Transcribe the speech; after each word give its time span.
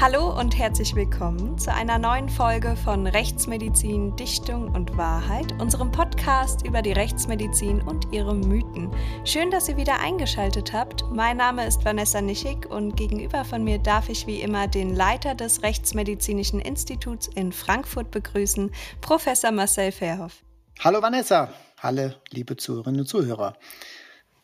Hallo 0.00 0.34
und 0.34 0.56
herzlich 0.56 0.94
willkommen 0.94 1.58
zu 1.58 1.74
einer 1.74 1.98
neuen 1.98 2.30
Folge 2.30 2.74
von 2.74 3.06
Rechtsmedizin, 3.06 4.16
Dichtung 4.16 4.74
und 4.74 4.96
Wahrheit, 4.96 5.52
unserem 5.60 5.92
Podcast 5.92 6.66
über 6.66 6.80
die 6.80 6.92
Rechtsmedizin 6.92 7.82
und 7.82 8.10
ihre 8.10 8.34
Mythen. 8.34 8.90
Schön, 9.26 9.50
dass 9.50 9.68
ihr 9.68 9.76
wieder 9.76 10.00
eingeschaltet 10.00 10.72
habt. 10.72 11.04
Mein 11.12 11.36
Name 11.36 11.66
ist 11.66 11.84
Vanessa 11.84 12.22
Nischig 12.22 12.64
und 12.64 12.96
gegenüber 12.96 13.44
von 13.44 13.62
mir 13.62 13.78
darf 13.78 14.08
ich 14.08 14.26
wie 14.26 14.40
immer 14.40 14.68
den 14.68 14.96
Leiter 14.96 15.34
des 15.34 15.62
Rechtsmedizinischen 15.62 16.60
Instituts 16.60 17.28
in 17.34 17.52
Frankfurt 17.52 18.10
begrüßen, 18.10 18.70
Professor 19.02 19.52
Marcel 19.52 19.92
Verhoff. 19.92 20.42
Hallo 20.82 21.02
Vanessa, 21.02 21.52
hallo 21.76 22.12
liebe 22.30 22.56
Zuhörerinnen 22.56 23.02
und 23.02 23.06
Zuhörer. 23.06 23.54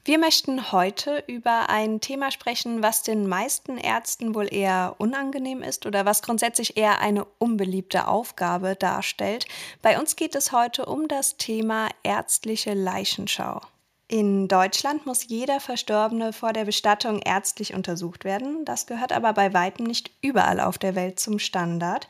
Wir 0.06 0.18
möchten 0.18 0.70
heute 0.70 1.24
über 1.26 1.68
ein 1.68 2.00
Thema 2.00 2.30
sprechen, 2.30 2.80
was 2.80 3.02
den 3.02 3.26
meisten 3.26 3.76
Ärzten 3.76 4.36
wohl 4.36 4.46
eher 4.54 4.94
unangenehm 4.98 5.64
ist 5.64 5.84
oder 5.84 6.04
was 6.04 6.22
grundsätzlich 6.22 6.76
eher 6.76 7.00
eine 7.00 7.24
unbeliebte 7.40 8.06
Aufgabe 8.06 8.76
darstellt. 8.76 9.46
Bei 9.82 9.98
uns 9.98 10.14
geht 10.14 10.36
es 10.36 10.52
heute 10.52 10.86
um 10.86 11.08
das 11.08 11.38
Thema 11.38 11.88
ärztliche 12.04 12.74
Leichenschau. 12.74 13.60
In 14.06 14.46
Deutschland 14.46 15.06
muss 15.06 15.26
jeder 15.26 15.58
Verstorbene 15.58 16.32
vor 16.32 16.52
der 16.52 16.66
Bestattung 16.66 17.18
ärztlich 17.18 17.74
untersucht 17.74 18.22
werden. 18.22 18.64
Das 18.64 18.86
gehört 18.86 19.10
aber 19.10 19.32
bei 19.32 19.54
weitem 19.54 19.86
nicht 19.86 20.12
überall 20.22 20.60
auf 20.60 20.78
der 20.78 20.94
Welt 20.94 21.18
zum 21.18 21.40
Standard. 21.40 22.06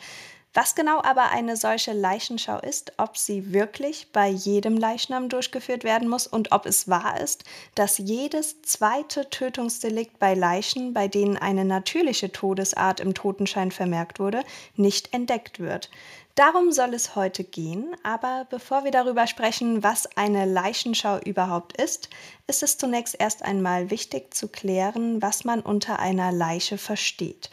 Was 0.59 0.75
genau 0.75 1.03
aber 1.03 1.33
eine 1.33 1.55
solche 1.55 1.93
Leichenschau 1.93 2.59
ist, 2.61 2.95
ob 2.97 3.19
sie 3.19 3.53
wirklich 3.53 4.11
bei 4.11 4.29
jedem 4.29 4.79
Leichnam 4.79 5.29
durchgeführt 5.29 5.85
werden 5.85 6.09
muss 6.09 6.27
und 6.27 6.51
ob 6.51 6.65
es 6.65 6.89
wahr 6.89 7.21
ist, 7.21 7.45
dass 7.75 7.99
jedes 7.99 8.63
zweite 8.63 9.29
Tötungsdelikt 9.29 10.19
bei 10.19 10.33
Leichen, 10.33 10.95
bei 10.95 11.09
denen 11.09 11.37
eine 11.37 11.67
natürliche 11.67 12.33
Todesart 12.33 13.01
im 13.01 13.13
Totenschein 13.13 13.71
vermerkt 13.71 14.19
wurde, 14.19 14.45
nicht 14.77 15.13
entdeckt 15.13 15.61
wird. 15.61 15.91
Darum 16.37 16.73
soll 16.73 16.95
es 16.95 17.15
heute 17.15 17.45
gehen, 17.45 17.95
aber 18.03 18.47
bevor 18.49 18.83
wir 18.85 18.93
darüber 18.93 19.27
sprechen, 19.27 19.83
was 19.83 20.09
eine 20.17 20.47
Leichenschau 20.47 21.19
überhaupt 21.19 21.79
ist, 21.79 22.09
ist 22.47 22.63
es 22.63 22.79
zunächst 22.79 23.15
erst 23.21 23.43
einmal 23.43 23.91
wichtig 23.91 24.33
zu 24.33 24.49
klären, 24.49 25.21
was 25.21 25.45
man 25.45 25.61
unter 25.61 25.99
einer 25.99 26.33
Leiche 26.33 26.79
versteht. 26.79 27.51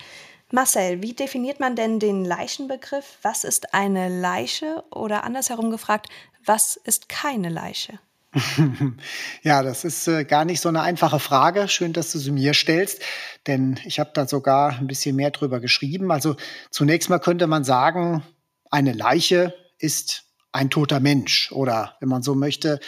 Marcel, 0.54 1.02
wie 1.02 1.14
definiert 1.14 1.59
man 1.59 1.76
denn 1.76 2.00
den 2.00 2.23
Leichenbegriff? 2.23 3.18
Was 3.23 3.44
ist 3.44 3.73
eine 3.73 4.08
Leiche? 4.08 4.84
Oder 4.92 5.23
andersherum 5.23 5.72
gefragt, 5.72 6.10
was 6.45 6.76
ist 6.76 7.10
keine 7.10 7.50
Leiche? 7.50 7.98
ja, 9.42 9.64
das 9.64 9.84
ist 9.84 10.08
äh, 10.08 10.26
gar 10.26 10.45
nicht 10.45 10.62
so 10.62 10.70
eine 10.70 10.84
einfache 10.84 11.20
Frage. 11.20 11.68
Schön, 11.68 11.92
dass 11.92 12.12
du 12.12 12.20
sie 12.20 12.30
mir 12.30 12.54
stellst, 12.54 13.02
denn 13.48 13.80
ich 13.84 14.00
habe 14.00 14.12
da 14.14 14.28
sogar 14.28 14.78
ein 14.78 14.86
bisschen 14.86 15.16
mehr 15.16 15.32
drüber 15.32 15.60
geschrieben. 15.60 16.12
Also 16.12 16.36
zunächst 16.70 17.10
mal 17.10 17.17
könnte 17.17 17.48
man 17.48 17.64
sagen, 17.64 18.22
eine 18.70 18.94
Leiche 18.94 19.56
ist 19.80 20.26
ein 20.52 20.70
toter 20.70 21.00
Mensch 21.00 21.52
oder, 21.52 21.98
wenn 22.00 22.10
man 22.10 22.22
so 22.22 22.36
möchte, 22.36 22.80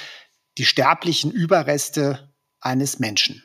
die 0.59 0.65
sterblichen 0.65 1.31
Überreste 1.31 2.31
eines 2.59 2.99
Menschen. 2.99 3.43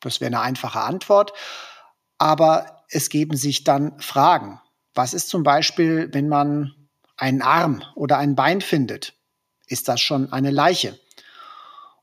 Das 0.00 0.20
wäre 0.20 0.34
eine 0.34 0.40
einfache 0.40 0.80
Antwort. 0.80 1.32
Aber 2.18 2.79
es 2.90 3.08
geben 3.08 3.36
sich 3.36 3.64
dann 3.64 3.98
Fragen. 4.00 4.60
Was 4.94 5.14
ist 5.14 5.28
zum 5.28 5.42
Beispiel, 5.42 6.08
wenn 6.12 6.28
man 6.28 6.74
einen 7.16 7.42
Arm 7.42 7.82
oder 7.94 8.18
ein 8.18 8.34
Bein 8.34 8.60
findet? 8.60 9.14
Ist 9.66 9.88
das 9.88 10.00
schon 10.00 10.32
eine 10.32 10.50
Leiche? 10.50 10.98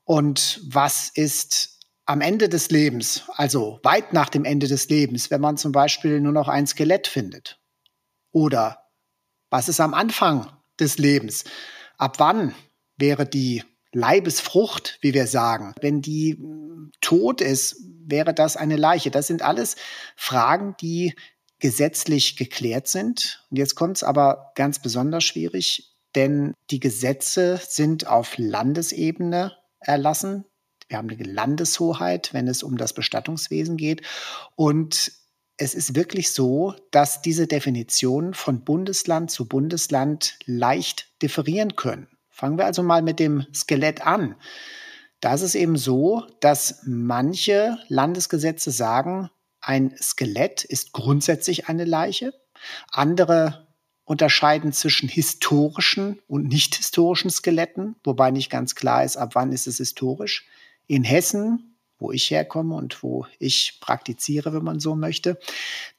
Und 0.04 0.60
was 0.64 1.10
ist 1.10 1.80
am 2.06 2.22
Ende 2.22 2.48
des 2.48 2.70
Lebens, 2.70 3.24
also 3.34 3.80
weit 3.82 4.14
nach 4.14 4.30
dem 4.30 4.46
Ende 4.46 4.66
des 4.66 4.88
Lebens, 4.88 5.30
wenn 5.30 5.42
man 5.42 5.58
zum 5.58 5.72
Beispiel 5.72 6.20
nur 6.20 6.32
noch 6.32 6.48
ein 6.48 6.66
Skelett 6.66 7.06
findet? 7.06 7.60
Oder 8.32 8.84
was 9.50 9.68
ist 9.68 9.80
am 9.80 9.92
Anfang 9.92 10.50
des 10.80 10.96
Lebens? 10.96 11.44
Ab 11.98 12.18
wann 12.18 12.54
wäre 12.96 13.26
die 13.26 13.62
Leibesfrucht, 13.92 14.98
wie 15.00 15.14
wir 15.14 15.26
sagen. 15.26 15.74
Wenn 15.80 16.02
die 16.02 16.36
hm, 16.38 16.92
tot 17.00 17.40
ist, 17.40 17.76
wäre 18.04 18.34
das 18.34 18.56
eine 18.56 18.76
Leiche. 18.76 19.10
Das 19.10 19.26
sind 19.26 19.42
alles 19.42 19.76
Fragen, 20.16 20.74
die 20.80 21.14
gesetzlich 21.58 22.36
geklärt 22.36 22.88
sind. 22.88 23.44
Und 23.50 23.58
jetzt 23.58 23.74
kommt 23.74 23.96
es 23.96 24.02
aber 24.02 24.52
ganz 24.54 24.80
besonders 24.80 25.24
schwierig, 25.24 25.94
denn 26.14 26.54
die 26.70 26.80
Gesetze 26.80 27.60
sind 27.62 28.06
auf 28.06 28.38
Landesebene 28.38 29.56
erlassen. 29.80 30.44
Wir 30.88 30.98
haben 30.98 31.10
eine 31.10 31.22
Landeshoheit, 31.22 32.32
wenn 32.32 32.48
es 32.48 32.62
um 32.62 32.76
das 32.76 32.94
Bestattungswesen 32.94 33.76
geht. 33.76 34.02
Und 34.54 35.12
es 35.56 35.74
ist 35.74 35.96
wirklich 35.96 36.32
so, 36.32 36.74
dass 36.92 37.20
diese 37.20 37.46
Definitionen 37.46 38.32
von 38.32 38.64
Bundesland 38.64 39.30
zu 39.30 39.48
Bundesland 39.48 40.38
leicht 40.46 41.08
differieren 41.20 41.76
können. 41.76 42.06
Fangen 42.38 42.56
wir 42.56 42.66
also 42.66 42.84
mal 42.84 43.02
mit 43.02 43.18
dem 43.18 43.44
Skelett 43.52 44.06
an. 44.06 44.36
Da 45.18 45.34
ist 45.34 45.42
es 45.42 45.56
eben 45.56 45.76
so, 45.76 46.24
dass 46.38 46.82
manche 46.86 47.78
Landesgesetze 47.88 48.70
sagen, 48.70 49.28
ein 49.60 49.92
Skelett 50.00 50.62
ist 50.62 50.92
grundsätzlich 50.92 51.66
eine 51.66 51.84
Leiche. 51.84 52.32
Andere 52.92 53.66
unterscheiden 54.04 54.72
zwischen 54.72 55.08
historischen 55.08 56.20
und 56.28 56.46
nicht 56.46 56.76
historischen 56.76 57.28
Skeletten, 57.28 57.96
wobei 58.04 58.30
nicht 58.30 58.50
ganz 58.50 58.76
klar 58.76 59.02
ist, 59.02 59.16
ab 59.16 59.30
wann 59.34 59.50
ist 59.50 59.66
es 59.66 59.78
historisch. 59.78 60.46
In 60.86 61.02
Hessen, 61.02 61.76
wo 61.98 62.12
ich 62.12 62.30
herkomme 62.30 62.76
und 62.76 63.02
wo 63.02 63.26
ich 63.40 63.78
praktiziere, 63.80 64.52
wenn 64.52 64.62
man 64.62 64.78
so 64.78 64.94
möchte, 64.94 65.40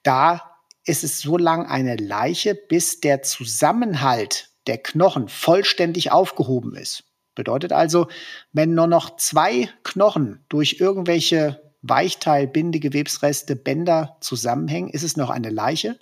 da 0.04 0.56
ist 0.86 1.04
es 1.04 1.20
so 1.20 1.38
lang 1.38 1.66
eine 1.66 1.98
Leiche, 1.98 2.56
bis 2.56 3.02
der 3.02 3.24
Zusammenhalt 3.24 4.49
der 4.68 4.78
Knochen 4.78 5.30
vollständig 5.30 6.12
aufgehoben 6.12 6.75
ist. 6.75 7.03
Bedeutet 7.36 7.72
also, 7.72 8.08
wenn 8.52 8.74
nur 8.74 8.88
noch 8.88 9.16
zwei 9.18 9.70
Knochen 9.84 10.44
durch 10.50 10.78
irgendwelche 10.80 11.62
Weichteil, 11.81 12.47
Bindegewebsreste, 12.47 13.56
Bänder 13.56 14.18
zusammenhängen, 14.20 14.90
ist 14.90 15.03
es 15.03 15.16
noch 15.16 15.30
eine 15.30 15.50
Leiche. 15.50 15.97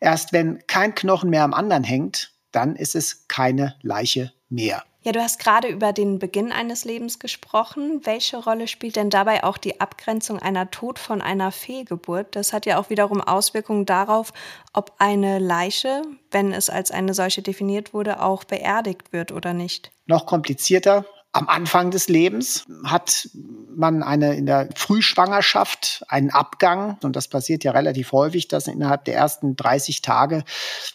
Erst 0.00 0.32
wenn 0.32 0.66
kein 0.66 0.94
Knochen 0.94 1.30
mehr 1.30 1.44
am 1.44 1.54
anderen 1.54 1.84
hängt, 1.84 2.32
dann 2.52 2.76
ist 2.76 2.94
es 2.94 3.26
keine 3.28 3.76
Leiche 3.82 4.32
mehr. 4.48 4.84
Ja, 5.04 5.12
du 5.12 5.20
hast 5.20 5.38
gerade 5.38 5.68
über 5.68 5.92
den 5.92 6.18
Beginn 6.18 6.50
eines 6.50 6.86
Lebens 6.86 7.18
gesprochen. 7.18 8.00
Welche 8.04 8.38
Rolle 8.38 8.66
spielt 8.66 8.96
denn 8.96 9.10
dabei 9.10 9.44
auch 9.44 9.58
die 9.58 9.78
Abgrenzung 9.78 10.38
einer 10.38 10.70
Tod 10.70 10.98
von 10.98 11.20
einer 11.20 11.52
Fehlgeburt? 11.52 12.34
Das 12.34 12.54
hat 12.54 12.64
ja 12.64 12.78
auch 12.78 12.88
wiederum 12.88 13.20
Auswirkungen 13.20 13.84
darauf, 13.84 14.32
ob 14.72 14.92
eine 14.96 15.38
Leiche, 15.40 16.00
wenn 16.30 16.54
es 16.54 16.70
als 16.70 16.90
eine 16.90 17.12
solche 17.12 17.42
definiert 17.42 17.92
wurde, 17.92 18.22
auch 18.22 18.44
beerdigt 18.44 19.12
wird 19.12 19.30
oder 19.30 19.52
nicht. 19.52 19.92
Noch 20.06 20.24
komplizierter. 20.24 21.04
Am 21.32 21.48
Anfang 21.48 21.90
des 21.90 22.08
Lebens 22.08 22.64
hat 22.84 23.28
man 23.76 24.02
eine 24.02 24.36
in 24.36 24.46
der 24.46 24.70
Frühschwangerschaft 24.74 26.04
einen 26.08 26.30
Abgang 26.30 26.96
und 27.02 27.14
das 27.14 27.28
passiert 27.28 27.62
ja 27.62 27.72
relativ 27.72 28.12
häufig, 28.12 28.48
dass 28.48 28.68
innerhalb 28.68 29.04
der 29.04 29.16
ersten 29.16 29.54
30 29.54 30.00
Tage 30.00 30.44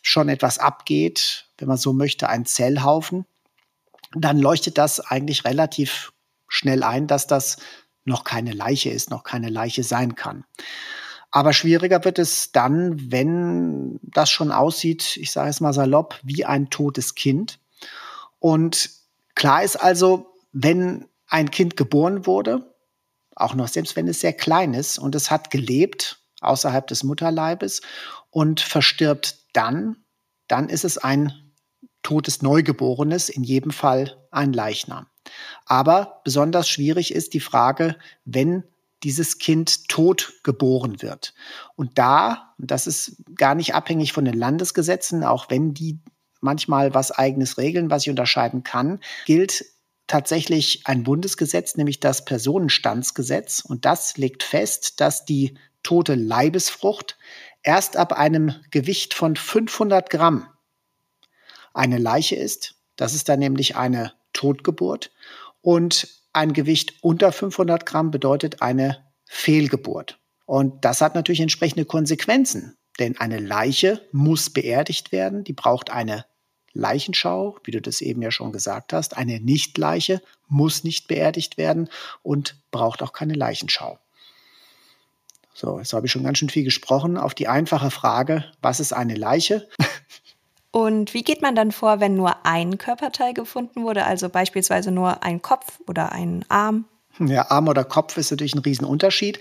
schon 0.02 0.30
etwas 0.30 0.58
abgeht, 0.58 1.46
wenn 1.60 1.68
man 1.68 1.78
so 1.78 1.94
möchte, 1.94 2.28
ein 2.28 2.46
Zellhaufen 2.46 3.26
dann 4.14 4.40
leuchtet 4.40 4.78
das 4.78 5.00
eigentlich 5.00 5.46
relativ 5.46 6.12
schnell 6.48 6.84
ein, 6.84 7.08
dass 7.08 7.28
das 7.28 7.58
noch 8.06 8.24
keine 8.24 8.54
Leiche 8.54 8.90
ist, 8.90 9.10
noch 9.10 9.24
keine 9.24 9.50
Leiche 9.50 9.84
sein 9.84 10.16
kann. 10.16 10.46
Aber 11.32 11.54
schwieriger 11.54 12.04
wird 12.06 12.18
es 12.18 12.52
dann, 12.52 13.12
wenn 13.12 14.00
das 14.02 14.32
schon 14.32 14.52
aussieht, 14.52 15.16
ich 15.18 15.32
sage 15.32 15.50
es 15.50 15.62
mal 15.62 15.74
salopp, 15.74 16.20
wie 16.24 16.44
ein 16.44 16.70
totes 16.72 17.14
Kind. 17.14 17.60
Und 18.40 18.90
klar 19.36 19.64
ist 19.64 19.76
also, 19.76 20.34
wenn 20.52 21.06
ein 21.28 21.52
Kind 21.52 21.78
geboren 21.78 22.26
wurde, 22.26 22.74
auch 23.36 23.54
noch 23.54 23.68
selbst 23.68 23.96
wenn 23.96 24.08
es 24.08 24.22
sehr 24.22 24.34
klein 24.34 24.74
ist 24.74 24.98
und 24.98 25.14
es 25.14 25.30
hat 25.30 25.52
gelebt 25.52 26.20
außerhalb 26.42 26.88
des 26.88 27.04
Mutterleibes 27.04 27.82
und 28.32 28.60
verstirbt 28.60 29.38
dann, 29.54 29.98
dann 30.48 30.68
ist 30.68 30.84
es 30.84 30.98
ein 30.98 31.49
totes 32.04 32.42
Neugeborenes, 32.42 33.30
in 33.30 33.44
jedem 33.44 33.72
Fall 33.72 34.18
ein 34.32 34.54
Leichnam. 34.54 35.08
Aber 35.66 36.22
besonders 36.24 36.70
schwierig 36.70 37.14
ist 37.14 37.34
die 37.34 37.40
Frage, 37.40 37.96
wenn 38.26 38.64
dieses 39.04 39.38
Kind 39.38 39.88
tot 39.88 40.34
geboren 40.44 41.02
wird. 41.02 41.34
Und 41.76 41.98
da, 41.98 42.54
das 42.58 42.88
ist 42.88 43.24
gar 43.36 43.56
nicht 43.56 43.74
abhängig 43.74 44.14
von 44.14 44.26
den 44.26 44.34
Landesgesetzen, 44.34 45.24
auch 45.24 45.50
wenn 45.50 45.74
die 45.74 46.00
manchmal 46.42 46.94
was 46.94 47.12
eigenes 47.12 47.58
regeln, 47.58 47.90
was 47.90 48.04
ich 48.04 48.10
unterscheiden 48.10 48.64
kann, 48.64 49.00
gilt 49.26 49.66
tatsächlich 50.08 50.82
ein 50.86 51.04
Bundesgesetz, 51.04 51.78
nämlich 51.78 52.00
das 52.00 52.26
Personenstandsgesetz. 52.26 53.62
Und 53.62 53.86
das 53.86 54.18
legt 54.18 54.44
fest, 54.44 55.00
dass 55.00 55.26
die 55.26 55.58
tote 55.84 56.16
Leibesfrucht 56.16 57.18
erst 57.64 57.96
ab 57.96 58.14
einem 58.14 58.56
Gewicht 58.72 59.14
von 59.14 59.36
500 59.36 60.10
Gramm 60.10 60.48
eine 61.74 61.98
Leiche 61.98 62.36
ist. 62.36 62.76
Das 62.96 63.14
ist 63.14 63.30
dann 63.30 63.40
nämlich 63.40 63.76
eine 63.76 64.14
Totgeburt. 64.34 65.12
Und 65.62 66.08
ein 66.34 66.54
Gewicht 66.54 66.94
unter 67.02 67.32
500 67.32 67.86
Gramm 67.86 68.12
bedeutet 68.12 68.62
eine 68.62 69.06
Fehlgeburt. 69.26 70.20
Und 70.46 70.84
das 70.86 71.02
hat 71.02 71.16
natürlich 71.16 71.42
entsprechende 71.42 71.86
Konsequenzen. 71.86 72.76
denn 72.98 73.18
eine 73.18 73.40
Leiche 73.40 74.06
muss 74.12 74.50
beerdigt 74.50 75.14
werden, 75.14 75.46
die 75.46 75.54
braucht 75.54 75.90
eine 75.90 76.26
Leichenschau, 76.74 77.58
wie 77.64 77.72
du 77.72 77.82
das 77.82 78.02
eben 78.02 78.22
ja 78.22 78.30
schon 78.30 78.52
gesagt 78.52 78.92
hast. 78.92 79.16
Eine 79.16 79.40
Nichtleiche 79.40 80.22
muss 80.48 80.84
nicht 80.84 81.08
beerdigt 81.08 81.58
werden 81.58 81.90
und 82.24 82.58
braucht 82.72 83.02
auch 83.02 83.14
keine 83.14 83.36
Leichenschau. 83.36 84.00
So, 85.54 85.80
jetzt 85.80 85.94
habe 85.94 86.06
ich 86.06 86.12
schon 86.12 86.24
ganz 86.24 86.38
schön 86.38 86.50
viel 86.50 86.64
gesprochen. 86.64 87.18
Auf 87.18 87.34
die 87.34 87.48
einfache 87.48 87.92
Frage, 87.92 88.46
was 88.62 88.80
ist 88.80 88.94
eine 88.94 89.16
Leiche? 89.16 89.68
Und 90.72 91.14
wie 91.14 91.24
geht 91.24 91.42
man 91.42 91.56
dann 91.56 91.72
vor, 91.72 92.00
wenn 92.00 92.16
nur 92.16 92.46
ein 92.46 92.78
Körperteil 92.78 93.34
gefunden 93.34 93.84
wurde, 93.84 94.06
also 94.06 94.30
beispielsweise 94.30 94.92
nur 94.92 95.24
ein 95.24 95.42
Kopf 95.42 95.80
oder 95.88 96.12
ein 96.12 96.46
Arm? 96.48 96.86
Ja, 97.20 97.50
Arm 97.50 97.68
oder 97.68 97.84
Kopf 97.84 98.18
ist 98.18 98.32
natürlich 98.32 98.54
ein 98.54 98.60
Riesenunterschied. 98.60 99.40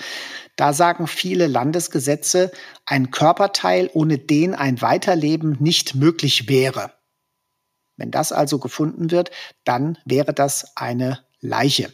Da 0.57 0.73
sagen 0.73 1.07
viele 1.07 1.47
Landesgesetze, 1.47 2.51
ein 2.87 3.11
Körperteil, 3.11 3.91
ohne 3.93 4.19
den 4.19 4.55
ein 4.55 4.81
Weiterleben 4.81 5.57
nicht 5.61 5.95
möglich 5.95 6.49
wäre. 6.49 6.93
Wenn 7.97 8.11
das 8.11 8.33
also 8.33 8.59
gefunden 8.59 9.11
wird, 9.11 9.31
dann 9.65 9.99
wäre 10.05 10.33
das 10.33 10.77
eine 10.77 11.25
Leiche. 11.41 11.93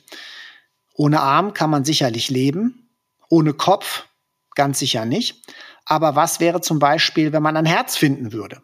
Ohne 0.95 1.21
Arm 1.21 1.55
kann 1.55 1.71
man 1.71 1.85
sicherlich 1.85 2.31
leben, 2.31 2.89
ohne 3.29 3.53
Kopf 3.53 4.07
ganz 4.55 4.79
sicher 4.79 5.05
nicht. 5.05 5.43
Aber 5.85 6.15
was 6.15 6.41
wäre 6.41 6.61
zum 6.61 6.79
Beispiel, 6.79 7.33
wenn 7.33 7.43
man 7.43 7.57
ein 7.57 7.67
Herz 7.67 7.97
finden 7.97 8.33
würde? 8.33 8.63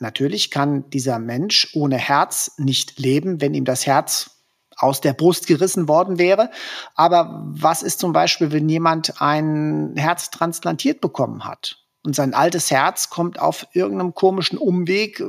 Natürlich 0.00 0.50
kann 0.50 0.88
dieser 0.90 1.18
Mensch 1.18 1.68
ohne 1.74 1.96
Herz 1.96 2.52
nicht 2.56 2.98
leben, 2.98 3.40
wenn 3.40 3.54
ihm 3.54 3.64
das 3.64 3.86
Herz 3.86 4.40
aus 4.76 5.00
der 5.00 5.12
Brust 5.12 5.46
gerissen 5.46 5.88
worden 5.88 6.18
wäre. 6.18 6.50
Aber 6.94 7.44
was 7.46 7.82
ist 7.82 8.00
zum 8.00 8.12
Beispiel, 8.12 8.50
wenn 8.50 8.68
jemand 8.68 9.20
ein 9.20 9.94
Herz 9.96 10.30
transplantiert 10.30 11.00
bekommen 11.00 11.44
hat? 11.44 11.76
Und 12.02 12.16
sein 12.16 12.32
altes 12.32 12.70
Herz 12.70 13.10
kommt 13.10 13.38
auf 13.38 13.66
irgendeinem 13.74 14.14
komischen 14.14 14.56
Umweg 14.56 15.20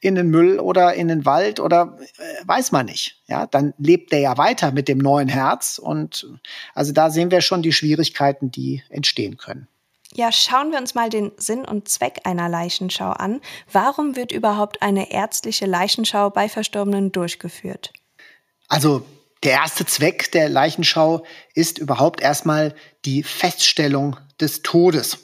in 0.00 0.14
den 0.16 0.30
Müll 0.30 0.58
oder 0.58 0.94
in 0.94 1.06
den 1.06 1.24
Wald 1.24 1.60
oder 1.60 1.96
äh, 2.00 2.48
weiß 2.48 2.72
man 2.72 2.86
nicht. 2.86 3.22
Ja, 3.28 3.46
dann 3.46 3.72
lebt 3.78 4.10
der 4.10 4.18
ja 4.18 4.36
weiter 4.36 4.72
mit 4.72 4.88
dem 4.88 4.98
neuen 4.98 5.28
Herz. 5.28 5.78
Und 5.78 6.26
also 6.74 6.92
da 6.92 7.10
sehen 7.10 7.30
wir 7.30 7.40
schon 7.40 7.62
die 7.62 7.72
Schwierigkeiten, 7.72 8.50
die 8.50 8.82
entstehen 8.88 9.36
können. 9.36 9.68
Ja, 10.12 10.32
schauen 10.32 10.70
wir 10.70 10.78
uns 10.78 10.94
mal 10.94 11.10
den 11.10 11.32
Sinn 11.36 11.64
und 11.64 11.88
Zweck 11.88 12.20
einer 12.24 12.48
Leichenschau 12.48 13.10
an. 13.10 13.40
Warum 13.70 14.16
wird 14.16 14.32
überhaupt 14.32 14.82
eine 14.82 15.10
ärztliche 15.10 15.66
Leichenschau 15.66 16.30
bei 16.30 16.48
Verstorbenen 16.48 17.12
durchgeführt? 17.12 17.92
Also 18.68 19.04
der 19.42 19.52
erste 19.52 19.84
Zweck 19.84 20.32
der 20.32 20.48
Leichenschau 20.48 21.24
ist 21.54 21.78
überhaupt 21.78 22.20
erstmal 22.20 22.74
die 23.04 23.22
Feststellung 23.22 24.16
des 24.40 24.62
Todes. 24.62 25.18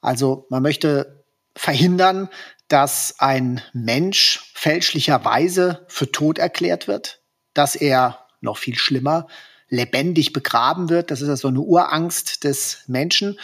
Also 0.00 0.46
man 0.48 0.62
möchte 0.62 1.24
verhindern, 1.56 2.28
dass 2.68 3.16
ein 3.18 3.60
Mensch 3.72 4.52
fälschlicherweise 4.54 5.84
für 5.88 6.10
tot 6.10 6.38
erklärt 6.38 6.86
wird, 6.86 7.20
dass 7.52 7.74
er 7.74 8.26
noch 8.40 8.58
viel 8.58 8.78
schlimmer 8.78 9.26
lebendig 9.70 10.32
begraben 10.32 10.90
wird. 10.90 11.10
Das 11.10 11.22
ist 11.22 11.28
also 11.28 11.48
eine 11.48 11.60
Urangst 11.60 12.44
des 12.44 12.84
Menschen. 12.86 13.38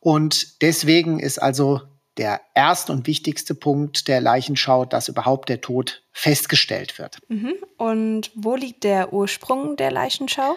Und 0.00 0.62
deswegen 0.62 1.18
ist 1.20 1.38
also 1.40 1.82
der 2.16 2.40
erste 2.54 2.92
und 2.92 3.06
wichtigste 3.06 3.54
Punkt 3.54 4.08
der 4.08 4.20
Leichenschau, 4.20 4.84
dass 4.84 5.08
überhaupt 5.08 5.48
der 5.48 5.60
Tod 5.60 6.02
festgestellt 6.12 6.98
wird. 6.98 7.18
Mhm. 7.28 7.54
Und 7.78 8.30
wo 8.34 8.54
liegt 8.54 8.84
der 8.84 9.12
Ursprung 9.12 9.76
der 9.76 9.90
Leichenschau? 9.90 10.56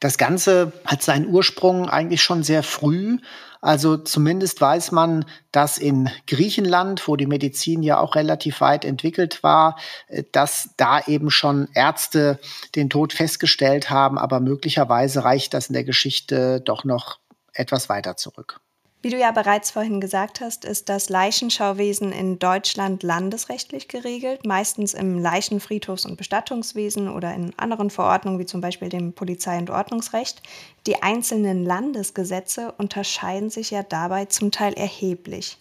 Das 0.00 0.18
Ganze 0.18 0.72
hat 0.84 1.02
seinen 1.02 1.28
Ursprung 1.28 1.88
eigentlich 1.88 2.22
schon 2.22 2.42
sehr 2.42 2.62
früh. 2.62 3.18
Also 3.60 3.96
zumindest 3.96 4.60
weiß 4.60 4.92
man, 4.92 5.24
dass 5.52 5.78
in 5.78 6.10
Griechenland, 6.26 7.06
wo 7.08 7.16
die 7.16 7.26
Medizin 7.26 7.82
ja 7.82 7.98
auch 7.98 8.14
relativ 8.14 8.60
weit 8.60 8.84
entwickelt 8.84 9.42
war, 9.42 9.76
äh, 10.08 10.24
dass 10.32 10.70
da 10.76 11.00
eben 11.00 11.30
schon 11.30 11.68
Ärzte 11.74 12.38
den 12.74 12.90
Tod 12.90 13.12
festgestellt 13.12 13.90
haben, 13.90 14.18
aber 14.18 14.40
möglicherweise 14.40 15.24
reicht 15.24 15.54
das 15.54 15.68
in 15.68 15.74
der 15.74 15.84
Geschichte 15.84 16.60
doch 16.60 16.84
noch 16.84 17.18
etwas 17.52 17.88
weiter 17.88 18.16
zurück. 18.16 18.60
Wie 19.06 19.10
du 19.10 19.20
ja 19.20 19.30
bereits 19.30 19.70
vorhin 19.70 20.00
gesagt 20.00 20.40
hast, 20.40 20.64
ist 20.64 20.88
das 20.88 21.08
Leichenschauwesen 21.08 22.10
in 22.10 22.40
Deutschland 22.40 23.04
landesrechtlich 23.04 23.86
geregelt, 23.86 24.44
meistens 24.44 24.94
im 24.94 25.22
Leichenfriedhofs- 25.22 26.04
und 26.04 26.16
Bestattungswesen 26.16 27.08
oder 27.08 27.32
in 27.32 27.56
anderen 27.56 27.90
Verordnungen 27.90 28.40
wie 28.40 28.46
zum 28.46 28.60
Beispiel 28.60 28.88
dem 28.88 29.12
Polizei- 29.12 29.58
und 29.58 29.70
Ordnungsrecht. 29.70 30.42
Die 30.88 31.04
einzelnen 31.04 31.64
Landesgesetze 31.64 32.74
unterscheiden 32.78 33.48
sich 33.48 33.70
ja 33.70 33.84
dabei 33.84 34.24
zum 34.24 34.50
Teil 34.50 34.72
erheblich. 34.72 35.56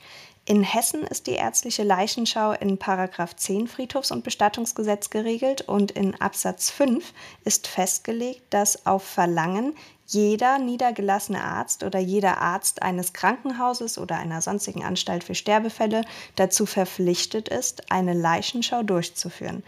In 0.47 0.63
Hessen 0.63 1.03
ist 1.03 1.25
die 1.25 1.33
ärztliche 1.33 1.83
Leichenschau 1.83 2.53
in 2.53 2.79
Paragraph 2.79 3.35
10 3.35 3.67
Friedhofs- 3.67 4.11
und 4.11 4.23
Bestattungsgesetz 4.23 5.11
geregelt 5.11 5.61
und 5.61 5.91
in 5.91 6.19
Absatz 6.21 6.71
5 6.71 7.13
ist 7.45 7.67
festgelegt, 7.67 8.41
dass 8.51 8.87
auf 8.87 9.03
Verlangen 9.03 9.75
jeder 10.07 10.59
niedergelassene 10.59 11.43
Arzt 11.43 11.83
oder 11.83 11.99
jeder 11.99 12.39
Arzt 12.39 12.81
eines 12.83 13.13
Krankenhauses 13.13 13.97
oder 13.97 14.17
einer 14.17 14.41
sonstigen 14.41 14.83
Anstalt 14.83 15.23
für 15.23 15.35
Sterbefälle 15.35 16.03
dazu 16.35 16.65
verpflichtet 16.65 17.49
ist, 17.49 17.91
eine 17.91 18.13
Leichenschau 18.13 18.83
durchzuführen. 18.83 19.63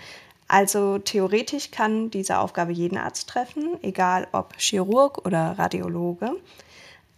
Also 0.47 0.99
theoretisch 0.99 1.71
kann 1.71 2.09
diese 2.09 2.39
Aufgabe 2.39 2.71
jeden 2.71 2.97
Arzt 2.97 3.27
treffen, 3.27 3.77
egal 3.81 4.27
ob 4.31 4.57
Chirurg 4.57 5.25
oder 5.25 5.57
Radiologe. 5.57 6.31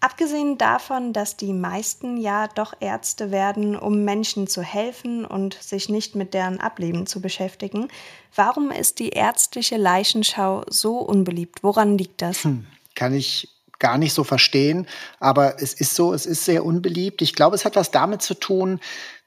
Abgesehen 0.02 0.58
davon, 0.58 1.12
dass 1.12 1.36
die 1.36 1.52
meisten 1.52 2.18
ja 2.18 2.48
doch 2.48 2.74
Ärzte 2.80 3.32
werden, 3.32 3.76
um 3.76 4.06
Menschen 4.06 4.48
zu 4.48 4.62
helfen 4.62 5.26
und 5.26 5.56
sich 5.56 5.90
nicht 5.90 6.16
mit 6.16 6.34
deren 6.34 6.62
Ableben 6.62 7.06
zu 7.06 7.22
beschäftigen, 7.22 7.90
warum 8.34 8.72
ist 8.72 9.00
die 9.00 9.10
ärztliche 9.10 9.76
Leichenschau 9.76 10.64
so 10.70 11.00
unbeliebt? 11.00 11.64
Woran 11.64 11.98
liegt 11.98 12.22
das? 12.22 12.46
Hm 12.46 12.66
kann 13.00 13.14
ich 13.14 13.48
gar 13.80 13.98
nicht 13.98 14.14
so 14.14 14.26
verstehen. 14.26 14.86
Aber 15.22 15.62
es 15.62 15.74
ist 15.74 15.96
so, 15.96 16.14
es 16.14 16.26
ist 16.26 16.44
sehr 16.44 16.66
unbeliebt. 16.66 17.22
Ich 17.22 17.34
glaube, 17.34 17.56
es 17.56 17.64
hat 17.64 17.78
was 17.78 17.92
damit 17.92 18.22
zu 18.22 18.34
tun, 18.34 18.82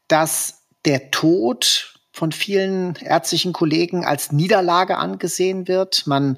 dass 0.09 0.65
der 0.85 1.11
Tod 1.11 1.95
von 2.13 2.33
vielen 2.33 2.97
ärztlichen 2.97 3.55
Kollegen 3.55 4.05
als 4.05 4.31
Niederlage 4.31 4.99
angesehen 4.99 5.69
wird. 5.69 6.07
Man 6.07 6.37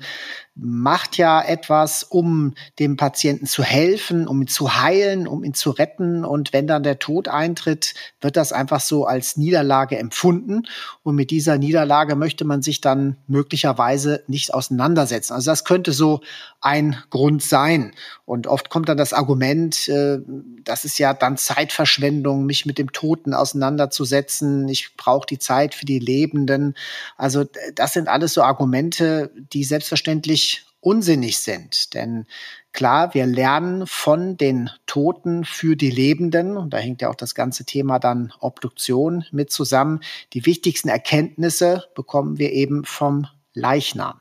macht 0.57 1.17
ja 1.17 1.43
etwas, 1.43 2.05
um 2.05 2.55
dem 2.79 2.97
Patienten 2.97 3.47
zu 3.47 3.65
helfen, 3.65 4.29
um 4.29 4.43
ihn 4.43 4.47
zu 4.47 4.81
heilen, 4.81 5.27
um 5.27 5.43
ihn 5.43 5.55
zu 5.55 5.71
retten. 5.71 6.25
Und 6.25 6.53
wenn 6.53 6.69
dann 6.69 6.85
der 6.85 7.01
Tod 7.01 7.27
eintritt, 7.27 7.95
wird 8.21 8.37
das 8.37 8.53
einfach 8.53 8.81
so 8.81 9.05
als 9.05 9.37
Niederlage 9.37 9.99
empfunden. 9.99 10.63
Und 11.03 11.17
mit 11.17 11.31
dieser 11.31 11.59
Niederlage 11.59 12.15
möchte 12.15 12.45
man 12.45 12.63
sich 12.63 12.81
dann 12.81 13.17
möglicherweise 13.27 14.23
nicht 14.29 14.55
auseinandersetzen. 14.55 15.33
Also 15.33 15.51
das 15.51 15.65
könnte 15.65 15.93
so 15.93 16.21
ein 16.61 16.97
Grund 17.11 17.43
sein. 17.43 17.93
Und 18.25 18.47
oft 18.47 18.71
kommt 18.71 18.89
dann 18.89 18.97
das 18.97 19.13
Argument, 19.13 19.89
äh, 19.89 20.21
das 20.63 20.85
ist 20.85 20.99
ja 20.99 21.15
dann 21.15 21.37
Zeitverschwendung, 21.37 22.47
mich 22.47 22.65
mit 22.65 22.79
dem 22.79 22.93
Toten 22.93 23.35
auseinanderzusetzen. 23.35 24.69
Ich 24.69 24.97
brauche 24.97 25.27
die 25.27 25.39
Zeit 25.41 25.75
für 25.75 25.85
die 25.85 25.99
Lebenden. 25.99 26.75
Also 27.17 27.45
das 27.75 27.93
sind 27.93 28.09
alles 28.09 28.35
so 28.35 28.43
Argumente, 28.43 29.33
die 29.53 29.65
selbstverständlich 29.65 30.44
unsinnig 30.85 31.39
sind. 31.39 31.95
Denn 31.95 32.27
klar, 32.73 33.15
wir 33.15 33.27
lernen 33.27 33.87
von 33.87 34.37
den 34.37 34.71
Toten 34.87 35.45
für 35.45 35.77
die 35.77 35.91
Lebenden, 35.91 36.57
und 36.57 36.71
da 36.71 36.79
hängt 36.79 37.03
ja 37.03 37.11
auch 37.11 37.15
das 37.15 37.35
ganze 37.35 37.65
Thema 37.65 37.99
dann 37.99 38.33
Obduktion 38.41 39.25
mit 39.33 39.51
zusammen. 39.51 40.01
Die 40.33 40.47
wichtigsten 40.47 40.89
Erkenntnisse 40.89 41.85
bekommen 41.95 42.39
wir 42.39 42.53
eben 42.53 42.85
vom 42.85 43.27
Leichnam. 43.55 44.21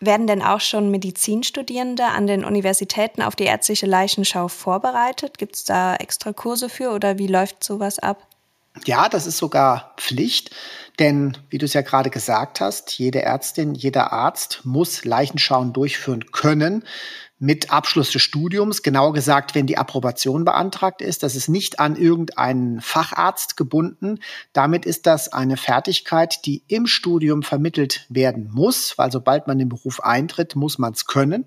Werden 0.00 0.26
denn 0.26 0.42
auch 0.42 0.60
schon 0.60 0.90
Medizinstudierende 0.90 2.04
an 2.04 2.26
den 2.26 2.44
Universitäten 2.44 3.22
auf 3.22 3.36
die 3.36 3.44
ärztliche 3.44 3.86
Leichenschau 3.86 4.48
vorbereitet? 4.48 5.38
Gibt 5.38 5.54
es 5.54 5.64
da 5.64 5.96
extra 5.96 6.32
Kurse 6.32 6.68
für 6.68 6.90
oder 6.90 7.18
wie 7.18 7.28
läuft 7.28 7.64
sowas 7.64 7.98
ab? 7.98 8.26
Ja, 8.86 9.08
das 9.08 9.26
ist 9.26 9.38
sogar 9.38 9.94
Pflicht. 9.96 10.50
Denn, 10.98 11.36
wie 11.50 11.58
du 11.58 11.64
es 11.64 11.74
ja 11.74 11.82
gerade 11.82 12.10
gesagt 12.10 12.60
hast, 12.60 12.96
jede 12.98 13.22
Ärztin, 13.22 13.74
jeder 13.74 14.12
Arzt 14.12 14.60
muss 14.64 15.04
Leichenschauen 15.04 15.72
durchführen 15.72 16.30
können 16.30 16.84
mit 17.40 17.72
Abschluss 17.72 18.10
des 18.10 18.22
Studiums, 18.22 18.82
genauer 18.82 19.12
gesagt, 19.12 19.54
wenn 19.54 19.66
die 19.66 19.76
Approbation 19.76 20.44
beantragt 20.44 21.02
ist. 21.02 21.24
Das 21.24 21.34
ist 21.34 21.48
nicht 21.48 21.80
an 21.80 21.96
irgendeinen 21.96 22.80
Facharzt 22.80 23.56
gebunden. 23.56 24.20
Damit 24.52 24.86
ist 24.86 25.06
das 25.06 25.32
eine 25.32 25.56
Fertigkeit, 25.56 26.46
die 26.46 26.62
im 26.68 26.86
Studium 26.86 27.42
vermittelt 27.42 28.06
werden 28.08 28.50
muss, 28.52 28.96
weil 28.98 29.10
sobald 29.10 29.48
man 29.48 29.58
den 29.58 29.68
Beruf 29.68 30.00
eintritt, 30.00 30.54
muss 30.54 30.78
man 30.78 30.92
es 30.92 31.06
können. 31.06 31.46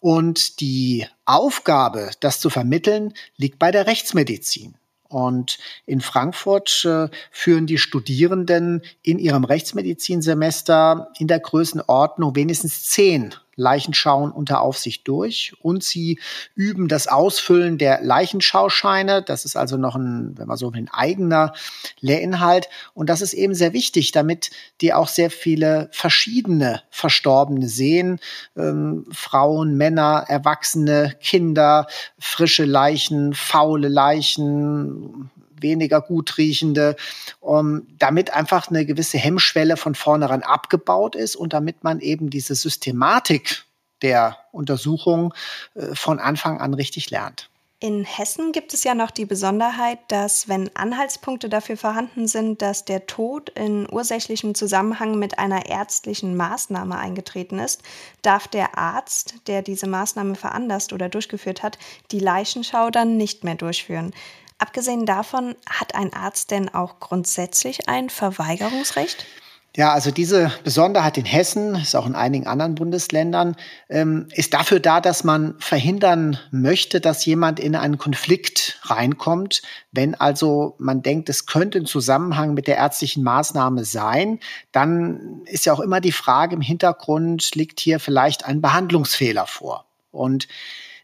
Und 0.00 0.60
die 0.60 1.06
Aufgabe, 1.24 2.10
das 2.18 2.40
zu 2.40 2.50
vermitteln, 2.50 3.14
liegt 3.36 3.60
bei 3.60 3.70
der 3.70 3.86
Rechtsmedizin. 3.86 4.74
Und 5.12 5.58
in 5.86 6.00
Frankfurt 6.00 6.84
äh, 6.84 7.08
führen 7.30 7.66
die 7.66 7.78
Studierenden 7.78 8.82
in 9.02 9.18
ihrem 9.18 9.44
Rechtsmedizinsemester 9.44 11.08
in 11.18 11.28
der 11.28 11.40
Größenordnung 11.40 12.34
wenigstens 12.34 12.84
zehn 12.84 13.34
Leichenschauen 13.62 14.32
unter 14.32 14.60
Aufsicht 14.60 15.08
durch 15.08 15.54
und 15.60 15.82
sie 15.82 16.18
üben 16.54 16.88
das 16.88 17.06
Ausfüllen 17.06 17.78
der 17.78 18.02
Leichenschauscheine. 18.02 19.22
Das 19.22 19.44
ist 19.44 19.56
also 19.56 19.76
noch 19.76 19.94
ein, 19.94 20.36
wenn 20.36 20.48
man 20.48 20.56
so 20.56 20.70
ein 20.70 20.90
eigener 20.92 21.54
Lehrinhalt. 22.00 22.68
Und 22.92 23.08
das 23.08 23.22
ist 23.22 23.32
eben 23.32 23.54
sehr 23.54 23.72
wichtig, 23.72 24.12
damit 24.12 24.50
die 24.80 24.92
auch 24.92 25.08
sehr 25.08 25.30
viele 25.30 25.88
verschiedene 25.92 26.82
Verstorbene 26.90 27.68
sehen. 27.68 28.18
Ähm, 28.56 29.06
Frauen, 29.10 29.76
Männer, 29.76 30.24
Erwachsene, 30.28 31.14
Kinder, 31.20 31.86
frische 32.18 32.64
Leichen, 32.64 33.32
faule 33.32 33.88
Leichen, 33.88 35.30
weniger 35.62 36.00
gut 36.00 36.38
riechende, 36.38 36.96
um, 37.40 37.86
damit 37.98 38.32
einfach 38.32 38.68
eine 38.68 38.84
gewisse 38.86 39.18
Hemmschwelle 39.18 39.76
von 39.76 39.94
vornherein 39.94 40.42
abgebaut 40.42 41.16
ist 41.16 41.36
und 41.36 41.52
damit 41.52 41.84
man 41.84 42.00
eben 42.00 42.30
diese 42.30 42.54
Systematik 42.54 43.64
der 44.02 44.36
Untersuchung 44.52 45.32
äh, 45.74 45.94
von 45.94 46.18
Anfang 46.18 46.60
an 46.60 46.74
richtig 46.74 47.10
lernt. 47.10 47.48
In 47.82 48.04
Hessen 48.04 48.52
gibt 48.52 48.74
es 48.74 48.84
ja 48.84 48.94
noch 48.94 49.10
die 49.10 49.24
Besonderheit, 49.24 49.98
dass 50.06 50.46
wenn 50.46 50.70
Anhaltspunkte 50.76 51.48
dafür 51.48 51.76
vorhanden 51.76 52.28
sind, 52.28 52.62
dass 52.62 52.84
der 52.84 53.08
Tod 53.08 53.48
in 53.56 53.90
ursächlichem 53.90 54.54
Zusammenhang 54.54 55.18
mit 55.18 55.40
einer 55.40 55.66
ärztlichen 55.66 56.36
Maßnahme 56.36 56.96
eingetreten 56.96 57.58
ist, 57.58 57.82
darf 58.22 58.46
der 58.46 58.78
Arzt, 58.78 59.34
der 59.48 59.62
diese 59.62 59.88
Maßnahme 59.88 60.36
veranlasst 60.36 60.92
oder 60.92 61.08
durchgeführt 61.08 61.64
hat, 61.64 61.76
die 62.12 62.20
Leichenschau 62.20 62.90
dann 62.90 63.16
nicht 63.16 63.42
mehr 63.42 63.56
durchführen. 63.56 64.14
Abgesehen 64.62 65.06
davon, 65.06 65.56
hat 65.68 65.96
ein 65.96 66.12
Arzt 66.12 66.52
denn 66.52 66.72
auch 66.72 67.00
grundsätzlich 67.00 67.88
ein 67.88 68.10
Verweigerungsrecht? 68.10 69.26
Ja, 69.74 69.92
also 69.92 70.12
diese 70.12 70.52
Besonderheit 70.62 71.18
in 71.18 71.24
Hessen, 71.24 71.74
ist 71.74 71.96
auch 71.96 72.06
in 72.06 72.14
einigen 72.14 72.46
anderen 72.46 72.76
Bundesländern, 72.76 73.56
ähm, 73.88 74.28
ist 74.30 74.54
dafür 74.54 74.78
da, 74.78 75.00
dass 75.00 75.24
man 75.24 75.56
verhindern 75.58 76.38
möchte, 76.52 77.00
dass 77.00 77.26
jemand 77.26 77.58
in 77.58 77.74
einen 77.74 77.98
Konflikt 77.98 78.78
reinkommt. 78.84 79.62
Wenn 79.90 80.14
also 80.14 80.76
man 80.78 81.02
denkt, 81.02 81.28
es 81.28 81.46
könnte 81.46 81.78
ein 81.78 81.86
Zusammenhang 81.86 82.54
mit 82.54 82.68
der 82.68 82.76
ärztlichen 82.76 83.24
Maßnahme 83.24 83.84
sein, 83.84 84.38
dann 84.70 85.42
ist 85.46 85.66
ja 85.66 85.72
auch 85.72 85.80
immer 85.80 86.00
die 86.00 86.12
Frage 86.12 86.54
im 86.54 86.60
Hintergrund, 86.60 87.56
liegt 87.56 87.80
hier 87.80 87.98
vielleicht 87.98 88.44
ein 88.44 88.62
Behandlungsfehler 88.62 89.48
vor? 89.48 89.86
Und 90.12 90.46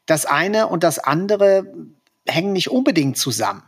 das 0.09 0.27
eine 0.27 0.69
und 0.69 0.85
das 0.85 0.99
andere 0.99 1.67
hängen 2.29 2.53
nicht 2.53 2.71
unbedingt 2.71 3.19
zusammen. 3.19 3.63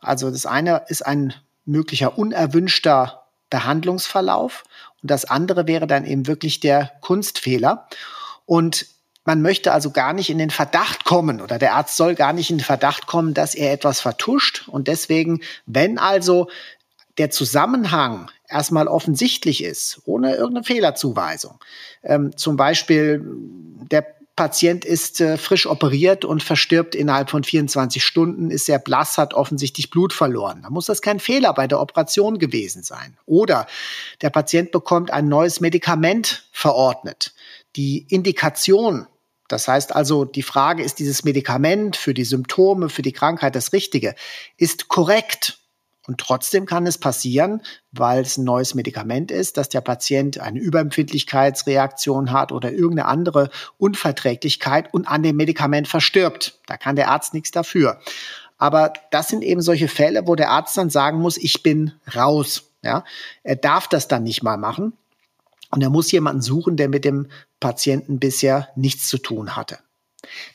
Also 0.00 0.30
das 0.30 0.46
eine 0.46 0.82
ist 0.88 1.04
ein 1.04 1.34
möglicher 1.64 2.18
unerwünschter 2.18 3.24
Behandlungsverlauf 3.50 4.64
und 5.02 5.10
das 5.10 5.24
andere 5.24 5.66
wäre 5.66 5.86
dann 5.86 6.04
eben 6.04 6.26
wirklich 6.26 6.60
der 6.60 6.92
Kunstfehler. 7.00 7.88
Und 8.46 8.86
man 9.24 9.42
möchte 9.42 9.72
also 9.72 9.90
gar 9.90 10.14
nicht 10.14 10.30
in 10.30 10.38
den 10.38 10.50
Verdacht 10.50 11.04
kommen 11.04 11.40
oder 11.40 11.58
der 11.58 11.74
Arzt 11.74 11.96
soll 11.96 12.14
gar 12.14 12.32
nicht 12.32 12.50
in 12.50 12.58
den 12.58 12.64
Verdacht 12.64 13.06
kommen, 13.06 13.34
dass 13.34 13.54
er 13.54 13.72
etwas 13.72 14.00
vertuscht. 14.00 14.66
Und 14.68 14.88
deswegen, 14.88 15.40
wenn 15.66 15.98
also 15.98 16.48
der 17.18 17.30
Zusammenhang 17.30 18.30
erstmal 18.48 18.88
offensichtlich 18.88 19.62
ist, 19.62 20.00
ohne 20.06 20.34
irgendeine 20.34 20.64
Fehlerzuweisung, 20.64 21.58
ähm, 22.02 22.36
zum 22.36 22.56
Beispiel 22.56 23.22
der 23.90 24.06
Patient 24.38 24.84
ist 24.84 25.20
äh, 25.20 25.36
frisch 25.36 25.66
operiert 25.66 26.24
und 26.24 26.44
verstirbt 26.44 26.94
innerhalb 26.94 27.28
von 27.28 27.42
24 27.42 28.04
Stunden, 28.04 28.52
ist 28.52 28.66
sehr 28.66 28.78
blass, 28.78 29.18
hat 29.18 29.34
offensichtlich 29.34 29.90
Blut 29.90 30.12
verloren. 30.12 30.60
Da 30.62 30.70
muss 30.70 30.86
das 30.86 31.02
kein 31.02 31.18
Fehler 31.18 31.52
bei 31.52 31.66
der 31.66 31.80
Operation 31.80 32.38
gewesen 32.38 32.84
sein. 32.84 33.18
Oder 33.26 33.66
der 34.22 34.30
Patient 34.30 34.70
bekommt 34.70 35.10
ein 35.10 35.26
neues 35.26 35.58
Medikament 35.58 36.46
verordnet. 36.52 37.34
Die 37.74 38.06
Indikation 38.08 39.08
das 39.48 39.66
heißt 39.66 39.96
also, 39.96 40.26
die 40.26 40.42
Frage, 40.42 40.82
ist 40.82 40.98
dieses 40.98 41.24
Medikament 41.24 41.96
für 41.96 42.12
die 42.12 42.24
Symptome, 42.24 42.90
für 42.90 43.00
die 43.00 43.12
Krankheit 43.12 43.56
das 43.56 43.72
Richtige, 43.72 44.14
ist 44.58 44.88
korrekt. 44.88 45.58
Und 46.08 46.18
trotzdem 46.18 46.64
kann 46.64 46.86
es 46.86 46.96
passieren, 46.96 47.60
weil 47.92 48.22
es 48.22 48.38
ein 48.38 48.44
neues 48.44 48.74
Medikament 48.74 49.30
ist, 49.30 49.58
dass 49.58 49.68
der 49.68 49.82
Patient 49.82 50.40
eine 50.40 50.58
Überempfindlichkeitsreaktion 50.58 52.32
hat 52.32 52.50
oder 52.50 52.72
irgendeine 52.72 53.08
andere 53.08 53.50
Unverträglichkeit 53.76 54.92
und 54.94 55.06
an 55.06 55.22
dem 55.22 55.36
Medikament 55.36 55.86
verstirbt. 55.86 56.60
Da 56.66 56.78
kann 56.78 56.96
der 56.96 57.10
Arzt 57.10 57.34
nichts 57.34 57.50
dafür. 57.50 58.00
Aber 58.56 58.94
das 59.10 59.28
sind 59.28 59.42
eben 59.42 59.60
solche 59.60 59.86
Fälle, 59.86 60.26
wo 60.26 60.34
der 60.34 60.50
Arzt 60.50 60.78
dann 60.78 60.88
sagen 60.88 61.20
muss, 61.20 61.36
ich 61.36 61.62
bin 61.62 61.92
raus. 62.16 62.64
Ja, 62.82 63.04
er 63.42 63.56
darf 63.56 63.86
das 63.86 64.08
dann 64.08 64.22
nicht 64.22 64.42
mal 64.42 64.56
machen. 64.56 64.94
Und 65.70 65.82
er 65.82 65.90
muss 65.90 66.10
jemanden 66.10 66.40
suchen, 66.40 66.78
der 66.78 66.88
mit 66.88 67.04
dem 67.04 67.28
Patienten 67.60 68.18
bisher 68.18 68.68
nichts 68.76 69.08
zu 69.08 69.18
tun 69.18 69.56
hatte. 69.56 69.78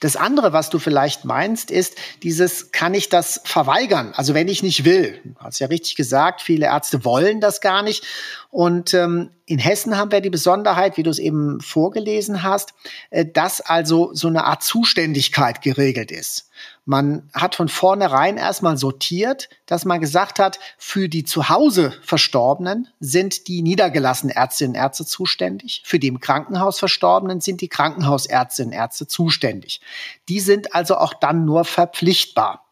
Das 0.01 0.17
andere, 0.17 0.51
was 0.51 0.69
du 0.69 0.77
vielleicht 0.77 1.23
meinst, 1.23 1.71
ist 1.71 1.95
dieses, 2.21 2.71
kann 2.71 2.93
ich 2.93 3.07
das 3.07 3.41
verweigern? 3.45 4.13
Also 4.15 4.33
wenn 4.33 4.49
ich 4.49 4.61
nicht 4.61 4.83
will. 4.83 5.21
Du 5.23 5.35
hast 5.39 5.59
ja 5.59 5.67
richtig 5.67 5.95
gesagt, 5.95 6.41
viele 6.41 6.65
Ärzte 6.65 7.05
wollen 7.05 7.39
das 7.39 7.61
gar 7.61 7.81
nicht. 7.81 8.03
Und 8.49 8.93
ähm, 8.93 9.31
in 9.45 9.59
Hessen 9.59 9.97
haben 9.97 10.11
wir 10.11 10.21
die 10.21 10.29
Besonderheit, 10.29 10.97
wie 10.97 11.03
du 11.03 11.09
es 11.09 11.19
eben 11.19 11.61
vorgelesen 11.61 12.43
hast, 12.43 12.73
äh, 13.09 13.25
dass 13.25 13.61
also 13.61 14.13
so 14.13 14.27
eine 14.27 14.43
Art 14.43 14.63
Zuständigkeit 14.63 15.61
geregelt 15.61 16.11
ist. 16.11 16.49
Man 16.85 17.29
hat 17.33 17.55
von 17.55 17.69
vornherein 17.69 18.35
erstmal 18.35 18.77
sortiert, 18.77 19.49
dass 19.65 19.85
man 19.85 20.01
gesagt 20.01 20.37
hat, 20.37 20.59
für 20.77 21.07
die 21.07 21.23
zu 21.23 21.47
Hause 21.47 21.93
Verstorbenen 22.01 22.89
sind 22.99 23.47
die 23.47 23.61
niedergelassenen 23.61 24.35
Ärztinnen 24.35 24.75
und 24.75 24.81
Ärzte 24.81 25.05
zuständig. 25.05 25.81
Für 25.85 25.97
die 25.97 26.07
im 26.07 26.19
Krankenhaus 26.19 26.79
Verstorbenen 26.79 27.39
sind 27.39 27.61
die 27.61 27.69
Krankenhausärztinnen 27.69 28.73
und 28.73 28.77
Ärzte 28.77 29.07
zuständig. 29.07 29.79
Die 30.27 30.41
sind 30.41 30.75
also 30.75 30.97
auch 30.97 31.13
dann 31.13 31.45
nur 31.45 31.63
verpflichtbar. 31.63 32.65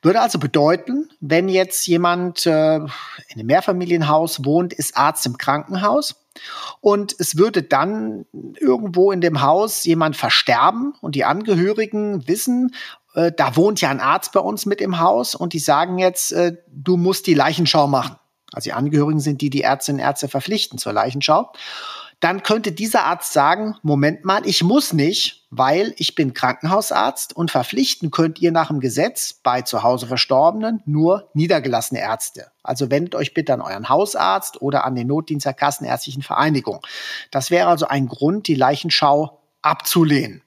Würde 0.00 0.20
also 0.20 0.38
bedeuten, 0.38 1.10
wenn 1.20 1.48
jetzt 1.48 1.86
jemand 1.86 2.46
äh, 2.46 2.76
in 2.76 2.88
einem 3.34 3.46
Mehrfamilienhaus 3.46 4.44
wohnt, 4.44 4.72
ist 4.72 4.96
Arzt 4.96 5.26
im 5.26 5.36
Krankenhaus 5.38 6.24
und 6.80 7.14
es 7.18 7.36
würde 7.36 7.62
dann 7.62 8.26
irgendwo 8.58 9.12
in 9.12 9.20
dem 9.20 9.42
Haus 9.42 9.84
jemand 9.84 10.16
versterben 10.16 10.94
und 11.00 11.14
die 11.14 11.24
Angehörigen 11.24 12.26
wissen, 12.28 12.74
äh, 13.14 13.32
da 13.36 13.56
wohnt 13.56 13.80
ja 13.80 13.90
ein 13.90 14.00
Arzt 14.00 14.32
bei 14.32 14.40
uns 14.40 14.66
mit 14.66 14.80
im 14.80 15.00
Haus 15.00 15.34
und 15.34 15.52
die 15.52 15.58
sagen 15.58 15.98
jetzt, 15.98 16.32
äh, 16.32 16.56
du 16.68 16.96
musst 16.96 17.26
die 17.26 17.34
Leichenschau 17.34 17.86
machen. 17.86 18.16
Also 18.52 18.64
die 18.64 18.72
Angehörigen 18.72 19.20
sind 19.20 19.40
die, 19.40 19.50
die 19.50 19.62
Ärztinnen 19.62 20.00
und 20.00 20.06
Ärzte 20.06 20.28
verpflichten 20.28 20.78
zur 20.78 20.92
Leichenschau. 20.92 21.52
Dann 22.20 22.42
könnte 22.42 22.72
dieser 22.72 23.04
Arzt 23.04 23.32
sagen, 23.32 23.76
Moment 23.82 24.26
mal, 24.26 24.42
ich 24.44 24.62
muss 24.62 24.92
nicht, 24.92 25.46
weil 25.48 25.94
ich 25.96 26.14
bin 26.14 26.34
Krankenhausarzt 26.34 27.34
und 27.34 27.50
verpflichten 27.50 28.10
könnt 28.10 28.40
ihr 28.40 28.52
nach 28.52 28.68
dem 28.68 28.80
Gesetz 28.80 29.32
bei 29.32 29.62
zu 29.62 29.82
Hause 29.82 30.06
Verstorbenen 30.06 30.82
nur 30.84 31.30
niedergelassene 31.32 32.00
Ärzte. 32.00 32.48
Also 32.62 32.90
wendet 32.90 33.14
euch 33.14 33.32
bitte 33.32 33.54
an 33.54 33.62
euren 33.62 33.88
Hausarzt 33.88 34.60
oder 34.60 34.84
an 34.84 34.94
den 34.96 35.06
Notdienst 35.06 35.46
der 35.46 35.54
Kassenärztlichen 35.54 36.22
Vereinigung. 36.22 36.80
Das 37.30 37.50
wäre 37.50 37.68
also 37.68 37.88
ein 37.88 38.06
Grund, 38.06 38.48
die 38.48 38.54
Leichenschau 38.54 39.40
abzulehnen. 39.62 40.42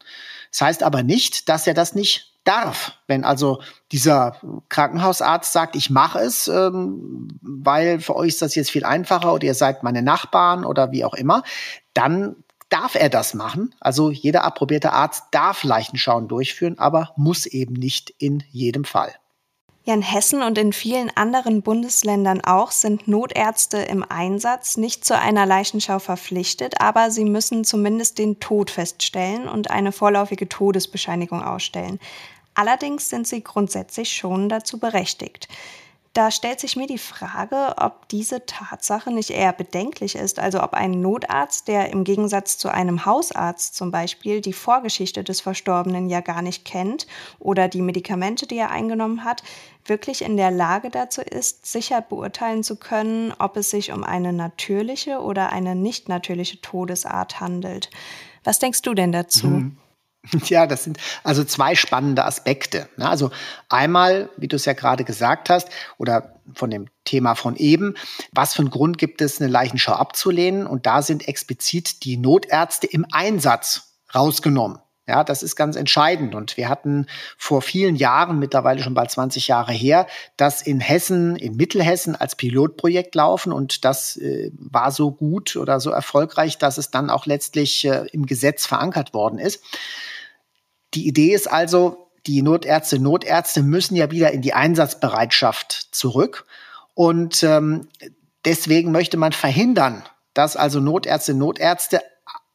Das 0.52 0.62
heißt 0.62 0.84
aber 0.84 1.02
nicht, 1.02 1.50
dass 1.50 1.66
er 1.66 1.74
das 1.74 1.96
nicht 1.96 2.33
darf. 2.44 2.94
Wenn 3.08 3.24
also 3.24 3.62
dieser 3.92 4.38
Krankenhausarzt 4.70 5.52
sagt, 5.52 5.76
ich 5.76 5.90
mache 5.90 6.20
es, 6.20 6.48
ähm, 6.48 7.28
weil 7.42 8.00
für 8.00 8.16
euch 8.16 8.30
ist 8.30 8.42
das 8.42 8.56
jetzt 8.56 8.72
viel 8.72 8.86
einfacher 8.86 9.34
oder 9.34 9.46
ihr 9.46 9.54
seid 9.54 9.84
meine 9.84 10.02
Nachbarn 10.02 10.66
oder 10.66 10.92
wie 10.92 11.06
auch 11.06 11.14
immer, 11.14 11.44
dann 11.94 12.36
darf 12.70 12.96
er 12.96 13.10
das 13.10 13.34
machen. 13.34 13.76
Also 13.80 14.10
jeder 14.10 14.44
approbierte 14.44 14.94
Arzt 14.94 15.26
darf 15.32 15.64
Leichenschauen 15.64 16.28
durchführen, 16.28 16.80
aber 16.80 17.14
muss 17.16 17.46
eben 17.46 17.74
nicht 17.74 18.10
in 18.18 18.44
jedem 18.50 18.84
Fall. 18.84 19.14
Ja, 19.86 19.94
in 19.94 20.02
Hessen 20.02 20.42
und 20.42 20.58
in 20.58 20.72
vielen 20.72 21.12
anderen 21.18 21.62
Bundesländern 21.62 22.40
auch 22.40 22.72
sind 22.72 23.10
Notärzte 23.10 23.80
im 23.80 24.06
Einsatz 24.08 24.78
nicht 24.78 25.04
zu 25.04 25.20
einer 25.20 25.46
Leichenschau 25.46 26.00
verpflichtet, 26.00 26.80
aber 26.80 27.12
sie 27.12 27.26
müssen 27.26 27.66
zumindest 27.66 28.18
den 28.18 28.40
Tod 28.40 28.72
feststellen 28.72 29.50
und 29.50 29.72
eine 29.72 29.92
vorläufige 29.92 30.48
Todesbescheinigung 30.48 31.44
ausstellen. 31.44 32.00
Allerdings 32.54 33.10
sind 33.10 33.28
sie 33.28 33.44
grundsätzlich 33.44 34.14
schon 34.14 34.48
dazu 34.48 34.80
berechtigt. 34.80 35.50
Da 36.14 36.30
stellt 36.30 36.60
sich 36.60 36.76
mir 36.76 36.86
die 36.86 37.00
Frage, 37.00 37.74
ob 37.78 38.08
diese 38.08 38.46
Tatsache 38.46 39.12
nicht 39.12 39.32
eher 39.32 39.52
bedenklich 39.52 40.16
ist, 40.16 40.38
also 40.38 40.62
ob 40.62 40.76
ein 40.76 40.92
Notarzt, 40.92 41.68
der 41.68 41.90
im 41.90 42.04
Gegensatz 42.04 42.60
zu 42.60 42.70
einem 42.70 43.08
Hausarzt 43.08 43.74
zum 43.74 43.90
Beispiel 43.90 44.40
die 44.40 44.54
Vorgeschichte 44.54 45.24
des 45.24 45.42
Verstorbenen 45.42 46.10
ja 46.10 46.22
gar 46.22 46.44
nicht 46.44 46.66
kennt 46.66 47.08
oder 47.40 47.68
die 47.68 47.82
Medikamente, 47.82 48.46
die 48.46 48.58
er 48.58 48.70
eingenommen 48.70 49.24
hat, 49.24 49.42
wirklich 49.86 50.22
in 50.22 50.38
der 50.38 50.52
Lage 50.52 50.90
dazu 50.90 51.22
ist, 51.22 51.66
sicher 51.66 52.02
beurteilen 52.02 52.64
zu 52.64 52.76
können, 52.76 53.34
ob 53.40 53.58
es 53.58 53.70
sich 53.70 53.92
um 53.92 54.04
eine 54.04 54.34
natürliche 54.34 55.20
oder 55.20 55.52
eine 55.52 55.76
nicht 55.76 56.10
natürliche 56.10 56.62
Todesart 56.62 57.40
handelt. 57.40 57.90
Was 58.44 58.60
denkst 58.60 58.82
du 58.82 58.94
denn 58.94 59.12
dazu? 59.12 59.48
Mhm. 59.48 59.78
Ja, 60.46 60.68
das 60.68 60.84
sind 60.84 61.00
also 61.24 61.44
zwei 61.44 61.76
spannende 61.76 62.26
Aspekte. 62.26 62.88
Ne? 62.98 63.10
Also 63.10 63.32
einmal, 63.70 64.30
wie 64.38 64.48
du 64.48 64.56
es 64.56 64.66
ja 64.66 64.72
gerade 64.72 65.04
gesagt 65.04 65.50
hast, 65.50 65.68
oder 65.98 66.40
von 66.54 66.70
dem 66.70 66.88
Thema 67.04 67.36
von 67.36 67.56
eben, 67.56 67.96
was 68.32 68.54
für 68.54 68.62
einen 68.62 68.70
Grund 68.70 68.98
gibt 68.98 69.22
es, 69.22 69.42
eine 69.42 69.52
Leichenschau 69.52 69.94
abzulehnen? 69.94 70.66
Und 70.66 70.86
da 70.86 71.02
sind 71.02 71.28
explizit 71.28 72.04
die 72.06 72.18
Notärzte 72.18 72.88
im 72.88 73.06
Einsatz 73.12 73.96
rausgenommen. 74.14 74.80
Ja, 75.06 75.26
das 75.26 75.44
ist 75.44 75.58
ganz 75.58 75.76
entscheidend. 75.76 76.34
Und 76.34 76.56
wir 76.56 76.70
hatten 76.70 77.08
vor 77.38 77.62
vielen 77.62 77.98
Jahren, 77.98 78.40
mittlerweile 78.40 78.82
schon 78.82 78.94
bald 78.94 79.12
20 79.12 79.50
Jahre 79.50 79.74
her, 79.74 80.08
das 80.38 80.62
in 80.62 80.80
Hessen, 80.80 81.36
in 81.36 81.58
Mittelhessen 81.58 82.16
als 82.16 82.38
Pilotprojekt 82.38 83.14
laufen. 83.14 83.52
Und 83.52 83.84
das 83.84 84.16
äh, 84.16 84.52
war 84.54 84.92
so 84.92 85.12
gut 85.12 85.58
oder 85.58 85.82
so 85.82 85.90
erfolgreich, 85.90 86.58
dass 86.58 86.78
es 86.78 86.90
dann 86.90 87.10
auch 87.10 87.26
letztlich 87.26 87.84
äh, 87.84 88.08
im 88.14 88.26
Gesetz 88.26 88.66
verankert 88.66 89.14
worden 89.14 89.40
ist. 89.40 89.62
Die 90.94 91.06
Idee 91.06 91.34
ist 91.34 91.52
also, 91.52 92.08
die 92.26 92.42
Notärzte, 92.42 93.00
Notärzte 93.00 93.62
müssen 93.62 93.98
ja 93.98 94.10
wieder 94.10 94.32
in 94.32 94.42
die 94.42 94.54
Einsatzbereitschaft 94.54 95.90
zurück. 95.92 96.46
Und 96.94 97.44
ähm, 97.44 97.90
deswegen 98.46 98.94
möchte 98.94 99.18
man 99.18 99.34
verhindern, 99.34 100.04
dass 100.34 100.56
also 100.56 100.80
Notärzte, 100.80 101.34
Notärzte 101.34 102.02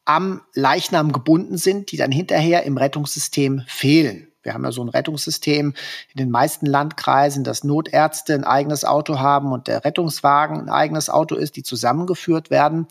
am 0.08 0.40
Leichnam 0.54 1.12
gebunden 1.12 1.58
sind, 1.58 1.92
die 1.92 1.98
dann 1.98 2.10
hinterher 2.10 2.62
im 2.64 2.78
Rettungssystem 2.78 3.62
fehlen. 3.66 4.28
Wir 4.42 4.54
haben 4.54 4.64
ja 4.64 4.72
so 4.72 4.82
ein 4.82 4.88
Rettungssystem 4.88 5.74
in 6.12 6.16
den 6.16 6.30
meisten 6.30 6.64
Landkreisen, 6.64 7.44
dass 7.44 7.62
Notärzte 7.64 8.32
ein 8.34 8.44
eigenes 8.44 8.86
Auto 8.86 9.18
haben 9.18 9.52
und 9.52 9.68
der 9.68 9.84
Rettungswagen 9.84 10.60
ein 10.60 10.68
eigenes 10.70 11.10
Auto 11.10 11.34
ist, 11.34 11.56
die 11.56 11.62
zusammengeführt 11.62 12.48
werden. 12.48 12.86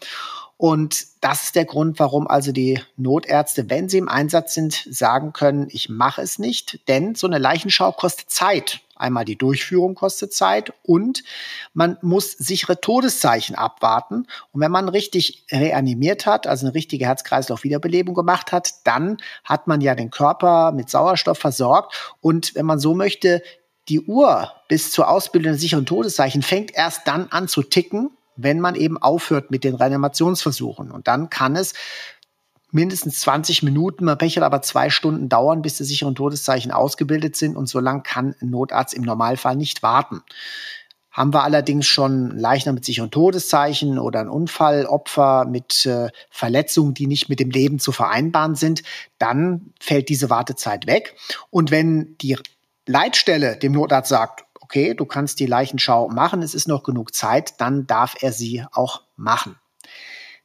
Und 0.57 1.07
das 1.21 1.43
ist 1.43 1.55
der 1.55 1.65
Grund, 1.65 1.99
warum 1.99 2.27
also 2.27 2.51
die 2.51 2.79
Notärzte, 2.97 3.67
wenn 3.67 3.89
sie 3.89 3.97
im 3.97 4.09
Einsatz 4.09 4.53
sind, 4.53 4.87
sagen 4.89 5.33
können, 5.33 5.67
ich 5.71 5.89
mache 5.89 6.21
es 6.21 6.37
nicht, 6.37 6.87
denn 6.87 7.15
so 7.15 7.25
eine 7.25 7.39
Leichenschau 7.39 7.91
kostet 7.93 8.29
Zeit. 8.29 8.81
Einmal 8.97 9.25
die 9.25 9.37
Durchführung 9.37 9.95
kostet 9.95 10.33
Zeit 10.33 10.73
und 10.83 11.23
man 11.73 11.97
muss 12.01 12.31
sichere 12.31 12.81
Todeszeichen 12.81 13.55
abwarten. 13.55 14.27
Und 14.51 14.61
wenn 14.61 14.71
man 14.71 14.89
richtig 14.89 15.45
reanimiert 15.51 16.25
hat, 16.25 16.47
also 16.47 16.65
eine 16.65 16.75
richtige 16.75 17.05
Herz-Kreislauf-Wiederbelebung 17.05 18.15
gemacht 18.15 18.51
hat, 18.51 18.73
dann 18.83 19.17
hat 19.43 19.67
man 19.67 19.81
ja 19.81 19.95
den 19.95 20.11
Körper 20.11 20.71
mit 20.71 20.89
Sauerstoff 20.89 21.37
versorgt. 21.37 22.15
Und 22.21 22.55
wenn 22.55 22.65
man 22.65 22.79
so 22.79 22.93
möchte, 22.93 23.41
die 23.89 24.01
Uhr 24.01 24.51
bis 24.67 24.91
zur 24.91 25.09
Ausbildung 25.09 25.53
der 25.53 25.59
sicheren 25.59 25.85
Todeszeichen 25.85 26.41
fängt 26.41 26.75
erst 26.75 27.07
dann 27.07 27.27
an 27.29 27.47
zu 27.47 27.63
ticken, 27.63 28.11
wenn 28.35 28.59
man 28.59 28.75
eben 28.75 29.01
aufhört 29.01 29.51
mit 29.51 29.63
den 29.63 29.75
Reanimationsversuchen. 29.75 30.91
Und 30.91 31.07
dann 31.07 31.29
kann 31.29 31.55
es 31.55 31.73
mindestens 32.71 33.19
20 33.21 33.63
Minuten, 33.63 34.05
man 34.05 34.17
Pech 34.17 34.41
aber 34.41 34.61
zwei 34.61 34.89
Stunden 34.89 35.29
dauern, 35.29 35.61
bis 35.61 35.77
die 35.77 35.83
sicheren 35.83 36.15
Todeszeichen 36.15 36.71
ausgebildet 36.71 37.35
sind. 37.35 37.55
Und 37.55 37.67
so 37.67 37.79
lang 37.79 38.03
kann 38.03 38.35
ein 38.41 38.49
Notarzt 38.49 38.93
im 38.93 39.03
Normalfall 39.03 39.55
nicht 39.55 39.83
warten. 39.83 40.21
Haben 41.11 41.33
wir 41.33 41.43
allerdings 41.43 41.87
schon 41.87 42.37
Leichnam 42.37 42.75
mit 42.75 42.85
sicheren 42.85 43.09
Todeszeichen 43.09 43.97
oder 43.97 44.19
ein 44.19 44.29
Unfallopfer 44.29 45.45
mit 45.45 45.85
äh, 45.87 46.09
Verletzungen, 46.29 46.93
die 46.93 47.07
nicht 47.07 47.27
mit 47.27 47.39
dem 47.39 47.49
Leben 47.49 47.79
zu 47.79 47.91
vereinbaren 47.91 48.53
sind, 48.53 48.83
dann 49.17 49.73
fällt 49.79 50.09
diese 50.09 50.29
Wartezeit 50.29 50.85
weg. 50.85 51.15
Und 51.49 51.71
wenn 51.71 52.15
die 52.19 52.37
Leitstelle 52.85 53.57
dem 53.57 53.71
Notarzt 53.71 54.09
sagt, 54.09 54.45
okay, 54.61 54.93
du 54.93 55.05
kannst 55.05 55.39
die 55.39 55.47
Leichenschau 55.47 56.09
machen, 56.09 56.43
es 56.43 56.53
ist 56.53 56.67
noch 56.67 56.83
genug 56.83 57.15
Zeit, 57.15 57.59
dann 57.59 57.87
darf 57.87 58.17
er 58.21 58.31
sie 58.31 58.63
auch 58.71 59.01
machen. 59.15 59.55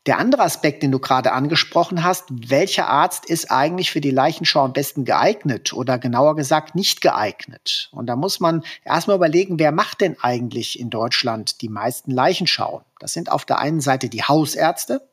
Der 0.06 0.18
andere 0.18 0.42
Aspekt, 0.42 0.82
den 0.82 0.90
du 0.90 0.98
gerade 0.98 1.30
angesprochen 1.30 2.02
hast, 2.02 2.24
welcher 2.30 2.88
Arzt 2.88 3.24
ist 3.24 3.52
eigentlich 3.52 3.92
für 3.92 4.00
die 4.00 4.10
Leichenschau 4.10 4.64
am 4.64 4.72
besten 4.72 5.04
geeignet 5.04 5.72
oder 5.72 5.96
genauer 5.98 6.34
gesagt 6.34 6.74
nicht 6.74 7.00
geeignet? 7.02 7.88
Und 7.92 8.06
da 8.06 8.16
muss 8.16 8.40
man 8.40 8.64
erstmal 8.84 9.16
überlegen, 9.16 9.60
wer 9.60 9.70
macht 9.70 10.00
denn 10.00 10.16
eigentlich 10.20 10.80
in 10.80 10.90
Deutschland 10.90 11.62
die 11.62 11.68
meisten 11.68 12.10
Leichenschauen? 12.10 12.82
Das 12.98 13.12
sind 13.12 13.30
auf 13.30 13.44
der 13.44 13.60
einen 13.60 13.80
Seite 13.80 14.08
die 14.08 14.24
Hausärzte 14.24 15.08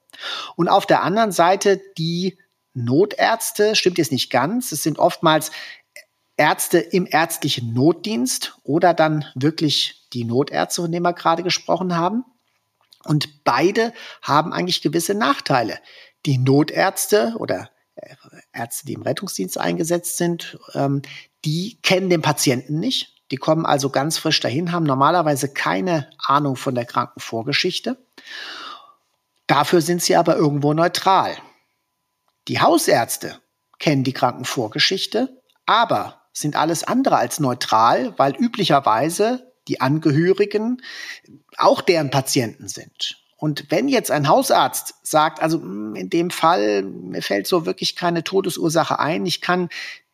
und 0.56 0.70
auf 0.70 0.88
der 0.88 1.04
anderen 1.04 1.32
Seite 1.32 1.80
die 2.00 2.40
Notärzte, 2.74 3.76
stimmt 3.76 4.00
jetzt 4.00 4.12
nicht 4.12 4.32
ganz. 4.32 4.72
Es 4.72 4.82
sind 4.82 4.98
oftmals 4.98 5.52
Ärzte 6.36 6.80
im 6.80 7.08
ärztlichen 7.10 7.74
Notdienst 7.74 8.58
oder 8.64 8.94
dann 8.94 9.26
wirklich 9.36 10.08
die 10.14 10.24
Notärzte, 10.24 10.82
von 10.82 10.92
denen 10.92 11.04
wir 11.04 11.14
gerade 11.14 11.44
gesprochen 11.44 11.96
haben. 11.96 12.24
Und 13.06 13.44
beide 13.44 13.94
haben 14.22 14.54
eigentlich 14.54 14.82
gewisse 14.82 15.14
Nachteile. 15.14 15.80
Die 16.26 16.38
Notärzte 16.38 17.36
oder 17.38 17.70
äh, 17.96 18.16
Ärzte, 18.54 18.86
die 18.86 18.94
im 18.94 19.02
Rettungsdienst 19.02 19.58
eingesetzt 19.58 20.18
sind, 20.18 20.60
ähm, 20.74 21.02
die 21.46 21.80
kennen 21.82 22.10
den 22.10 22.22
Patienten 22.22 22.80
nicht. 22.80 23.16
Die 23.32 23.38
kommen 23.38 23.66
also 23.66 23.90
ganz 23.90 24.18
frisch 24.18 24.40
dahin, 24.40 24.72
haben 24.72 24.86
normalerweise 24.86 25.54
keine 25.54 26.10
Ahnung 26.18 26.56
von 26.56 26.76
der 26.76 26.86
Krankenvorgeschichte. 26.86 27.98
Dafür 29.48 29.82
sind 29.82 30.02
sie 30.02 30.16
aber 30.16 30.36
irgendwo 30.36 30.74
neutral. 30.74 31.38
Die 32.48 32.60
Hausärzte 32.60 33.40
kennen 33.78 34.04
die 34.04 34.14
Krankenvorgeschichte, 34.14 35.42
aber 35.66 36.22
sind 36.34 36.56
alles 36.56 36.84
andere 36.84 37.18
als 37.18 37.40
neutral, 37.40 38.18
weil 38.18 38.36
üblicherweise 38.36 39.49
die 39.70 39.80
Angehörigen 39.80 40.82
auch 41.58 41.82
deren 41.82 42.10
Patienten 42.10 42.68
sind. 42.68 43.24
Und 43.38 43.68
wenn 43.70 43.88
jetzt 43.88 44.12
ein 44.12 44.28
Hausarzt 44.28 44.96
sagt, 45.02 45.42
also 45.42 45.62
hm, 45.62 45.96
in 45.96 46.10
dem 46.10 46.30
Fall, 46.30 46.84
mir 46.84 47.22
fällt 47.22 47.48
so 47.48 47.66
wirklich 47.66 47.96
keine 47.96 48.24
Todesursache 48.24 49.00
ein, 49.00 49.26
ich 49.26 49.40
kann 49.40 49.70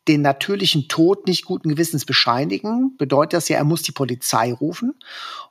den 0.06 0.22
natürlichen 0.22 0.86
Tod 0.86 1.26
nicht 1.26 1.44
guten 1.44 1.70
Gewissens 1.70 2.04
bescheinigen, 2.04 2.96
bedeutet 2.96 3.32
das 3.32 3.48
ja, 3.48 3.56
er 3.56 3.64
muss 3.64 3.82
die 3.82 3.90
Polizei 3.90 4.52
rufen. 4.52 4.94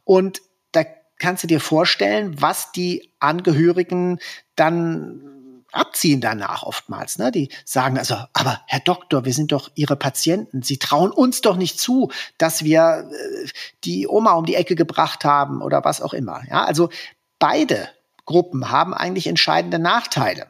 Und 0.05 0.41
da 0.71 0.85
kannst 1.19 1.43
du 1.43 1.47
dir 1.47 1.59
vorstellen, 1.59 2.41
was 2.41 2.71
die 2.71 3.11
Angehörigen 3.19 4.19
dann 4.55 5.34
abziehen 5.75 6.21
danach 6.21 6.63
oftmals. 6.63 7.17
Ne? 7.17 7.31
Die 7.31 7.49
sagen 7.65 7.97
also, 7.97 8.15
aber 8.33 8.61
Herr 8.67 8.79
Doktor, 8.79 9.25
wir 9.25 9.33
sind 9.33 9.51
doch 9.51 9.69
Ihre 9.75 9.95
Patienten. 9.95 10.61
Sie 10.61 10.77
trauen 10.77 11.11
uns 11.11 11.41
doch 11.41 11.57
nicht 11.57 11.79
zu, 11.79 12.11
dass 12.37 12.63
wir 12.63 13.09
äh, 13.11 13.47
die 13.83 14.07
Oma 14.07 14.33
um 14.33 14.45
die 14.45 14.55
Ecke 14.55 14.75
gebracht 14.75 15.25
haben 15.25 15.61
oder 15.61 15.83
was 15.83 16.01
auch 16.01 16.13
immer. 16.13 16.41
Ja, 16.49 16.63
also 16.63 16.89
beide 17.39 17.89
Gruppen 18.25 18.71
haben 18.71 18.93
eigentlich 18.93 19.27
entscheidende 19.27 19.79
Nachteile. 19.79 20.47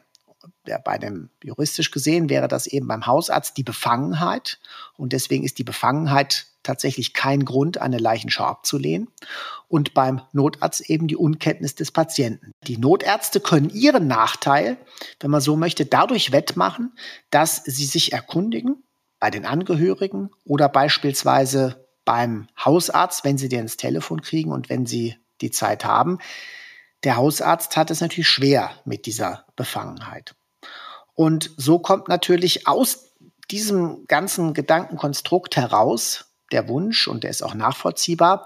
Ja, 0.66 0.78
bei 0.78 0.98
dem 0.98 1.30
juristisch 1.42 1.90
gesehen 1.90 2.28
wäre 2.28 2.48
das 2.48 2.66
eben 2.66 2.88
beim 2.88 3.06
Hausarzt 3.06 3.56
die 3.56 3.62
Befangenheit 3.62 4.58
und 4.96 5.12
deswegen 5.12 5.44
ist 5.44 5.58
die 5.58 5.64
Befangenheit 5.64 6.46
tatsächlich 6.66 7.14
kein 7.14 7.44
Grund, 7.44 7.78
eine 7.78 7.98
Leichenschau 7.98 8.44
abzulehnen. 8.44 9.08
Und 9.68 9.94
beim 9.94 10.20
Notarzt 10.32 10.88
eben 10.90 11.08
die 11.08 11.16
Unkenntnis 11.16 11.74
des 11.74 11.90
Patienten. 11.90 12.52
Die 12.64 12.78
Notärzte 12.78 13.40
können 13.40 13.70
ihren 13.70 14.06
Nachteil, 14.06 14.76
wenn 15.20 15.30
man 15.30 15.40
so 15.40 15.56
möchte, 15.56 15.86
dadurch 15.86 16.32
wettmachen, 16.32 16.92
dass 17.30 17.62
sie 17.64 17.86
sich 17.86 18.12
erkundigen 18.12 18.82
bei 19.18 19.30
den 19.30 19.46
Angehörigen 19.46 20.30
oder 20.44 20.68
beispielsweise 20.68 21.86
beim 22.04 22.46
Hausarzt, 22.62 23.24
wenn 23.24 23.38
sie 23.38 23.48
den 23.48 23.60
ins 23.60 23.76
Telefon 23.76 24.20
kriegen 24.22 24.52
und 24.52 24.68
wenn 24.68 24.86
sie 24.86 25.16
die 25.40 25.50
Zeit 25.50 25.84
haben. 25.84 26.18
Der 27.04 27.16
Hausarzt 27.16 27.76
hat 27.76 27.90
es 27.90 28.00
natürlich 28.00 28.28
schwer 28.28 28.70
mit 28.84 29.06
dieser 29.06 29.44
Befangenheit. 29.56 30.34
Und 31.14 31.50
so 31.56 31.78
kommt 31.78 32.08
natürlich 32.08 32.66
aus 32.66 33.12
diesem 33.50 34.06
ganzen 34.06 34.54
Gedankenkonstrukt 34.54 35.56
heraus, 35.56 36.26
der 36.52 36.68
Wunsch, 36.68 37.08
und 37.08 37.24
der 37.24 37.30
ist 37.30 37.42
auch 37.42 37.54
nachvollziehbar, 37.54 38.44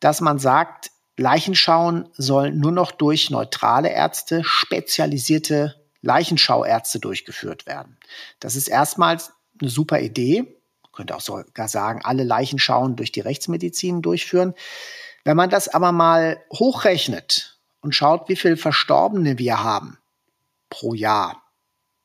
dass 0.00 0.20
man 0.20 0.38
sagt, 0.38 0.90
Leichenschauen 1.16 2.08
sollen 2.16 2.58
nur 2.58 2.72
noch 2.72 2.92
durch 2.92 3.30
neutrale 3.30 3.90
Ärzte, 3.90 4.42
spezialisierte 4.44 5.76
Leichenschauärzte 6.02 6.98
durchgeführt 6.98 7.66
werden. 7.66 7.98
Das 8.40 8.56
ist 8.56 8.68
erstmals 8.68 9.32
eine 9.60 9.68
super 9.68 10.00
Idee. 10.00 10.42
Man 10.82 10.92
könnte 10.92 11.14
auch 11.14 11.20
sogar 11.20 11.68
sagen, 11.68 12.00
alle 12.02 12.24
Leichenschauen 12.24 12.96
durch 12.96 13.12
die 13.12 13.20
Rechtsmedizin 13.20 14.00
durchführen. 14.00 14.54
Wenn 15.24 15.36
man 15.36 15.50
das 15.50 15.68
aber 15.68 15.92
mal 15.92 16.42
hochrechnet 16.52 17.58
und 17.82 17.94
schaut, 17.94 18.28
wie 18.28 18.36
viele 18.36 18.56
Verstorbene 18.56 19.38
wir 19.38 19.62
haben 19.62 19.98
pro 20.70 20.94
Jahr 20.94 21.42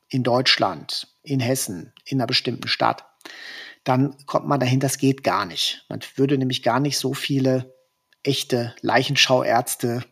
in 0.10 0.24
Deutschland, 0.24 1.08
in 1.24 1.40
Hessen, 1.40 1.94
in 2.04 2.20
einer 2.20 2.28
bestimmten 2.28 2.68
Stadt, 2.68 3.06
dann 3.86 4.18
kommt 4.26 4.48
man 4.48 4.60
dahin, 4.60 4.82
das 4.82 4.98
geht 4.98 5.24
gar 5.24 5.46
nicht. 5.46 5.86
Man 5.88 6.02
würde 6.16 6.38
nämlich 6.38 6.62
gar 6.64 6.82
nicht 6.82 6.98
so 6.98 7.14
viele 7.14 7.74
echte 8.24 8.76
Leichenschauärzte 8.82 10.04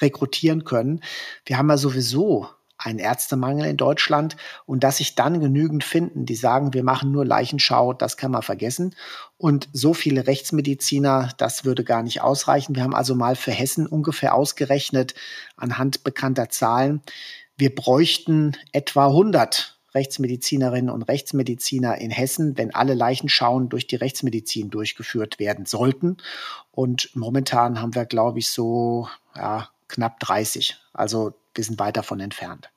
rekrutieren 0.00 0.64
können. 0.64 1.00
Wir 1.46 1.56
haben 1.56 1.70
ja 1.70 1.78
sowieso 1.78 2.48
einen 2.76 2.98
Ärztemangel 2.98 3.66
in 3.66 3.76
Deutschland 3.76 4.36
und 4.66 4.82
dass 4.82 4.96
sich 4.96 5.14
dann 5.14 5.40
genügend 5.40 5.84
finden, 5.84 6.26
die 6.26 6.34
sagen, 6.34 6.74
wir 6.74 6.82
machen 6.82 7.12
nur 7.12 7.24
Leichenschau, 7.24 7.92
das 7.92 8.16
kann 8.16 8.32
man 8.32 8.42
vergessen. 8.42 8.96
Und 9.36 9.68
so 9.72 9.94
viele 9.94 10.26
Rechtsmediziner, 10.26 11.30
das 11.38 11.64
würde 11.64 11.84
gar 11.84 12.02
nicht 12.02 12.22
ausreichen. 12.22 12.74
Wir 12.74 12.82
haben 12.82 12.94
also 12.94 13.14
mal 13.14 13.36
für 13.36 13.52
Hessen 13.52 13.86
ungefähr 13.86 14.34
ausgerechnet 14.34 15.14
anhand 15.56 16.02
bekannter 16.02 16.48
Zahlen, 16.48 17.02
wir 17.56 17.74
bräuchten 17.74 18.56
etwa 18.72 19.06
100 19.06 19.78
Rechtsmedizinerinnen 19.94 20.90
und 20.90 21.02
Rechtsmediziner 21.02 21.98
in 21.98 22.10
Hessen, 22.10 22.56
wenn 22.56 22.74
alle 22.74 22.94
Leichenschauen 22.94 23.68
durch 23.68 23.86
die 23.86 23.96
Rechtsmedizin 23.96 24.70
durchgeführt 24.70 25.38
werden 25.38 25.66
sollten. 25.66 26.16
Und 26.70 27.10
momentan 27.14 27.80
haben 27.80 27.94
wir, 27.94 28.06
glaube 28.06 28.38
ich, 28.38 28.48
so 28.48 29.08
ja, 29.36 29.68
knapp 29.88 30.20
30. 30.20 30.76
Also 30.92 31.34
wir 31.54 31.64
sind 31.64 31.78
weit 31.78 31.96
davon 31.96 32.20
entfernt. 32.20 32.70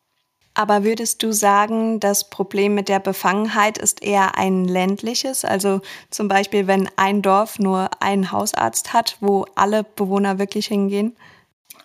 Aber 0.58 0.86
würdest 0.86 1.22
du 1.22 1.34
sagen, 1.34 2.00
das 2.00 2.30
Problem 2.30 2.76
mit 2.76 2.88
der 2.88 3.00
Befangenheit 3.00 3.78
ist 3.78 4.02
eher 4.02 4.38
ein 4.38 4.64
ländliches? 4.64 5.44
Also 5.44 5.82
zum 6.10 6.30
Beispiel, 6.30 6.66
wenn 6.66 6.90
ein 6.96 7.22
Dorf 7.22 7.60
nur 7.60 7.90
einen 8.02 8.32
Hausarzt 8.32 8.94
hat, 8.94 9.18
wo 9.20 9.46
alle 9.56 9.84
Bewohner 9.84 10.40
wirklich 10.40 10.68
hingehen? 10.68 11.18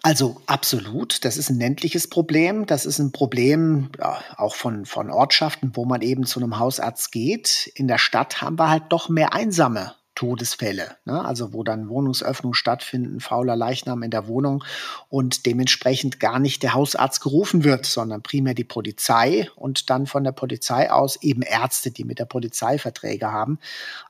Also 0.02 0.40
absolut, 0.46 1.24
das 1.24 1.36
ist 1.36 1.50
ein 1.50 1.58
ländliches 1.58 2.08
Problem. 2.08 2.64
Das 2.64 2.86
ist 2.86 2.98
ein 2.98 3.12
Problem 3.12 3.90
ja, 3.98 4.18
auch 4.36 4.54
von, 4.54 4.86
von 4.86 5.10
Ortschaften, 5.10 5.72
wo 5.74 5.84
man 5.84 6.00
eben 6.00 6.24
zu 6.24 6.40
einem 6.40 6.58
Hausarzt 6.58 7.12
geht. 7.12 7.70
In 7.74 7.86
der 7.86 7.98
Stadt 7.98 8.40
haben 8.40 8.58
wir 8.58 8.70
halt 8.70 8.84
doch 8.88 9.08
mehr 9.10 9.34
Einsame 9.34 9.94
Todesfälle, 10.20 10.96
ne? 11.06 11.24
also 11.24 11.54
wo 11.54 11.62
dann 11.64 11.88
Wohnungsöffnungen 11.88 12.54
stattfinden, 12.54 13.20
fauler 13.20 13.56
Leichnam 13.56 14.02
in 14.02 14.10
der 14.10 14.26
Wohnung 14.26 14.64
und 15.08 15.46
dementsprechend 15.46 16.20
gar 16.20 16.38
nicht 16.38 16.62
der 16.62 16.74
Hausarzt 16.74 17.22
gerufen 17.22 17.64
wird, 17.64 17.86
sondern 17.86 18.22
primär 18.22 18.52
die 18.52 18.64
Polizei 18.64 19.48
und 19.54 19.88
dann 19.88 20.06
von 20.06 20.24
der 20.24 20.32
Polizei 20.32 20.90
aus 20.90 21.22
eben 21.22 21.40
Ärzte, 21.40 21.90
die 21.90 22.04
mit 22.04 22.18
der 22.18 22.26
Polizei 22.26 22.76
Verträge 22.76 23.32
haben. 23.32 23.58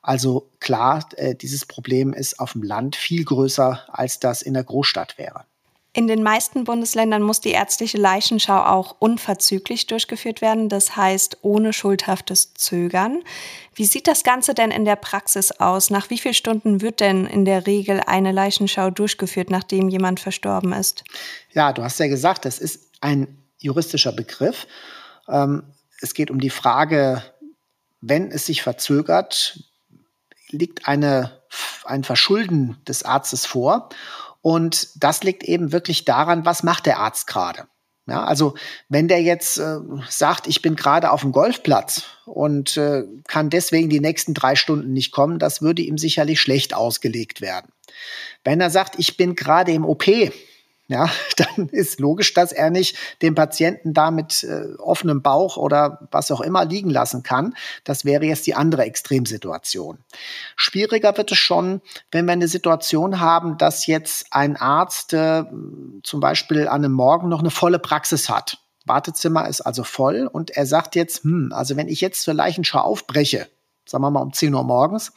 Also 0.02 0.50
klar, 0.58 1.06
äh, 1.16 1.36
dieses 1.36 1.64
Problem 1.64 2.12
ist 2.12 2.40
auf 2.40 2.54
dem 2.54 2.62
Land 2.64 2.96
viel 2.96 3.24
größer, 3.24 3.84
als 3.86 4.18
das 4.18 4.42
in 4.42 4.54
der 4.54 4.64
Großstadt 4.64 5.16
wäre. 5.16 5.44
In 5.92 6.06
den 6.06 6.22
meisten 6.22 6.62
Bundesländern 6.62 7.22
muss 7.22 7.40
die 7.40 7.50
ärztliche 7.50 7.98
Leichenschau 7.98 8.62
auch 8.62 8.94
unverzüglich 9.00 9.88
durchgeführt 9.88 10.40
werden, 10.40 10.68
das 10.68 10.96
heißt 10.96 11.38
ohne 11.42 11.72
schuldhaftes 11.72 12.54
Zögern. 12.54 13.24
Wie 13.74 13.84
sieht 13.84 14.06
das 14.06 14.22
Ganze 14.22 14.54
denn 14.54 14.70
in 14.70 14.84
der 14.84 14.94
Praxis 14.94 15.50
aus? 15.50 15.90
Nach 15.90 16.08
wie 16.08 16.18
vielen 16.18 16.34
Stunden 16.34 16.80
wird 16.80 17.00
denn 17.00 17.26
in 17.26 17.44
der 17.44 17.66
Regel 17.66 18.02
eine 18.06 18.30
Leichenschau 18.30 18.90
durchgeführt, 18.90 19.50
nachdem 19.50 19.88
jemand 19.88 20.20
verstorben 20.20 20.72
ist? 20.72 21.02
Ja, 21.52 21.72
du 21.72 21.82
hast 21.82 21.98
ja 21.98 22.06
gesagt, 22.06 22.44
das 22.44 22.60
ist 22.60 22.90
ein 23.00 23.38
juristischer 23.58 24.12
Begriff. 24.12 24.68
Ähm, 25.28 25.64
es 26.00 26.14
geht 26.14 26.30
um 26.30 26.40
die 26.40 26.50
Frage, 26.50 27.24
wenn 28.00 28.30
es 28.30 28.46
sich 28.46 28.62
verzögert, 28.62 29.58
liegt 30.50 30.86
eine, 30.86 31.40
ein 31.84 32.04
Verschulden 32.04 32.78
des 32.86 33.02
Arztes 33.02 33.44
vor. 33.44 33.88
Und 34.42 35.02
das 35.02 35.22
liegt 35.22 35.42
eben 35.42 35.72
wirklich 35.72 36.04
daran, 36.04 36.44
was 36.44 36.62
macht 36.62 36.86
der 36.86 36.98
Arzt 36.98 37.26
gerade. 37.26 37.66
Ja, 38.06 38.24
also 38.24 38.54
wenn 38.88 39.06
der 39.06 39.22
jetzt 39.22 39.58
äh, 39.58 39.78
sagt, 40.08 40.48
ich 40.48 40.62
bin 40.62 40.74
gerade 40.74 41.12
auf 41.12 41.20
dem 41.20 41.30
Golfplatz 41.30 42.04
und 42.24 42.76
äh, 42.76 43.04
kann 43.28 43.50
deswegen 43.50 43.88
die 43.88 44.00
nächsten 44.00 44.34
drei 44.34 44.56
Stunden 44.56 44.92
nicht 44.92 45.12
kommen, 45.12 45.38
das 45.38 45.62
würde 45.62 45.82
ihm 45.82 45.96
sicherlich 45.96 46.40
schlecht 46.40 46.74
ausgelegt 46.74 47.40
werden. 47.40 47.70
Wenn 48.42 48.60
er 48.60 48.70
sagt, 48.70 48.98
ich 48.98 49.16
bin 49.16 49.36
gerade 49.36 49.70
im 49.72 49.84
OP, 49.84 50.06
ja, 50.90 51.08
dann 51.36 51.68
ist 51.68 52.00
logisch, 52.00 52.34
dass 52.34 52.52
er 52.52 52.70
nicht 52.70 52.96
den 53.22 53.34
Patienten 53.34 53.94
da 53.94 54.10
mit 54.10 54.42
äh, 54.44 54.74
offenem 54.78 55.22
Bauch 55.22 55.56
oder 55.56 56.06
was 56.10 56.30
auch 56.30 56.40
immer 56.40 56.64
liegen 56.64 56.90
lassen 56.90 57.22
kann. 57.22 57.54
Das 57.84 58.04
wäre 58.04 58.24
jetzt 58.24 58.46
die 58.46 58.54
andere 58.54 58.82
Extremsituation. 58.82 59.98
Schwieriger 60.56 61.16
wird 61.16 61.30
es 61.30 61.38
schon, 61.38 61.80
wenn 62.10 62.26
wir 62.26 62.32
eine 62.32 62.48
Situation 62.48 63.20
haben, 63.20 63.56
dass 63.56 63.86
jetzt 63.86 64.26
ein 64.32 64.56
Arzt 64.56 65.12
äh, 65.12 65.44
zum 66.02 66.20
Beispiel 66.20 66.66
an 66.66 66.84
einem 66.84 66.92
Morgen 66.92 67.28
noch 67.28 67.40
eine 67.40 67.50
volle 67.50 67.78
Praxis 67.78 68.28
hat. 68.28 68.58
Wartezimmer 68.84 69.48
ist 69.48 69.60
also 69.60 69.84
voll 69.84 70.28
und 70.30 70.50
er 70.50 70.66
sagt 70.66 70.96
jetzt, 70.96 71.22
hm, 71.22 71.52
also 71.54 71.76
wenn 71.76 71.86
ich 71.86 72.00
jetzt 72.00 72.22
zur 72.22 72.34
Leichenschau 72.34 72.80
aufbreche, 72.80 73.46
sagen 73.86 74.04
wir 74.04 74.10
mal 74.10 74.20
um 74.20 74.32
10 74.32 74.54
Uhr 74.54 74.62
morgens. 74.62 75.12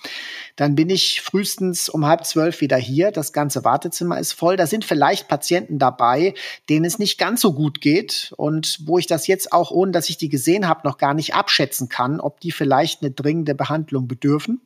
Dann 0.56 0.76
bin 0.76 0.90
ich 0.90 1.22
frühestens 1.22 1.90
um 1.90 2.06
halb 2.06 2.26
zwölf 2.26 2.62
wieder 2.62 2.78
hier. 2.78 3.12
Das 3.12 3.34
ganze 3.34 3.64
Wartezimmer 3.64 4.20
ist 4.20 4.34
voll. 4.34 4.58
Da 4.58 4.68
sind 4.68 4.86
vielleicht 4.86 5.28
Patienten 5.28 5.80
dabei, 5.80 6.34
denen 6.70 6.86
es 6.86 7.00
nicht 7.00 7.18
ganz 7.18 7.42
so 7.42 7.54
gut 7.54 7.82
geht 7.82 8.34
und 8.38 8.80
wo 8.86 8.98
ich 8.98 9.08
das 9.08 9.28
jetzt 9.28 9.54
auch, 9.54 9.72
ohne 9.72 9.92
dass 9.92 10.10
ich 10.10 10.18
die 10.18 10.30
gesehen 10.30 10.68
habe, 10.68 10.88
noch 10.88 10.98
gar 10.98 11.14
nicht 11.14 11.36
abschätzen 11.36 11.90
kann, 11.90 12.20
ob 12.20 12.40
die 12.40 12.52
vielleicht 12.52 13.02
eine 13.02 13.12
dringende 13.12 13.56
Behandlung 13.56 14.08
bedürfen. 14.08 14.62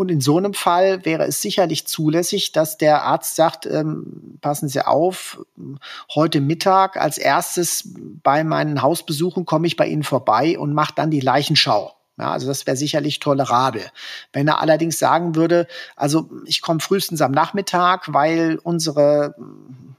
Und 0.00 0.10
in 0.10 0.22
so 0.22 0.38
einem 0.38 0.54
Fall 0.54 1.04
wäre 1.04 1.24
es 1.24 1.42
sicherlich 1.42 1.86
zulässig, 1.86 2.52
dass 2.52 2.78
der 2.78 3.02
Arzt 3.02 3.36
sagt, 3.36 3.66
ähm, 3.66 4.38
passen 4.40 4.66
Sie 4.66 4.80
auf, 4.86 5.44
heute 6.14 6.40
Mittag 6.40 6.96
als 6.96 7.18
erstes 7.18 7.86
bei 8.22 8.42
meinen 8.42 8.80
Hausbesuchen 8.80 9.44
komme 9.44 9.66
ich 9.66 9.76
bei 9.76 9.86
Ihnen 9.86 10.02
vorbei 10.02 10.58
und 10.58 10.72
mache 10.72 10.94
dann 10.96 11.10
die 11.10 11.20
Leichenschau. 11.20 11.99
Ja, 12.20 12.32
also 12.32 12.46
das 12.46 12.66
wäre 12.66 12.76
sicherlich 12.76 13.18
tolerabel. 13.18 13.82
Wenn 14.34 14.46
er 14.46 14.60
allerdings 14.60 14.98
sagen 14.98 15.36
würde, 15.36 15.66
also 15.96 16.28
ich 16.44 16.60
komme 16.60 16.80
frühestens 16.80 17.22
am 17.22 17.32
Nachmittag, 17.32 18.12
weil 18.12 18.58
unsere 18.62 19.34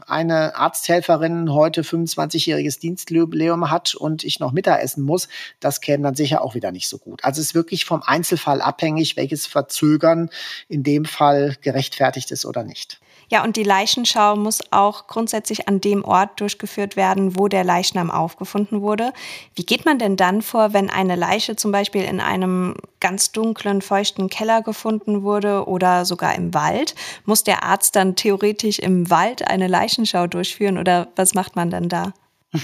eine 0.06 0.56
Arzthelferin 0.56 1.52
heute 1.52 1.82
25-jähriges 1.82 2.80
Dienstjubiläum 2.80 3.72
hat 3.72 3.96
und 3.96 4.24
ich 4.24 4.40
noch 4.40 4.52
Mittagessen 4.52 5.04
muss, 5.04 5.30
das 5.60 5.82
käme 5.82 6.04
dann 6.04 6.16
sicher 6.16 6.44
auch 6.44 6.54
wieder 6.54 6.72
nicht 6.72 6.90
so 6.90 7.00
gut. 7.00 7.24
Also 7.24 7.42
es 7.42 7.48
ist 7.48 7.56
wirklich 7.56 7.86
vom 7.86 8.04
Einzelfall 8.04 8.62
abhängig, 8.62 9.18
welches 9.18 9.48
Verzögern 9.48 10.30
in 10.68 10.84
dem 10.84 11.06
Fall 11.06 11.56
gerechtfertigt 11.62 12.30
ist 12.30 12.46
oder 12.46 12.64
nicht. 12.64 13.00
Ja, 13.32 13.46
und 13.46 13.56
die 13.56 13.64
Leichenschau 13.64 14.36
muss 14.36 14.60
auch 14.72 15.08
grundsätzlich 15.08 15.70
an 15.70 15.80
dem 15.80 16.04
Ort 16.04 16.42
durchgeführt 16.42 16.98
werden, 16.98 17.40
wo 17.40 17.48
der 17.48 17.64
Leichnam 17.64 18.12
aufgefunden 18.12 18.82
wurde. 18.82 19.14
Wie 19.56 19.66
geht 19.66 19.86
man 19.86 20.00
denn 20.00 20.18
dann 20.18 20.42
vor, 20.42 20.74
wenn 20.74 20.90
eine 20.90 21.16
Leiche 21.16 21.56
zum 21.56 21.72
Beispiel 21.72 22.04
in 22.04 22.20
einem 22.20 22.76
ganz 23.00 23.32
dunklen, 23.32 23.82
feuchten 23.82 24.28
Keller 24.28 24.62
gefunden 24.62 25.24
wurde 25.24 25.66
oder 25.66 26.04
sogar 26.04 26.36
im 26.36 26.54
Wald? 26.54 26.94
Muss 27.24 27.46
der 27.46 27.64
Arzt 27.64 27.96
dann 27.96 28.18
theoretisch 28.18 28.80
im 28.80 29.10
Wald 29.10 29.48
eine 29.48 29.68
Leichenschau 29.68 30.28
durchführen 30.28 30.78
oder 30.78 31.08
was 31.16 31.34
macht 31.34 31.56
man 31.56 31.70
denn 31.70 31.88
da? 31.88 32.12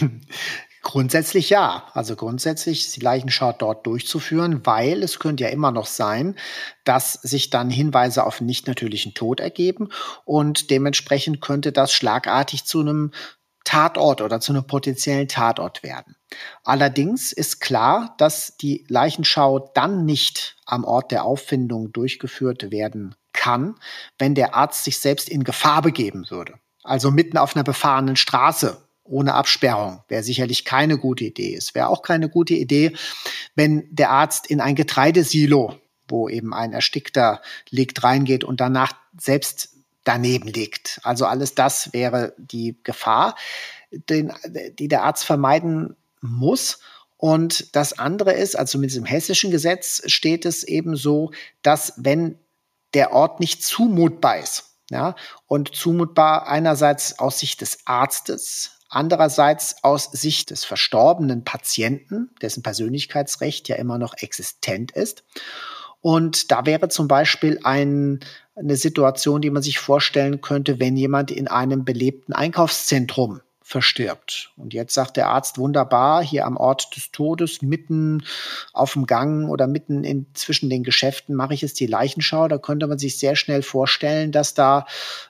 Grundsätzlich 0.87 1.49
ja. 1.49 1.83
Also 1.91 2.15
grundsätzlich 2.15 2.85
ist 2.85 2.95
die 2.95 3.01
Leichenschau 3.01 3.51
dort 3.51 3.85
durchzuführen, 3.85 4.65
weil 4.65 5.03
es 5.03 5.19
könnte 5.19 5.43
ja 5.43 5.49
immer 5.49 5.73
noch 5.73 5.85
sein, 5.85 6.37
dass 6.85 7.11
sich 7.11 7.49
dann 7.49 7.69
Hinweise 7.69 8.25
auf 8.25 8.39
nicht 8.39 8.67
natürlichen 8.67 9.13
Tod 9.13 9.41
ergeben 9.41 9.89
und 10.23 10.71
dementsprechend 10.71 11.41
könnte 11.41 11.73
das 11.73 11.91
schlagartig 11.91 12.63
zu 12.63 12.79
einem 12.79 13.11
Tatort 13.65 14.21
oder 14.21 14.39
zu 14.39 14.53
einem 14.53 14.65
potenziellen 14.65 15.27
Tatort 15.27 15.83
werden. 15.83 16.15
Allerdings 16.63 17.33
ist 17.33 17.59
klar, 17.59 18.15
dass 18.17 18.55
die 18.55 18.85
Leichenschau 18.87 19.69
dann 19.73 20.05
nicht 20.05 20.55
am 20.65 20.85
Ort 20.85 21.11
der 21.11 21.25
Auffindung 21.25 21.91
durchgeführt 21.91 22.71
werden 22.71 23.13
kann, 23.33 23.75
wenn 24.19 24.35
der 24.35 24.55
Arzt 24.55 24.85
sich 24.85 24.99
selbst 24.99 25.27
in 25.27 25.43
Gefahr 25.43 25.81
begeben 25.81 26.29
würde. 26.29 26.53
Also 26.81 27.11
mitten 27.11 27.37
auf 27.37 27.57
einer 27.57 27.65
befahrenen 27.65 28.15
Straße 28.15 28.86
ohne 29.07 29.33
Absperrung 29.33 30.03
wäre 30.07 30.23
sicherlich 30.23 30.65
keine 30.65 30.97
gute 30.97 31.25
Idee. 31.25 31.55
Es 31.55 31.75
wäre 31.75 31.89
auch 31.89 32.01
keine 32.01 32.29
gute 32.29 32.53
Idee, 32.53 32.93
wenn 33.55 33.87
der 33.89 34.11
Arzt 34.11 34.47
in 34.47 34.61
ein 34.61 34.75
Getreidesilo, 34.75 35.79
wo 36.07 36.29
eben 36.29 36.53
ein 36.53 36.73
Erstickter 36.73 37.41
liegt, 37.69 38.03
reingeht 38.03 38.43
und 38.43 38.61
danach 38.61 38.93
selbst 39.19 39.69
daneben 40.03 40.47
liegt. 40.47 40.99
Also 41.03 41.25
alles 41.25 41.55
das 41.55 41.91
wäre 41.93 42.33
die 42.37 42.77
Gefahr, 42.83 43.35
den, 43.91 44.33
die 44.79 44.87
der 44.87 45.03
Arzt 45.03 45.25
vermeiden 45.25 45.95
muss. 46.21 46.79
Und 47.17 47.75
das 47.75 47.97
andere 47.97 48.33
ist, 48.33 48.57
also 48.57 48.71
zumindest 48.71 48.97
im 48.97 49.05
hessischen 49.05 49.51
Gesetz 49.51 50.01
steht 50.05 50.45
es 50.45 50.63
eben 50.63 50.95
so, 50.95 51.31
dass 51.61 51.93
wenn 51.97 52.37
der 52.93 53.11
Ort 53.11 53.39
nicht 53.39 53.63
zumutbar 53.63 54.37
ist, 54.37 54.65
ja, 54.89 55.15
und 55.47 55.75
zumutbar 55.75 56.47
einerseits 56.47 57.19
aus 57.19 57.39
Sicht 57.39 57.59
des 57.59 57.79
Arztes, 57.85 58.76
Andererseits 58.89 59.83
aus 59.83 60.05
Sicht 60.11 60.49
des 60.49 60.63
verstorbenen 60.63 61.43
Patienten, 61.43 62.29
dessen 62.41 62.63
Persönlichkeitsrecht 62.63 63.67
ja 63.67 63.75
immer 63.75 63.97
noch 63.97 64.13
existent 64.17 64.91
ist. 64.91 65.23
Und 65.99 66.51
da 66.51 66.65
wäre 66.65 66.87
zum 66.87 67.07
Beispiel 67.07 67.59
ein, 67.63 68.21
eine 68.55 68.77
Situation, 68.77 69.41
die 69.41 69.49
man 69.49 69.63
sich 69.63 69.79
vorstellen 69.79 70.41
könnte, 70.41 70.79
wenn 70.79 70.95
jemand 70.95 71.31
in 71.31 71.47
einem 71.47 71.83
belebten 71.83 72.33
Einkaufszentrum 72.33 73.41
verstirbt. 73.67 74.51
Und 74.55 74.73
jetzt 74.73 74.93
sagt 74.93 75.17
der 75.17 75.27
Arzt 75.27 75.57
wunderbar, 75.57 76.23
hier 76.23 76.45
am 76.45 76.55
Ort 76.55 76.95
des 76.95 77.11
Todes, 77.11 77.61
mitten 77.61 78.23
auf 78.71 78.93
dem 78.93 79.05
Gang 79.05 79.49
oder 79.49 79.67
mitten 79.67 80.05
in, 80.05 80.25
zwischen 80.35 80.69
den 80.69 80.83
Geschäften 80.83 81.35
mache 81.35 81.53
ich 81.53 81.63
jetzt 81.63 81.81
die 81.81 81.85
Leichenschau. 81.85 82.47
Da 82.47 82.59
könnte 82.59 82.87
man 82.87 82.97
sich 82.97 83.19
sehr 83.19 83.35
schnell 83.35 83.61
vorstellen, 83.63 84.31
dass 84.31 84.53
da 84.53 84.85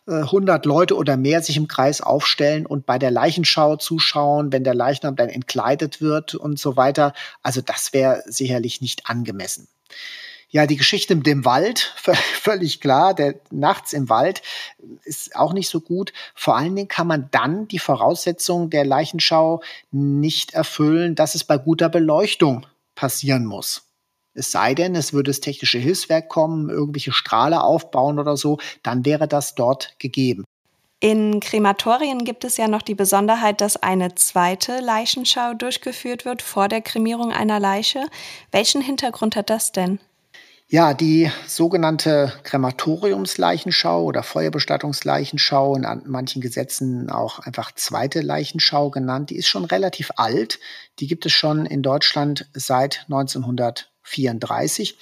äh, 0.07 0.11
100 0.11 0.67
Leute 0.67 0.95
oder 0.95 1.17
mehr 1.17 1.41
sich 1.41 1.57
im 1.57 1.67
Kreis 1.67 1.99
aufstellen 1.99 2.67
und 2.67 2.85
bei 2.85 2.99
der 2.99 3.09
Leichenschau 3.09 3.75
zuschauen, 3.75 4.53
wenn 4.53 4.63
der 4.63 4.75
Leichnam 4.75 5.15
dann 5.15 5.29
entkleidet 5.29 5.99
wird 5.99 6.35
und 6.35 6.59
so 6.59 6.77
weiter. 6.77 7.13
Also 7.41 7.61
das 7.61 7.91
wäre 7.91 8.21
sicherlich 8.27 8.81
nicht 8.81 9.09
angemessen. 9.09 9.67
Ja, 10.49 10.65
die 10.65 10.77
Geschichte 10.77 11.13
mit 11.15 11.27
dem 11.27 11.43
Wald, 11.43 11.93
völlig 12.41 12.79
klar. 12.79 13.13
Der 13.13 13.35
nachts 13.51 13.93
im 13.93 14.09
Wald 14.09 14.41
ist 15.03 15.35
auch 15.35 15.53
nicht 15.53 15.69
so 15.69 15.81
gut. 15.81 16.13
Vor 16.35 16.55
allen 16.55 16.75
Dingen 16.75 16.87
kann 16.87 17.07
man 17.07 17.27
dann 17.31 17.67
die 17.67 17.79
Voraussetzungen 17.79 18.69
der 18.69 18.85
Leichenschau 18.85 19.61
nicht 19.91 20.53
erfüllen, 20.53 21.15
dass 21.15 21.35
es 21.35 21.43
bei 21.43 21.57
guter 21.57 21.89
Beleuchtung 21.89 22.65
passieren 22.95 23.45
muss. 23.45 23.83
Es 24.33 24.51
sei 24.51 24.75
denn, 24.75 24.95
es 24.95 25.13
würde 25.13 25.31
das 25.31 25.39
technische 25.39 25.79
Hilfswerk 25.79 26.29
kommen, 26.29 26.69
irgendwelche 26.69 27.11
Strahle 27.11 27.61
aufbauen 27.63 28.19
oder 28.19 28.37
so, 28.37 28.59
dann 28.83 29.03
wäre 29.03 29.27
das 29.27 29.55
dort 29.55 29.95
gegeben. 29.99 30.45
In 30.99 31.39
Krematorien 31.39 32.23
gibt 32.23 32.43
es 32.43 32.57
ja 32.57 32.67
noch 32.67 32.81
die 32.81 32.95
Besonderheit, 32.95 33.61
dass 33.61 33.77
eine 33.77 34.15
zweite 34.15 34.79
Leichenschau 34.79 35.53
durchgeführt 35.53 36.25
wird 36.25 36.41
vor 36.41 36.67
der 36.67 36.81
Kremierung 36.81 37.31
einer 37.31 37.59
Leiche. 37.59 38.05
Welchen 38.51 38.81
Hintergrund 38.81 39.35
hat 39.35 39.49
das 39.49 39.71
denn? 39.71 39.99
Ja, 40.69 40.93
die 40.93 41.31
sogenannte 41.47 42.33
Krematoriumsleichenschau 42.43 44.03
oder 44.03 44.21
Feuerbestattungsleichenschau, 44.21 45.75
in 45.75 45.85
manchen 46.07 46.41
Gesetzen 46.41 47.09
auch 47.09 47.39
einfach 47.39 47.71
zweite 47.71 48.19
Leichenschau 48.19 48.89
genannt, 48.89 49.29
die 49.29 49.37
ist 49.37 49.47
schon 49.47 49.63
relativ 49.63 50.11
alt. 50.17 50.59
Die 50.99 51.07
gibt 51.07 51.25
es 51.25 51.31
schon 51.31 51.65
in 51.65 51.83
Deutschland 51.83 52.49
seit 52.53 53.05
1934. 53.09 54.97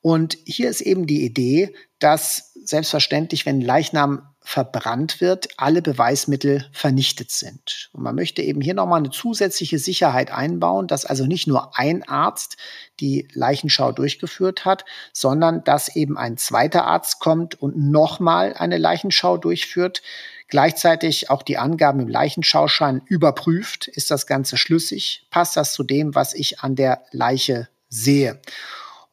Und 0.00 0.38
hier 0.44 0.70
ist 0.70 0.80
eben 0.80 1.06
die 1.06 1.22
Idee, 1.26 1.74
dass 1.98 2.52
selbstverständlich, 2.64 3.44
wenn 3.44 3.60
Leichnam 3.60 4.33
verbrannt 4.46 5.22
wird, 5.22 5.48
alle 5.56 5.80
Beweismittel 5.80 6.68
vernichtet 6.70 7.30
sind. 7.30 7.88
Und 7.92 8.02
man 8.02 8.14
möchte 8.14 8.42
eben 8.42 8.60
hier 8.60 8.74
nochmal 8.74 8.98
eine 8.98 9.10
zusätzliche 9.10 9.78
Sicherheit 9.78 10.30
einbauen, 10.30 10.86
dass 10.86 11.06
also 11.06 11.24
nicht 11.24 11.46
nur 11.46 11.76
ein 11.78 12.06
Arzt 12.06 12.58
die 13.00 13.26
Leichenschau 13.32 13.90
durchgeführt 13.90 14.66
hat, 14.66 14.84
sondern 15.14 15.64
dass 15.64 15.96
eben 15.96 16.18
ein 16.18 16.36
zweiter 16.36 16.84
Arzt 16.84 17.20
kommt 17.20 17.60
und 17.60 17.78
nochmal 17.78 18.52
eine 18.52 18.76
Leichenschau 18.76 19.38
durchführt, 19.38 20.02
gleichzeitig 20.48 21.30
auch 21.30 21.42
die 21.42 21.56
Angaben 21.56 22.00
im 22.00 22.08
Leichenschauschein 22.08 23.00
überprüft, 23.06 23.88
ist 23.88 24.10
das 24.10 24.26
Ganze 24.26 24.58
schlüssig, 24.58 25.26
passt 25.30 25.56
das 25.56 25.72
zu 25.72 25.84
dem, 25.84 26.14
was 26.14 26.34
ich 26.34 26.60
an 26.60 26.76
der 26.76 27.00
Leiche 27.12 27.68
sehe. 27.88 28.42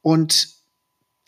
Und 0.01 0.60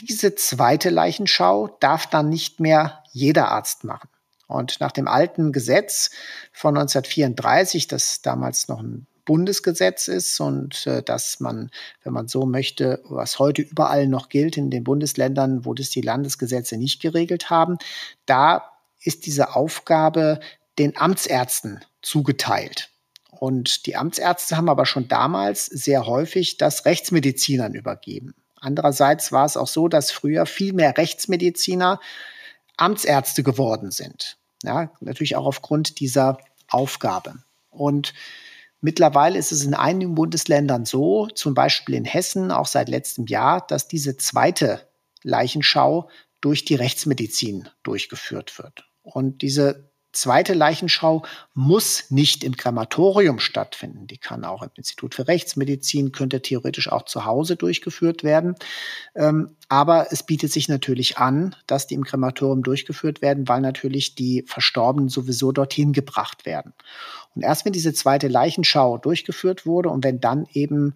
diese 0.05 0.35
zweite 0.35 0.89
Leichenschau 0.89 1.75
darf 1.79 2.07
dann 2.07 2.29
nicht 2.29 2.59
mehr 2.59 3.03
jeder 3.11 3.49
Arzt 3.49 3.83
machen. 3.83 4.09
Und 4.47 4.79
nach 4.79 4.91
dem 4.91 5.07
alten 5.07 5.51
Gesetz 5.51 6.11
von 6.51 6.77
1934, 6.77 7.87
das 7.87 8.21
damals 8.21 8.67
noch 8.67 8.81
ein 8.81 9.07
Bundesgesetz 9.25 10.07
ist 10.09 10.39
und 10.39 10.85
äh, 10.85 11.01
dass 11.01 11.39
man, 11.39 11.71
wenn 12.03 12.13
man 12.13 12.27
so 12.27 12.45
möchte, 12.45 13.01
was 13.05 13.39
heute 13.39 13.61
überall 13.61 14.07
noch 14.07 14.29
gilt 14.29 14.57
in 14.57 14.69
den 14.69 14.83
Bundesländern, 14.83 15.65
wo 15.65 15.73
das 15.73 15.89
die 15.89 16.01
Landesgesetze 16.01 16.77
nicht 16.77 17.01
geregelt 17.01 17.49
haben, 17.49 17.77
da 18.25 18.69
ist 19.01 19.25
diese 19.25 19.55
Aufgabe 19.55 20.39
den 20.77 20.97
Amtsärzten 20.97 21.83
zugeteilt. 22.01 22.89
Und 23.31 23.85
die 23.85 23.95
Amtsärzte 23.95 24.57
haben 24.57 24.69
aber 24.69 24.85
schon 24.85 25.07
damals 25.07 25.65
sehr 25.65 26.05
häufig 26.05 26.57
das 26.57 26.85
Rechtsmedizinern 26.85 27.73
übergeben. 27.73 28.35
Andererseits 28.63 29.33
war 29.33 29.45
es 29.45 29.57
auch 29.57 29.67
so, 29.67 29.89
dass 29.89 30.11
früher 30.11 30.45
viel 30.45 30.71
mehr 30.71 30.97
Rechtsmediziner 30.97 31.99
Amtsärzte 32.77 33.43
geworden 33.43 33.91
sind. 33.91 34.37
Ja, 34.63 34.93
natürlich 35.01 35.35
auch 35.35 35.45
aufgrund 35.45 35.99
dieser 35.99 36.37
Aufgabe. 36.69 37.35
Und 37.69 38.13
mittlerweile 38.79 39.37
ist 39.37 39.51
es 39.51 39.65
in 39.65 39.73
einigen 39.73 40.15
Bundesländern 40.15 40.85
so, 40.85 41.27
zum 41.27 41.53
Beispiel 41.53 41.95
in 41.95 42.05
Hessen 42.05 42.51
auch 42.51 42.65
seit 42.65 42.87
letztem 42.87 43.25
Jahr, 43.27 43.67
dass 43.67 43.89
diese 43.89 44.15
zweite 44.15 44.87
Leichenschau 45.23 46.09
durch 46.39 46.63
die 46.63 46.75
Rechtsmedizin 46.75 47.67
durchgeführt 47.83 48.57
wird. 48.59 48.85
Und 49.01 49.41
diese 49.41 49.91
zweite 50.13 50.53
Leichenschau 50.53 51.23
muss 51.53 52.09
nicht 52.11 52.43
im 52.43 52.55
Krematorium 52.55 53.39
stattfinden. 53.39 54.07
Die 54.07 54.17
kann 54.17 54.45
auch 54.45 54.61
im 54.61 54.69
Institut 54.75 55.15
für 55.15 55.27
Rechtsmedizin, 55.27 56.11
könnte 56.11 56.41
theoretisch 56.41 56.91
auch 56.91 57.03
zu 57.03 57.25
Hause 57.25 57.55
durchgeführt 57.55 58.23
werden. 58.23 58.55
Ähm, 59.15 59.55
aber 59.67 60.11
es 60.11 60.23
bietet 60.23 60.51
sich 60.51 60.69
natürlich 60.69 61.17
an, 61.17 61.55
dass 61.67 61.87
die 61.87 61.95
im 61.95 62.03
Krematorium 62.03 62.63
durchgeführt 62.63 63.21
werden, 63.21 63.47
weil 63.47 63.61
natürlich 63.61 64.15
die 64.15 64.43
Verstorbenen 64.47 65.09
sowieso 65.09 65.51
dorthin 65.51 65.93
gebracht 65.93 66.45
werden. 66.45 66.73
Und 67.35 67.41
erst 67.41 67.65
wenn 67.65 67.73
diese 67.73 67.93
zweite 67.93 68.27
Leichenschau 68.27 68.99
durchgeführt 68.99 69.65
wurde 69.65 69.89
und 69.89 70.03
wenn 70.03 70.19
dann 70.19 70.47
eben, 70.53 70.93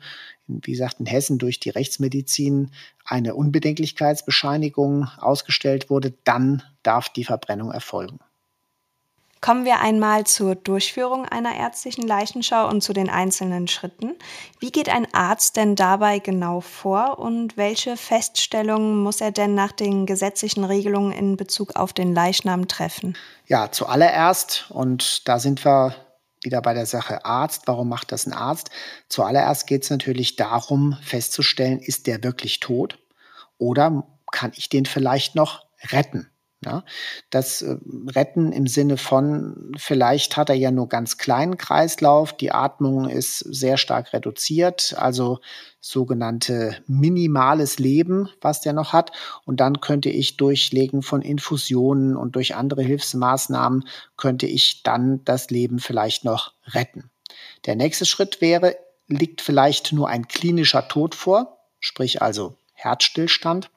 wie 0.48 0.72
gesagt, 0.72 1.00
in 1.00 1.08
Hessen 1.08 1.40
durch 1.40 1.60
die 1.60 1.72
Rechtsmedizin 1.72 2.72
eine 3.04 3.34
Unbedenklichkeitsbescheinigung 3.34 5.08
ausgestellt 5.18 5.90
wurde, 5.90 6.14
dann 6.24 6.62
darf 6.84 7.10
die 7.10 7.24
Verbrennung 7.24 7.72
erfolgen. 7.72 8.20
Kommen 9.40 9.66
wir 9.66 9.80
einmal 9.80 10.26
zur 10.26 10.56
Durchführung 10.56 11.26
einer 11.26 11.56
ärztlichen 11.56 12.08
Leichenschau 12.08 12.68
und 12.68 12.82
zu 12.82 12.94
den 12.94 13.10
einzelnen 13.10 13.68
Schritten. 13.68 14.16
Wie 14.60 14.72
geht 14.72 14.90
ein 14.90 15.14
Arzt 15.14 15.58
denn 15.58 15.76
dabei 15.76 16.20
genau 16.20 16.62
vor 16.62 17.20
und 17.20 17.56
welche 17.56 17.98
Feststellungen 17.98 19.02
muss 19.04 19.22
er 19.22 19.32
denn 19.32 19.54
nach 19.54 19.72
den 19.72 20.06
gesetzlichen 20.06 20.64
Regelungen 20.64 21.12
in 21.12 21.38
Bezug 21.38 21.76
auf 21.76 21.94
den 21.94 22.14
Leichnam 22.14 22.68
treffen? 22.68 23.16
Ja, 23.46 23.72
zuallererst, 23.72 24.66
und 24.70 25.28
da 25.28 25.40
sind 25.40 25.64
wir 25.64 25.96
wieder 26.42 26.62
bei 26.62 26.74
der 26.74 26.86
Sache 26.86 27.26
Arzt. 27.26 27.64
Warum 27.66 27.90
macht 27.90 28.12
das 28.12 28.26
ein 28.26 28.34
Arzt? 28.34 28.70
Zuallererst 29.10 29.68
geht 29.68 29.84
es 29.84 29.90
natürlich 29.90 30.36
darum, 30.36 30.98
festzustellen, 31.04 31.80
ist 31.80 32.08
der 32.08 32.24
wirklich 32.24 32.60
tot 32.60 32.98
oder 33.58 34.08
kann 34.32 34.52
ich 34.56 34.70
den 34.70 34.86
vielleicht 34.86 35.36
noch 35.36 35.66
retten? 35.92 36.30
Ja, 36.66 36.84
das 37.30 37.62
äh, 37.62 37.78
Retten 38.16 38.52
im 38.52 38.66
Sinne 38.66 38.98
von, 38.98 39.74
vielleicht 39.78 40.38
hat 40.38 40.50
er 40.50 40.56
ja 40.56 40.72
nur 40.72 40.90
ganz 40.90 41.20
kleinen 41.20 41.58
Kreislauf, 41.58 42.34
die 42.34 42.52
Atmung 42.52 43.08
ist 43.08 43.40
sehr 43.40 43.78
stark 43.78 44.12
reduziert, 44.12 44.96
also 44.98 45.40
sogenannte 45.80 46.76
minimales 46.88 47.78
Leben, 47.78 48.30
was 48.42 48.60
der 48.62 48.74
noch 48.74 48.92
hat. 48.92 49.12
Und 49.46 49.60
dann 49.60 49.82
könnte 49.82 50.10
ich 50.10 50.38
durch 50.38 50.72
Legen 50.72 51.04
von 51.04 51.22
Infusionen 51.22 52.16
und 52.16 52.36
durch 52.36 52.56
andere 52.56 52.82
Hilfsmaßnahmen, 52.82 53.88
könnte 54.18 54.48
ich 54.48 54.82
dann 54.82 55.24
das 55.26 55.52
Leben 55.52 55.78
vielleicht 55.78 56.26
noch 56.26 56.54
retten. 56.66 57.12
Der 57.68 57.76
nächste 57.76 58.08
Schritt 58.08 58.42
wäre, 58.42 58.76
liegt 59.08 59.42
vielleicht 59.42 59.94
nur 59.94 60.10
ein 60.10 60.28
klinischer 60.28 60.88
Tod 60.88 61.14
vor, 61.14 61.60
sprich 61.80 62.22
also 62.24 62.58
Herzstillstand 62.74 63.70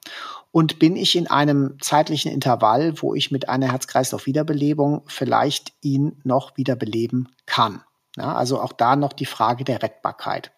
und 0.51 0.79
bin 0.79 0.95
ich 0.95 1.15
in 1.15 1.27
einem 1.27 1.77
zeitlichen 1.81 2.31
Intervall, 2.31 3.01
wo 3.01 3.15
ich 3.15 3.31
mit 3.31 3.49
einer 3.49 3.71
Herz-Kreislauf-Wiederbelebung 3.71 5.03
vielleicht 5.07 5.73
ihn 5.81 6.21
noch 6.23 6.57
wiederbeleben 6.57 7.29
kann. 7.45 7.83
Ja, 8.17 8.35
also 8.35 8.61
auch 8.61 8.73
da 8.73 8.95
noch 8.95 9.13
die 9.13 9.25
Frage 9.25 9.63
der 9.63 9.81
Rettbarkeit. 9.81 10.51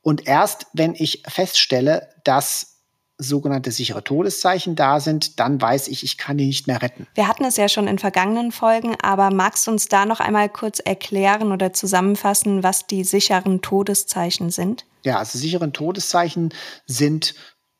Und 0.00 0.26
erst 0.26 0.66
wenn 0.72 0.94
ich 0.94 1.22
feststelle, 1.28 2.08
dass 2.24 2.78
sogenannte 3.18 3.70
sichere 3.70 4.02
Todeszeichen 4.02 4.76
da 4.76 4.98
sind, 4.98 5.38
dann 5.40 5.60
weiß 5.60 5.88
ich, 5.88 6.02
ich 6.04 6.16
kann 6.16 6.38
ihn 6.38 6.46
nicht 6.46 6.66
mehr 6.66 6.80
retten. 6.80 7.06
Wir 7.14 7.28
hatten 7.28 7.44
es 7.44 7.58
ja 7.58 7.68
schon 7.68 7.86
in 7.86 7.98
vergangenen 7.98 8.50
Folgen, 8.50 8.96
aber 9.02 9.30
magst 9.30 9.66
du 9.66 9.70
uns 9.72 9.88
da 9.88 10.06
noch 10.06 10.20
einmal 10.20 10.48
kurz 10.48 10.78
erklären 10.78 11.52
oder 11.52 11.74
zusammenfassen, 11.74 12.62
was 12.62 12.86
die 12.86 13.04
sicheren 13.04 13.60
Todeszeichen 13.60 14.50
sind? 14.50 14.86
Ja, 15.04 15.18
also 15.18 15.38
sichere 15.38 15.70
Todeszeichen 15.70 16.54
sind 16.86 17.34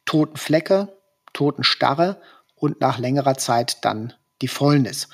Totenflecke, 0.04 0.99
Totenstarre 1.32 2.20
und 2.54 2.80
nach 2.80 2.98
längerer 2.98 3.36
Zeit 3.36 3.84
dann 3.84 4.12
die 4.42 4.48
Fäulnis. 4.48 5.08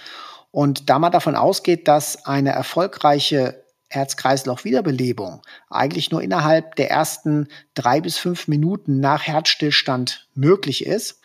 Und 0.50 0.88
da 0.88 0.98
man 0.98 1.12
davon 1.12 1.37
ausgeht, 1.37 1.87
dass 1.88 2.26
eine 2.26 2.50
erfolgreiche 2.50 3.62
Herz-Kreislauf-Wiederbelebung 3.88 5.42
eigentlich 5.70 6.11
nur 6.11 6.22
innerhalb 6.22 6.74
der 6.76 6.90
ersten 6.90 7.48
drei 7.74 8.00
bis 8.00 8.18
fünf 8.18 8.48
Minuten 8.48 9.00
nach 9.00 9.22
Herzstillstand 9.22 10.29
möglich 10.35 10.85
ist 10.87 11.20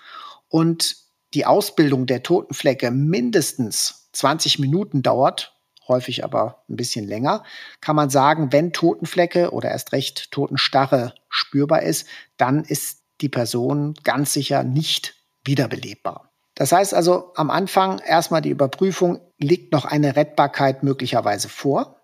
und 0.50 0.98
die 1.34 1.46
Ausbildung 1.46 2.06
der 2.06 2.24
Totenflecke 2.24 2.92
mindestens 2.92 4.10
20 4.14 4.60
Minuten 4.60 5.02
dauert, 5.02 5.56
häufig 5.88 6.24
aber 6.24 6.64
ein 6.70 6.76
bisschen 6.76 7.08
länger, 7.08 7.44
kann 7.80 7.96
man 7.96 8.10
sagen, 8.10 8.52
wenn 8.52 8.74
Totenflecke 8.74 9.52
oder 9.52 9.70
erst 9.72 9.92
recht 9.94 10.32
Totenstarre 10.32 11.14
spürbar 11.30 11.82
ist, 11.82 12.08
dann 12.38 12.64
ist 12.64 13.01
die 13.22 13.30
Person 13.30 13.94
ganz 14.04 14.34
sicher 14.34 14.64
nicht 14.64 15.16
wiederbelebbar. 15.44 16.32
Das 16.56 16.72
heißt 16.72 16.94
also, 16.94 17.32
am 17.36 17.50
Anfang 17.50 18.00
erstmal 18.00 18.42
die 18.42 18.50
Überprüfung, 18.50 19.20
liegt 19.38 19.72
noch 19.74 19.86
eine 19.86 20.16
Rettbarkeit 20.16 20.84
möglicherweise 20.84 21.50
vor. 21.50 22.02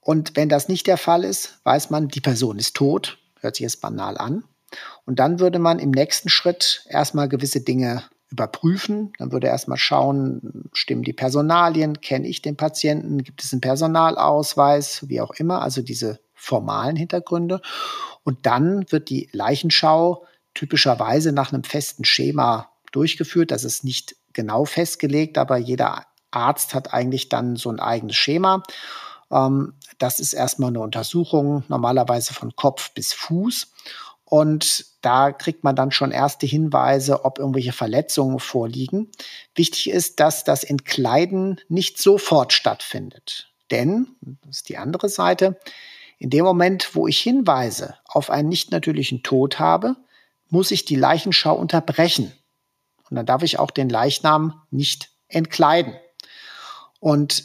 Und 0.00 0.36
wenn 0.36 0.48
das 0.48 0.68
nicht 0.68 0.86
der 0.86 0.96
Fall 0.96 1.24
ist, 1.24 1.60
weiß 1.64 1.90
man, 1.90 2.08
die 2.08 2.20
Person 2.20 2.58
ist 2.58 2.74
tot, 2.74 3.18
hört 3.40 3.56
sich 3.56 3.64
jetzt 3.64 3.80
banal 3.80 4.18
an. 4.18 4.44
Und 5.04 5.18
dann 5.18 5.38
würde 5.38 5.58
man 5.58 5.78
im 5.78 5.90
nächsten 5.90 6.28
Schritt 6.28 6.84
erstmal 6.88 7.28
gewisse 7.28 7.60
Dinge 7.60 8.04
überprüfen. 8.30 9.12
Dann 9.18 9.32
würde 9.32 9.46
erstmal 9.46 9.78
schauen, 9.78 10.68
stimmen 10.72 11.04
die 11.04 11.12
Personalien, 11.12 12.00
kenne 12.00 12.26
ich 12.26 12.42
den 12.42 12.56
Patienten, 12.56 13.22
gibt 13.22 13.44
es 13.44 13.52
einen 13.52 13.60
Personalausweis, 13.60 15.08
wie 15.08 15.20
auch 15.20 15.30
immer, 15.36 15.62
also 15.62 15.82
diese 15.82 16.18
formalen 16.34 16.96
Hintergründe. 16.96 17.60
Und 18.24 18.46
dann 18.46 18.90
wird 18.90 19.08
die 19.08 19.28
Leichenschau 19.32 20.26
typischerweise 20.54 21.32
nach 21.32 21.52
einem 21.52 21.64
festen 21.64 22.04
Schema 22.04 22.70
durchgeführt. 22.92 23.50
Das 23.50 23.64
ist 23.64 23.84
nicht 23.84 24.16
genau 24.32 24.64
festgelegt, 24.64 25.38
aber 25.38 25.56
jeder 25.56 26.06
Arzt 26.30 26.74
hat 26.74 26.92
eigentlich 26.92 27.28
dann 27.28 27.56
so 27.56 27.70
ein 27.70 27.80
eigenes 27.80 28.16
Schema. 28.16 28.62
Ähm, 29.30 29.74
das 29.98 30.20
ist 30.20 30.32
erstmal 30.32 30.70
eine 30.70 30.80
Untersuchung, 30.80 31.64
normalerweise 31.68 32.34
von 32.34 32.56
Kopf 32.56 32.92
bis 32.94 33.12
Fuß. 33.12 33.72
Und 34.24 34.86
da 35.02 35.32
kriegt 35.32 35.64
man 35.64 35.76
dann 35.76 35.92
schon 35.92 36.10
erste 36.10 36.46
Hinweise, 36.46 37.24
ob 37.24 37.38
irgendwelche 37.38 37.72
Verletzungen 37.72 38.40
vorliegen. 38.40 39.10
Wichtig 39.54 39.90
ist, 39.90 40.18
dass 40.18 40.44
das 40.44 40.64
Entkleiden 40.64 41.60
nicht 41.68 41.98
sofort 41.98 42.52
stattfindet. 42.52 43.52
Denn, 43.70 44.08
das 44.42 44.56
ist 44.56 44.68
die 44.68 44.78
andere 44.78 45.08
Seite, 45.08 45.58
in 46.18 46.30
dem 46.30 46.44
Moment, 46.44 46.94
wo 46.94 47.06
ich 47.06 47.20
Hinweise 47.20 47.96
auf 48.06 48.30
einen 48.30 48.48
nicht 48.48 48.70
natürlichen 48.70 49.22
Tod 49.22 49.58
habe, 49.58 49.96
muss 50.54 50.70
ich 50.70 50.84
die 50.84 50.94
Leichenschau 50.94 51.52
unterbrechen. 51.56 52.32
Und 53.10 53.16
dann 53.16 53.26
darf 53.26 53.42
ich 53.42 53.58
auch 53.58 53.72
den 53.72 53.88
Leichnam 53.88 54.62
nicht 54.70 55.10
entkleiden. 55.26 55.94
Und 57.00 57.42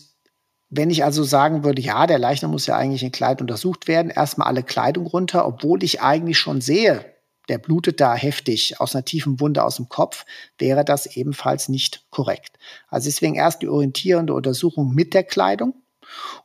wenn 0.69 0.91
ich 0.91 1.03
also 1.03 1.23
sagen 1.23 1.63
würde, 1.63 1.81
ja, 1.81 2.05
der 2.05 2.19
Leichnam 2.19 2.51
muss 2.51 2.67
ja 2.67 2.77
eigentlich 2.77 3.01
in 3.01 3.11
Kleid 3.11 3.41
untersucht 3.41 3.87
werden, 3.87 4.11
erstmal 4.11 4.47
alle 4.47 4.61
Kleidung 4.61 5.07
runter, 5.07 5.47
obwohl 5.47 5.83
ich 5.83 6.03
eigentlich 6.03 6.37
schon 6.37 6.61
sehe, 6.61 7.03
der 7.47 7.57
blutet 7.57 7.99
da 7.99 8.13
heftig 8.13 8.79
aus 8.79 8.93
einer 8.93 9.05
tiefen 9.05 9.39
Wunde 9.39 9.63
aus 9.63 9.77
dem 9.77 9.89
Kopf, 9.89 10.27
wäre 10.59 10.85
das 10.85 11.07
ebenfalls 11.07 11.67
nicht 11.67 12.05
korrekt. 12.11 12.59
Also 12.89 13.09
deswegen 13.09 13.33
erst 13.33 13.63
die 13.63 13.69
orientierende 13.69 14.35
Untersuchung 14.35 14.93
mit 14.93 15.15
der 15.15 15.23
Kleidung 15.23 15.73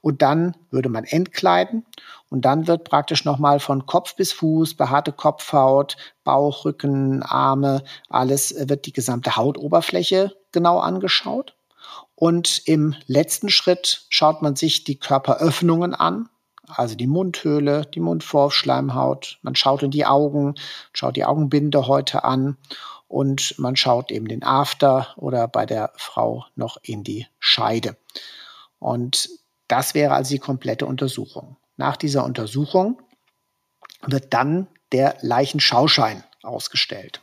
und 0.00 0.22
dann 0.22 0.56
würde 0.70 0.88
man 0.88 1.04
entkleiden 1.04 1.84
und 2.34 2.44
dann 2.44 2.66
wird 2.66 2.82
praktisch 2.82 3.24
nochmal 3.24 3.60
von 3.60 3.86
Kopf 3.86 4.16
bis 4.16 4.32
Fuß, 4.32 4.74
behaarte 4.74 5.12
Kopfhaut, 5.12 5.96
Bauch, 6.24 6.64
Rücken, 6.64 7.22
Arme, 7.22 7.84
alles 8.08 8.52
wird 8.58 8.86
die 8.86 8.92
gesamte 8.92 9.36
Hautoberfläche 9.36 10.36
genau 10.50 10.80
angeschaut. 10.80 11.54
Und 12.16 12.60
im 12.66 12.96
letzten 13.06 13.50
Schritt 13.50 14.06
schaut 14.08 14.42
man 14.42 14.56
sich 14.56 14.82
die 14.82 14.98
Körperöffnungen 14.98 15.94
an, 15.94 16.28
also 16.66 16.96
die 16.96 17.06
Mundhöhle, 17.06 17.86
die 17.94 18.00
Mundvorschleimhaut. 18.00 19.38
Man 19.42 19.54
schaut 19.54 19.84
in 19.84 19.92
die 19.92 20.04
Augen, 20.04 20.56
schaut 20.92 21.14
die 21.14 21.24
Augenbinde 21.24 21.86
heute 21.86 22.24
an 22.24 22.56
und 23.06 23.56
man 23.60 23.76
schaut 23.76 24.10
eben 24.10 24.26
den 24.26 24.42
After 24.42 25.06
oder 25.14 25.46
bei 25.46 25.66
der 25.66 25.92
Frau 25.94 26.46
noch 26.56 26.78
in 26.82 27.04
die 27.04 27.28
Scheide. 27.38 27.96
Und 28.80 29.28
das 29.68 29.94
wäre 29.94 30.14
also 30.14 30.34
die 30.34 30.40
komplette 30.40 30.84
Untersuchung. 30.86 31.58
Nach 31.76 31.96
dieser 31.96 32.24
Untersuchung 32.24 33.00
wird 34.02 34.32
dann 34.32 34.68
der 34.92 35.16
Leichenschauschein 35.20 36.22
ausgestellt. 36.42 37.20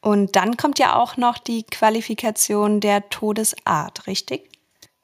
Und 0.00 0.34
dann 0.34 0.56
kommt 0.56 0.78
ja 0.78 0.96
auch 0.96 1.16
noch 1.16 1.38
die 1.38 1.62
Qualifikation 1.62 2.80
der 2.80 3.08
Todesart, 3.08 4.06
richtig? 4.08 4.50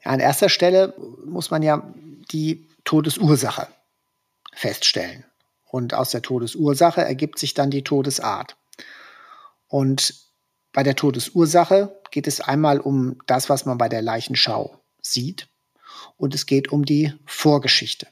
An 0.03 0.19
erster 0.19 0.49
Stelle 0.49 0.93
muss 1.25 1.51
man 1.51 1.63
ja 1.63 1.83
die 2.31 2.67
Todesursache 2.83 3.67
feststellen. 4.53 5.23
Und 5.63 5.93
aus 5.93 6.11
der 6.11 6.21
Todesursache 6.21 7.01
ergibt 7.01 7.39
sich 7.39 7.53
dann 7.53 7.69
die 7.69 7.83
Todesart. 7.83 8.57
Und 9.67 10.15
bei 10.73 10.83
der 10.83 10.95
Todesursache 10.95 11.95
geht 12.11 12.27
es 12.27 12.41
einmal 12.41 12.79
um 12.79 13.19
das, 13.27 13.49
was 13.49 13.65
man 13.65 13.77
bei 13.77 13.87
der 13.87 14.01
Leichenschau 14.01 14.79
sieht. 15.01 15.47
Und 16.17 16.35
es 16.35 16.45
geht 16.45 16.71
um 16.71 16.85
die 16.85 17.13
Vorgeschichte. 17.25 18.07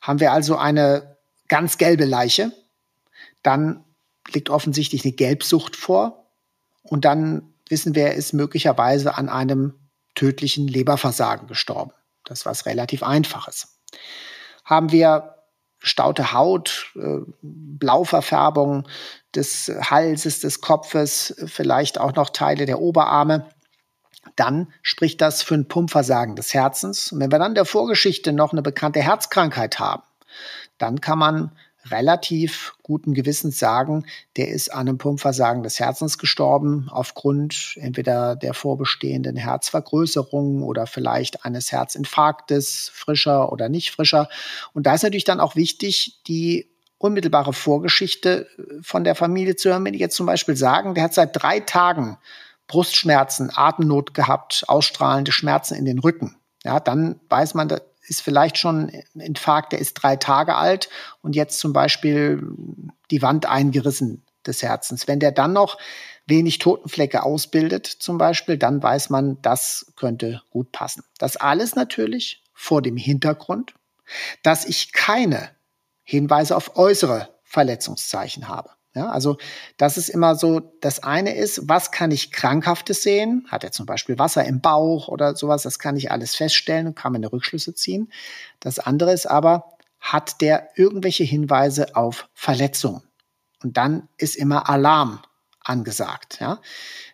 Haben 0.00 0.20
wir 0.20 0.32
also 0.32 0.56
eine 0.56 1.16
ganz 1.48 1.78
gelbe 1.78 2.04
Leiche, 2.04 2.52
dann 3.42 3.84
liegt 4.32 4.50
offensichtlich 4.50 5.04
eine 5.04 5.12
Gelbsucht 5.12 5.76
vor. 5.76 6.30
Und 6.82 7.04
dann 7.04 7.54
wissen 7.68 7.94
wir, 7.94 8.06
er 8.06 8.14
ist 8.14 8.32
möglicherweise 8.32 9.14
an 9.14 9.28
einem 9.28 9.74
tödlichen 10.14 10.68
Leberversagen 10.68 11.48
gestorben. 11.48 11.92
Das 12.24 12.40
ist 12.40 12.46
was 12.46 12.66
relativ 12.66 13.02
Einfaches. 13.02 13.78
Haben 14.64 14.92
wir 14.92 15.34
staute 15.78 16.32
Haut, 16.32 16.92
äh, 16.94 17.18
Blauverfärbung 17.42 18.86
des 19.34 19.68
Halses, 19.68 20.40
des 20.40 20.60
Kopfes, 20.60 21.34
vielleicht 21.46 21.98
auch 21.98 22.14
noch 22.14 22.30
Teile 22.30 22.66
der 22.66 22.80
Oberarme, 22.80 23.48
dann 24.36 24.72
spricht 24.82 25.20
das 25.20 25.42
für 25.42 25.54
ein 25.54 25.68
Pumpversagen 25.68 26.36
des 26.36 26.54
Herzens. 26.54 27.12
Und 27.12 27.20
wenn 27.20 27.32
wir 27.32 27.38
dann 27.38 27.54
der 27.54 27.64
Vorgeschichte 27.64 28.32
noch 28.32 28.52
eine 28.52 28.62
bekannte 28.62 29.00
Herzkrankheit 29.00 29.78
haben, 29.78 30.02
dann 30.78 31.00
kann 31.00 31.18
man 31.18 31.52
relativ 31.90 32.74
guten 32.82 33.14
Gewissens 33.14 33.58
sagen, 33.58 34.06
der 34.36 34.48
ist 34.48 34.72
an 34.72 34.88
einem 34.88 34.98
Pumpversagen 34.98 35.62
des 35.62 35.80
Herzens 35.80 36.18
gestorben, 36.18 36.88
aufgrund 36.90 37.74
entweder 37.76 38.36
der 38.36 38.54
vorbestehenden 38.54 39.36
Herzvergrößerung 39.36 40.62
oder 40.62 40.86
vielleicht 40.86 41.44
eines 41.44 41.72
Herzinfarktes, 41.72 42.90
frischer 42.94 43.52
oder 43.52 43.68
nicht 43.68 43.90
frischer. 43.90 44.28
Und 44.72 44.86
da 44.86 44.94
ist 44.94 45.02
natürlich 45.02 45.24
dann 45.24 45.40
auch 45.40 45.56
wichtig, 45.56 46.20
die 46.28 46.68
unmittelbare 46.98 47.52
Vorgeschichte 47.52 48.46
von 48.80 49.02
der 49.02 49.16
Familie 49.16 49.56
zu 49.56 49.70
hören. 49.70 49.84
Wenn 49.84 49.92
die 49.92 49.98
jetzt 49.98 50.16
zum 50.16 50.26
Beispiel 50.26 50.56
sagen, 50.56 50.94
der 50.94 51.04
hat 51.04 51.14
seit 51.14 51.30
drei 51.34 51.58
Tagen 51.58 52.16
Brustschmerzen, 52.72 53.50
Atemnot 53.54 54.14
gehabt, 54.14 54.64
ausstrahlende 54.66 55.30
Schmerzen 55.30 55.74
in 55.74 55.84
den 55.84 55.98
Rücken, 55.98 56.38
ja, 56.64 56.80
dann 56.80 57.20
weiß 57.28 57.52
man, 57.52 57.68
ist 58.08 58.22
vielleicht 58.22 58.56
schon 58.56 58.90
ein 59.14 59.20
Infarkt, 59.20 59.72
der 59.72 59.78
ist 59.78 59.92
drei 59.94 60.16
Tage 60.16 60.54
alt 60.54 60.88
und 61.20 61.36
jetzt 61.36 61.58
zum 61.58 61.74
Beispiel 61.74 62.42
die 63.10 63.20
Wand 63.20 63.44
eingerissen 63.44 64.24
des 64.46 64.62
Herzens. 64.62 65.06
Wenn 65.06 65.20
der 65.20 65.32
dann 65.32 65.52
noch 65.52 65.76
wenig 66.26 66.60
Totenflecke 66.60 67.22
ausbildet, 67.22 67.86
zum 67.86 68.16
Beispiel, 68.16 68.56
dann 68.56 68.82
weiß 68.82 69.10
man, 69.10 69.36
das 69.42 69.92
könnte 69.94 70.40
gut 70.48 70.72
passen. 70.72 71.04
Das 71.18 71.36
alles 71.36 71.74
natürlich 71.74 72.42
vor 72.54 72.80
dem 72.80 72.96
Hintergrund, 72.96 73.74
dass 74.42 74.64
ich 74.64 74.92
keine 74.92 75.50
Hinweise 76.04 76.56
auf 76.56 76.76
äußere 76.76 77.28
Verletzungszeichen 77.42 78.48
habe. 78.48 78.70
Ja, 78.94 79.08
also 79.08 79.38
das 79.78 79.96
ist 79.96 80.10
immer 80.10 80.34
so, 80.34 80.60
das 80.80 81.02
eine 81.02 81.34
ist, 81.34 81.62
was 81.66 81.92
kann 81.92 82.10
ich 82.10 82.30
Krankhaftes 82.30 83.02
sehen? 83.02 83.46
Hat 83.48 83.64
er 83.64 83.72
zum 83.72 83.86
Beispiel 83.86 84.18
Wasser 84.18 84.44
im 84.44 84.60
Bauch 84.60 85.08
oder 85.08 85.34
sowas? 85.34 85.62
Das 85.62 85.78
kann 85.78 85.96
ich 85.96 86.10
alles 86.10 86.34
feststellen 86.34 86.88
und 86.88 86.94
kann 86.94 87.12
meine 87.12 87.32
Rückschlüsse 87.32 87.74
ziehen. 87.74 88.12
Das 88.60 88.78
andere 88.78 89.12
ist 89.12 89.26
aber, 89.26 89.72
hat 89.98 90.42
der 90.42 90.68
irgendwelche 90.76 91.24
Hinweise 91.24 91.96
auf 91.96 92.28
Verletzungen? 92.34 93.02
Und 93.62 93.78
dann 93.78 94.08
ist 94.18 94.36
immer 94.36 94.68
Alarm 94.68 95.22
angesagt. 95.60 96.38
Ja? 96.40 96.60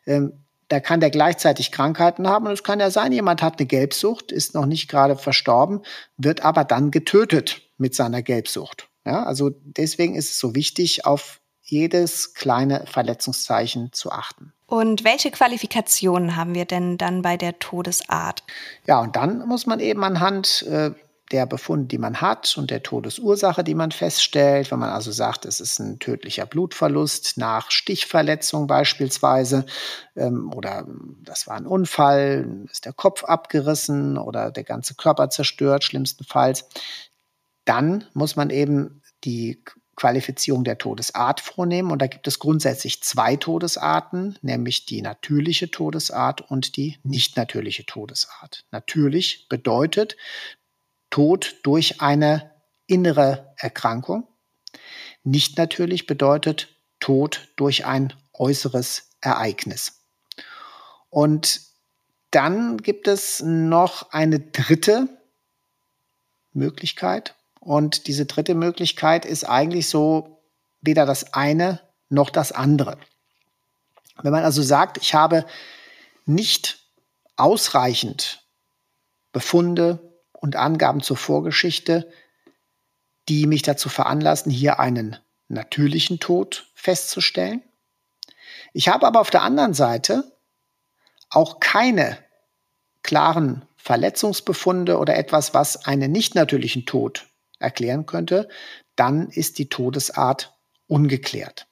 Ähm, 0.07 0.33
da 0.69 0.81
kann 0.81 1.01
der 1.01 1.11
gleichzeitig 1.11 1.71
Krankheiten 1.71 2.29
haben 2.29 2.47
und 2.47 2.53
es 2.53 2.65
kann 2.65 2.81
ja 2.81 2.91
sein, 2.91 3.13
jemand 3.13 3.41
hat 3.41 3.59
eine 3.59 3.67
Gelbsucht, 3.67 4.33
ist 4.33 4.55
noch 4.55 4.67
nicht 4.67 4.89
gerade 4.89 5.17
verstorben, 5.17 5.83
wird 6.17 6.45
aber 6.45 6.65
dann 6.65 6.91
getötet 6.91 7.63
mit 7.79 7.95
seiner 7.95 8.23
Gelbsucht. 8.23 8.89
Ja, 9.07 9.23
also 9.23 9.51
deswegen 9.63 10.15
ist 10.15 10.31
es 10.31 10.39
so 10.39 10.55
wichtig, 10.55 11.07
auf 11.07 11.41
jedes 11.71 12.35
kleine 12.35 12.85
Verletzungszeichen 12.87 13.93
zu 13.93 14.11
achten. 14.11 14.53
Und 14.67 15.05
welche 15.05 15.31
Qualifikationen 15.31 16.37
haben 16.37 16.55
wir 16.55 16.65
denn 16.65 16.99
dann 16.99 17.23
bei 17.23 17.37
der 17.37 17.59
Todesart? 17.59 18.43
Ja, 18.87 19.01
und 19.01 19.17
dann 19.17 19.47
muss 19.47 19.67
man 19.67 19.81
eben 19.81 20.05
anhand 20.05 20.63
äh, 20.63 20.93
der 21.31 21.47
Befunde, 21.47 21.87
die 21.87 21.99
man 21.99 22.21
hat 22.21 22.57
und 22.57 22.71
der 22.71 22.83
Todesursache, 22.83 23.63
die 23.63 23.75
man 23.75 23.93
feststellt, 23.93 24.71
wenn 24.71 24.79
man 24.79 24.91
also 24.91 25.13
sagt, 25.13 25.45
es 25.45 25.61
ist 25.61 25.79
ein 25.79 25.99
tödlicher 25.99 26.47
Blutverlust 26.47 27.37
nach 27.37 27.71
Stichverletzung 27.71 28.67
beispielsweise 28.67 29.67
ähm, 30.17 30.53
oder 30.55 30.87
das 31.23 31.47
war 31.47 31.57
ein 31.57 31.67
Unfall, 31.67 32.67
ist 32.71 32.87
der 32.87 32.95
Kopf 32.95 33.25
abgerissen 33.25 34.17
oder 34.17 34.51
der 34.51 34.65
ganze 34.65 34.95
Körper 34.95 35.29
zerstört, 35.29 35.85
schlimmstenfalls, 35.85 36.67
dann 37.65 38.05
muss 38.15 38.37
man 38.37 38.49
eben 38.49 39.03
die 39.25 39.63
Qualifizierung 39.99 40.63
der 40.63 40.79
Todesart 40.79 41.41
vornehmen. 41.41 41.91
Und 41.91 42.01
da 42.01 42.07
gibt 42.07 42.29
es 42.29 42.39
grundsätzlich 42.39 43.03
zwei 43.03 43.35
Todesarten, 43.35 44.39
nämlich 44.43 44.87
die 44.87 45.03
natürliche 45.03 45.71
Todesart 45.71 46.41
und 46.41 46.77
die 46.77 46.99
nicht 47.03 47.37
natürliche 47.37 47.85
Todesart. 47.85 48.65
Natürlich 48.71 49.49
bedeutet 49.49 50.17
Tod 51.11 51.57
durch 51.65 52.01
eine 52.01 52.53
innere 52.87 53.53
Erkrankung. 53.57 54.29
Nicht 55.25 55.59
natürlich 55.59 56.07
bedeutet 56.07 56.69
Tod 57.01 57.49
durch 57.57 57.85
ein 57.85 58.15
äußeres 58.33 59.11
Ereignis. 59.21 60.05
Und 61.11 61.61
dann 62.31 62.77
gibt 62.77 63.09
es 63.09 63.41
noch 63.41 64.13
eine 64.13 64.39
dritte 64.39 65.09
Möglichkeit, 66.53 67.35
und 67.69 68.07
diese 68.07 68.25
dritte 68.25 68.55
Möglichkeit 68.55 69.27
ist 69.27 69.45
eigentlich 69.45 69.91
so 69.91 70.41
weder 70.81 71.05
das 71.05 71.35
eine 71.35 71.83
noch 72.09 72.31
das 72.31 72.51
andere. 72.51 72.97
Wenn 74.23 74.33
man 74.33 74.43
also 74.43 74.63
sagt, 74.63 74.97
ich 74.97 75.13
habe 75.13 75.45
nicht 76.25 76.79
ausreichend 77.37 78.43
Befunde 79.33 79.99
und 80.33 80.57
Angaben 80.57 81.03
zur 81.03 81.19
Vorgeschichte, 81.19 82.11
die 83.29 83.47
mich 83.47 83.61
dazu 83.61 83.91
veranlassen, 83.91 84.51
hier 84.51 84.81
einen 84.81 85.19
natürlichen 85.49 86.21
Tod 86.21 86.71
festzustellen, 86.75 87.63
Ich 88.73 88.89
habe 88.89 89.07
aber 89.07 89.21
auf 89.21 89.29
der 89.29 89.43
anderen 89.43 89.75
Seite 89.75 90.33
auch 91.29 91.61
keine 91.61 92.17
klaren 93.03 93.67
Verletzungsbefunde 93.77 94.97
oder 94.97 95.19
etwas, 95.19 95.53
was 95.53 95.85
einen 95.85 96.11
nicht 96.11 96.35
natürlichen 96.35 96.87
Tod 96.87 97.28
erklären 97.59 98.07
könnte, 98.07 98.49
dann 98.97 99.29
ist 99.29 99.59
die 99.59 99.69
Todesart 99.69 100.57
ungeklärt. 100.87 101.67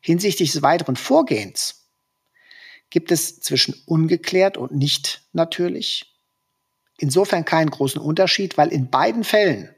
Hinsichtlich 0.00 0.52
des 0.52 0.62
weiteren 0.62 0.96
Vorgehens 0.96 1.88
gibt 2.90 3.10
es 3.10 3.40
zwischen 3.40 3.74
ungeklärt 3.86 4.56
und 4.56 4.72
nicht 4.72 5.22
natürlich 5.32 6.12
insofern 6.98 7.44
keinen 7.44 7.70
großen 7.70 8.00
Unterschied, 8.00 8.58
weil 8.58 8.68
in 8.68 8.90
beiden 8.90 9.24
Fällen 9.24 9.74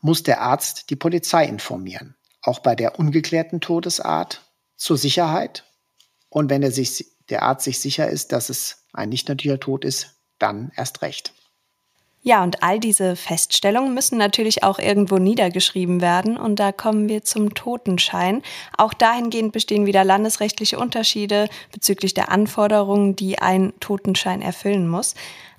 muss 0.00 0.22
der 0.22 0.40
Arzt 0.40 0.90
die 0.90 0.96
Polizei 0.96 1.46
informieren. 1.46 2.16
Auch 2.42 2.60
bei 2.60 2.74
der 2.74 2.98
ungeklärten 2.98 3.60
Todesart 3.60 4.42
zur 4.76 4.96
Sicherheit. 4.98 5.64
Und 6.28 6.50
wenn 6.50 6.62
er 6.62 6.70
sich, 6.70 7.06
der 7.28 7.42
Arzt 7.42 7.64
sich 7.64 7.80
sicher 7.80 8.08
ist, 8.08 8.32
dass 8.32 8.50
es 8.50 8.84
ein 8.92 9.08
nicht 9.08 9.28
natürlicher 9.28 9.60
Tod 9.60 9.84
ist, 9.84 10.16
dann 10.38 10.70
erst 10.76 11.02
recht. 11.02 11.32
Ja, 12.26 12.42
und 12.42 12.64
all 12.64 12.80
diese 12.80 13.14
Feststellungen 13.14 13.94
müssen 13.94 14.18
natürlich 14.18 14.64
auch 14.64 14.80
irgendwo 14.80 15.18
niedergeschrieben 15.18 16.00
werden. 16.00 16.36
Und 16.36 16.58
da 16.58 16.72
kommen 16.72 17.08
wir 17.08 17.22
zum 17.22 17.54
Totenschein. 17.54 18.42
Auch 18.76 18.94
dahingehend 18.94 19.52
bestehen 19.52 19.86
wieder 19.86 20.02
landesrechtliche 20.02 20.76
Unterschiede 20.76 21.48
bezüglich 21.70 22.14
der 22.14 22.32
Anforderungen, 22.32 23.14
die 23.14 23.38
ein 23.38 23.74
Totenschein 23.78 24.42
erfüllen 24.42 24.88
muss. 24.88 25.14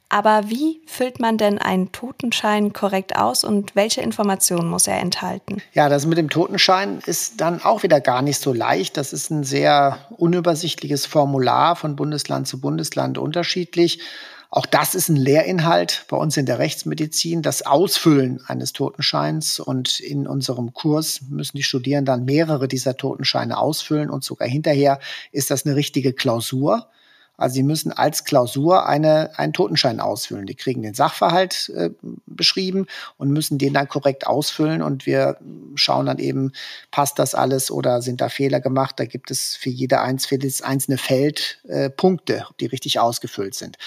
Aber 0.09 0.49
wie 0.49 0.81
füllt 0.85 1.21
man 1.21 1.37
denn 1.37 1.57
einen 1.57 1.93
Totenschein 1.93 2.73
korrekt 2.73 3.15
aus 3.15 3.45
und 3.45 3.73
welche 3.77 4.01
Informationen 4.01 4.69
muss 4.69 4.87
er 4.87 4.99
enthalten? 4.99 5.61
Ja, 5.73 5.87
das 5.87 6.05
mit 6.05 6.17
dem 6.17 6.29
Totenschein 6.29 6.99
ist 7.05 7.39
dann 7.39 7.61
auch 7.61 7.83
wieder 7.83 8.01
gar 8.01 8.21
nicht 8.21 8.41
so 8.41 8.51
leicht. 8.51 8.97
Das 8.97 9.13
ist 9.13 9.29
ein 9.29 9.45
sehr 9.45 9.99
unübersichtliches 10.17 11.05
Formular 11.05 11.77
von 11.77 11.95
Bundesland 11.95 12.45
zu 12.45 12.59
Bundesland 12.59 13.17
unterschiedlich. 13.17 14.01
Auch 14.49 14.65
das 14.65 14.95
ist 14.95 15.09
ein 15.09 15.17
Lehrinhalt 15.17 16.05
bei 16.09 16.15
uns 16.15 16.37
in 16.37 16.45
der 16.45 16.59
Rechtsmedizin, 16.59 17.41
das 17.41 17.65
Ausfüllen 17.65 18.41
eines 18.47 18.71
Totenscheins. 18.71 19.59
Und 19.59 19.99
in 19.99 20.25
unserem 20.25 20.73
Kurs 20.73 21.21
müssen 21.29 21.57
die 21.57 21.63
Studierenden 21.63 22.05
dann 22.05 22.25
mehrere 22.25 22.67
dieser 22.67 22.95
Totenscheine 22.95 23.57
ausfüllen 23.57 24.09
und 24.09 24.23
sogar 24.23 24.47
hinterher 24.47 24.99
ist 25.31 25.51
das 25.51 25.65
eine 25.65 25.75
richtige 25.75 26.13
Klausur. 26.13 26.89
Also 27.37 27.53
sie 27.53 27.63
müssen 27.63 27.91
als 27.91 28.23
Klausur 28.23 28.87
eine, 28.87 29.37
einen 29.37 29.53
Totenschein 29.53 29.99
ausfüllen. 29.99 30.47
Die 30.47 30.55
kriegen 30.55 30.81
den 30.81 30.95
Sachverhalt 30.95 31.71
äh, 31.75 31.91
beschrieben 32.25 32.87
und 33.17 33.29
müssen 33.29 33.59
den 33.59 33.73
dann 33.73 33.87
korrekt 33.87 34.25
ausfüllen. 34.25 34.81
Und 34.81 35.05
wir 35.05 35.37
schauen 35.75 36.07
dann 36.07 36.17
eben, 36.17 36.51
passt 36.91 37.19
das 37.19 37.35
alles 37.35 37.69
oder 37.69 38.01
sind 38.01 38.21
da 38.21 38.29
Fehler 38.29 38.59
gemacht? 38.59 38.99
Da 38.99 39.05
gibt 39.05 39.29
es 39.29 39.55
für 39.55 39.69
jede 39.69 40.01
eins, 40.01 40.25
für 40.25 40.39
das 40.39 40.61
einzelne 40.61 40.97
Feld 40.97 41.61
äh, 41.67 41.89
Punkte, 41.89 42.47
die 42.59 42.65
richtig 42.65 42.99
ausgefüllt 42.99 43.53
sind. 43.53 43.77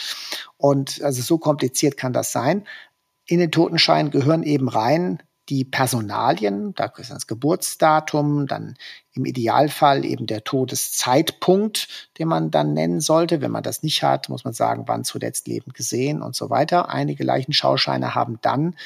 Und 0.57 1.03
also 1.03 1.21
so 1.21 1.39
kompliziert 1.39 1.97
kann 1.97 2.13
das 2.13 2.33
sein. 2.33 2.67
In 3.27 3.41
den 3.41 3.51
Totenschein 3.51 4.11
gehören 4.11 4.43
eben 4.45 4.69
rein 4.69 5.23
die 5.51 5.65
Personalien, 5.65 6.73
da 6.75 6.93
ist 6.97 7.11
das 7.11 7.27
Geburtsdatum, 7.27 8.47
dann 8.47 8.77
im 9.13 9.25
Idealfall 9.25 10.05
eben 10.05 10.27
der 10.27 10.45
Todeszeitpunkt, 10.45 11.89
den 12.19 12.29
man 12.29 12.53
dann 12.53 12.73
nennen 12.73 13.01
sollte. 13.01 13.41
Wenn 13.41 13.51
man 13.51 13.65
das 13.65 13.83
nicht 13.83 14.05
hat, 14.05 14.29
muss 14.29 14.45
man 14.45 14.55
sagen, 14.55 14.85
wann 14.87 15.03
zuletzt 15.05 15.49
lebend 15.49 15.75
gesehen 15.75 16.23
und 16.23 16.37
so 16.37 16.49
weiter. 16.49 16.89
Einige 16.89 17.25
Leichenschauscheine 17.25 18.15
haben 18.15 18.39
dann 18.41 18.77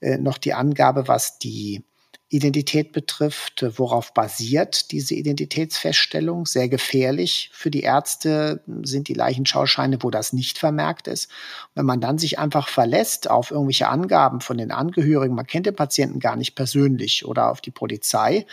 äh, 0.00 0.16
noch 0.16 0.38
die 0.38 0.54
Angabe, 0.54 1.08
was 1.08 1.38
die 1.38 1.84
Identität 2.32 2.92
betrifft, 2.92 3.62
worauf 3.76 4.14
basiert 4.14 4.90
diese 4.90 5.14
Identitätsfeststellung. 5.14 6.46
Sehr 6.46 6.68
gefährlich 6.68 7.50
für 7.52 7.70
die 7.70 7.82
Ärzte 7.82 8.62
sind 8.82 9.08
die 9.08 9.14
Leichenschauscheine, 9.14 10.02
wo 10.02 10.10
das 10.10 10.32
nicht 10.32 10.58
vermerkt 10.58 11.08
ist. 11.08 11.30
Wenn 11.74 11.84
man 11.84 12.00
dann 12.00 12.16
sich 12.16 12.38
einfach 12.38 12.68
verlässt 12.68 13.28
auf 13.28 13.50
irgendwelche 13.50 13.88
Angaben 13.88 14.40
von 14.40 14.56
den 14.56 14.70
Angehörigen, 14.70 15.34
man 15.34 15.46
kennt 15.46 15.66
den 15.66 15.76
Patienten 15.76 16.20
gar 16.20 16.36
nicht 16.36 16.54
persönlich 16.54 17.26
oder 17.26 17.50
auf 17.50 17.60
die 17.60 17.70
Polizei, 17.70 18.46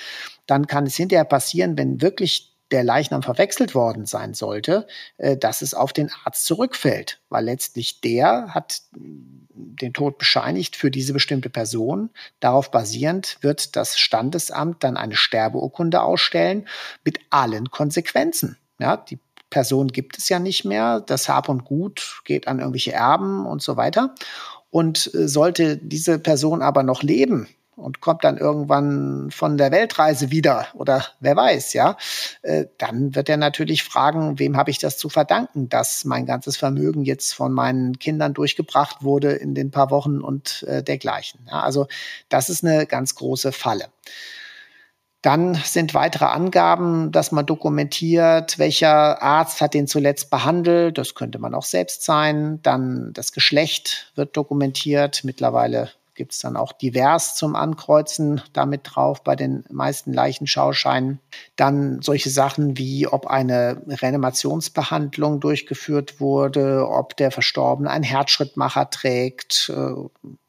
dann 0.45 0.67
kann 0.67 0.85
es 0.85 0.97
hinterher 0.97 1.23
passieren, 1.23 1.77
wenn 1.77 2.01
wirklich 2.01 2.48
der 2.71 2.83
Leichnam 2.83 3.23
verwechselt 3.23 3.75
worden 3.75 4.05
sein 4.05 4.33
sollte, 4.33 4.87
äh, 5.17 5.37
dass 5.37 5.61
es 5.61 5.73
auf 5.73 5.93
den 5.93 6.11
Arzt 6.23 6.45
zurückfällt, 6.45 7.21
weil 7.29 7.45
letztlich 7.45 8.01
der 8.01 8.53
hat 8.53 8.81
den 9.59 9.93
Tod 9.93 10.17
bescheinigt 10.17 10.75
für 10.75 10.91
diese 10.91 11.13
bestimmte 11.13 11.49
Person. 11.49 12.09
Darauf 12.39 12.71
basierend 12.71 13.37
wird 13.41 13.75
das 13.75 13.97
Standesamt 13.97 14.83
dann 14.83 14.97
eine 14.97 15.15
Sterbeurkunde 15.15 16.01
ausstellen 16.01 16.67
mit 17.03 17.19
allen 17.29 17.71
Konsequenzen. 17.71 18.57
Ja, 18.79 18.97
die 18.97 19.19
Person 19.49 19.87
gibt 19.87 20.17
es 20.17 20.29
ja 20.29 20.39
nicht 20.39 20.63
mehr, 20.63 21.01
das 21.01 21.27
Hab 21.27 21.49
und 21.49 21.65
Gut 21.65 22.21
geht 22.23 22.47
an 22.47 22.59
irgendwelche 22.59 22.93
Erben 22.93 23.45
und 23.45 23.61
so 23.61 23.77
weiter. 23.77 24.15
Und 24.69 25.13
äh, 25.13 25.27
sollte 25.27 25.77
diese 25.77 26.19
Person 26.19 26.61
aber 26.61 26.83
noch 26.83 27.01
leben, 27.01 27.47
und 27.79 28.01
kommt 28.01 28.23
dann 28.23 28.37
irgendwann 28.37 29.31
von 29.31 29.57
der 29.57 29.71
Weltreise 29.71 30.31
wieder 30.31 30.67
oder 30.73 31.05
wer 31.19 31.35
weiß, 31.35 31.73
ja, 31.73 31.97
äh, 32.41 32.65
dann 32.77 33.15
wird 33.15 33.29
er 33.29 33.37
natürlich 33.37 33.83
fragen, 33.83 34.39
wem 34.39 34.57
habe 34.57 34.71
ich 34.71 34.79
das 34.79 34.97
zu 34.97 35.09
verdanken, 35.09 35.69
dass 35.69 36.05
mein 36.05 36.25
ganzes 36.25 36.57
Vermögen 36.57 37.03
jetzt 37.03 37.33
von 37.33 37.53
meinen 37.53 37.97
Kindern 37.99 38.33
durchgebracht 38.33 39.03
wurde 39.03 39.31
in 39.31 39.55
den 39.55 39.71
paar 39.71 39.89
Wochen 39.91 40.21
und 40.21 40.63
äh, 40.63 40.83
dergleichen. 40.83 41.41
Ja, 41.49 41.61
also 41.61 41.87
das 42.29 42.49
ist 42.49 42.63
eine 42.63 42.85
ganz 42.85 43.15
große 43.15 43.51
Falle. 43.51 43.85
Dann 45.21 45.55
sind 45.55 45.93
weitere 45.93 46.25
Angaben, 46.25 47.11
dass 47.11 47.33
man 47.33 47.45
dokumentiert, 47.45 48.57
welcher 48.57 49.21
Arzt 49.21 49.59
hat 49.59 49.73
den 49.73 49.85
zuletzt 49.85 50.29
behandelt. 50.29 50.97
Das 50.97 51.13
könnte 51.13 51.39
man 51.39 51.53
auch 51.53 51.65
selbst 51.65 52.03
sein. 52.03 52.61
Dann 52.63 53.11
das 53.11 53.33
Geschlecht 53.33 54.13
wird 54.15 54.37
dokumentiert. 54.37 55.25
Mittlerweile 55.25 55.91
gibt 56.19 56.33
es 56.33 56.39
dann 56.39 56.57
auch 56.57 56.73
divers 56.73 57.35
zum 57.35 57.55
Ankreuzen 57.55 58.41
damit 58.51 58.81
drauf 58.83 59.23
bei 59.23 59.37
den 59.37 59.63
meisten 59.69 60.11
Leichenschauscheinen. 60.11 61.21
Dann 61.55 62.01
solche 62.01 62.29
Sachen 62.29 62.77
wie, 62.77 63.07
ob 63.07 63.27
eine 63.27 63.81
Reanimationsbehandlung 63.87 65.39
durchgeführt 65.39 66.19
wurde, 66.19 66.85
ob 66.89 67.15
der 67.15 67.31
Verstorbene 67.31 67.89
einen 67.89 68.03
Herzschrittmacher 68.03 68.89
trägt. 68.89 69.71
Äh, 69.73 69.93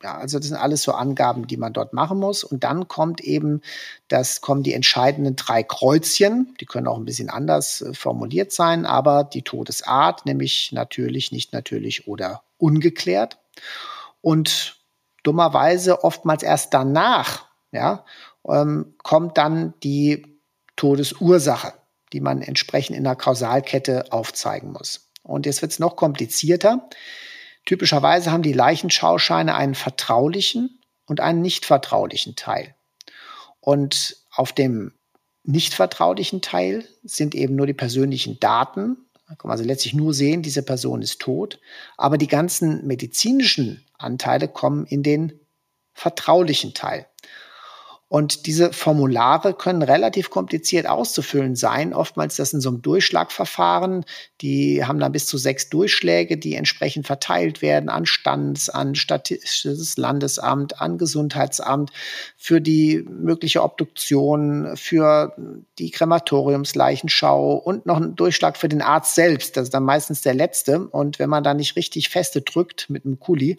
ja, 0.02 0.18
also 0.18 0.40
das 0.40 0.48
sind 0.48 0.56
alles 0.56 0.82
so 0.82 0.90
Angaben, 0.90 1.46
die 1.46 1.56
man 1.56 1.72
dort 1.72 1.92
machen 1.92 2.18
muss. 2.18 2.42
Und 2.42 2.64
dann 2.64 2.88
kommt 2.88 3.20
eben, 3.20 3.62
das 4.08 4.40
kommen 4.40 4.64
die 4.64 4.74
entscheidenden 4.74 5.36
drei 5.36 5.62
Kreuzchen. 5.62 6.56
Die 6.60 6.66
können 6.66 6.88
auch 6.88 6.98
ein 6.98 7.04
bisschen 7.04 7.30
anders 7.30 7.80
äh, 7.80 7.94
formuliert 7.94 8.50
sein, 8.50 8.86
aber 8.86 9.22
die 9.22 9.42
Todesart, 9.42 10.26
nämlich 10.26 10.72
natürlich, 10.72 11.30
nicht 11.30 11.52
natürlich 11.52 12.08
oder 12.08 12.42
ungeklärt. 12.58 13.38
Und 14.20 14.79
dummerweise 15.22 16.04
oftmals 16.04 16.42
erst 16.42 16.74
danach, 16.74 17.46
ja, 17.72 18.04
ähm, 18.48 18.94
kommt 19.02 19.38
dann 19.38 19.74
die 19.82 20.40
Todesursache, 20.76 21.74
die 22.12 22.20
man 22.20 22.42
entsprechend 22.42 22.96
in 22.96 23.04
der 23.04 23.16
Kausalkette 23.16 24.12
aufzeigen 24.12 24.72
muss. 24.72 25.10
Und 25.22 25.46
jetzt 25.46 25.62
wird 25.62 25.72
es 25.72 25.78
noch 25.78 25.96
komplizierter. 25.96 26.88
Typischerweise 27.66 28.32
haben 28.32 28.42
die 28.42 28.52
Leichenschauscheine 28.52 29.54
einen 29.54 29.74
vertraulichen 29.74 30.80
und 31.06 31.20
einen 31.20 31.42
nicht 31.42 31.66
vertraulichen 31.66 32.36
Teil. 32.36 32.74
Und 33.60 34.16
auf 34.32 34.52
dem 34.52 34.94
nicht 35.44 35.74
vertraulichen 35.74 36.42
Teil 36.42 36.84
sind 37.02 37.34
eben 37.34 37.56
nur 37.56 37.66
die 37.66 37.74
persönlichen 37.74 38.40
Daten. 38.40 38.96
Da 39.30 39.36
kann 39.36 39.48
man 39.48 39.52
also 39.52 39.64
letztlich 39.64 39.94
nur 39.94 40.12
sehen, 40.12 40.42
diese 40.42 40.64
Person 40.64 41.02
ist 41.02 41.20
tot. 41.20 41.60
Aber 41.96 42.18
die 42.18 42.26
ganzen 42.26 42.84
medizinischen 42.84 43.86
Anteile 43.96 44.48
kommen 44.48 44.86
in 44.86 45.04
den 45.04 45.38
vertraulichen 45.92 46.74
Teil. 46.74 47.06
Und 48.12 48.46
diese 48.46 48.72
Formulare 48.72 49.54
können 49.54 49.82
relativ 49.82 50.30
kompliziert 50.30 50.88
auszufüllen 50.88 51.54
sein. 51.54 51.94
Oftmals 51.94 52.34
das 52.34 52.52
in 52.52 52.60
so 52.60 52.68
einem 52.68 52.82
Durchschlagverfahren. 52.82 54.04
Die 54.40 54.84
haben 54.84 54.98
dann 54.98 55.12
bis 55.12 55.26
zu 55.26 55.38
sechs 55.38 55.68
Durchschläge, 55.68 56.36
die 56.36 56.56
entsprechend 56.56 57.06
verteilt 57.06 57.62
werden 57.62 57.88
an 57.88 58.06
Standesamt, 58.06 58.98
Statistisches 58.98 59.96
Landesamt, 59.96 60.80
an 60.80 60.98
Gesundheitsamt, 60.98 61.92
für 62.36 62.60
die 62.60 63.04
mögliche 63.08 63.62
Obduktion, 63.62 64.76
für 64.76 65.36
die 65.78 65.92
Krematoriumsleichenschau 65.92 67.54
und 67.54 67.86
noch 67.86 68.00
ein 68.00 68.16
Durchschlag 68.16 68.56
für 68.56 68.68
den 68.68 68.82
Arzt 68.82 69.14
selbst. 69.14 69.56
Das 69.56 69.64
ist 69.64 69.74
dann 69.74 69.84
meistens 69.84 70.20
der 70.20 70.34
letzte. 70.34 70.88
Und 70.88 71.20
wenn 71.20 71.30
man 71.30 71.44
da 71.44 71.54
nicht 71.54 71.76
richtig 71.76 72.08
feste 72.08 72.40
drückt 72.40 72.90
mit 72.90 73.04
einem 73.04 73.20
Kuli, 73.20 73.56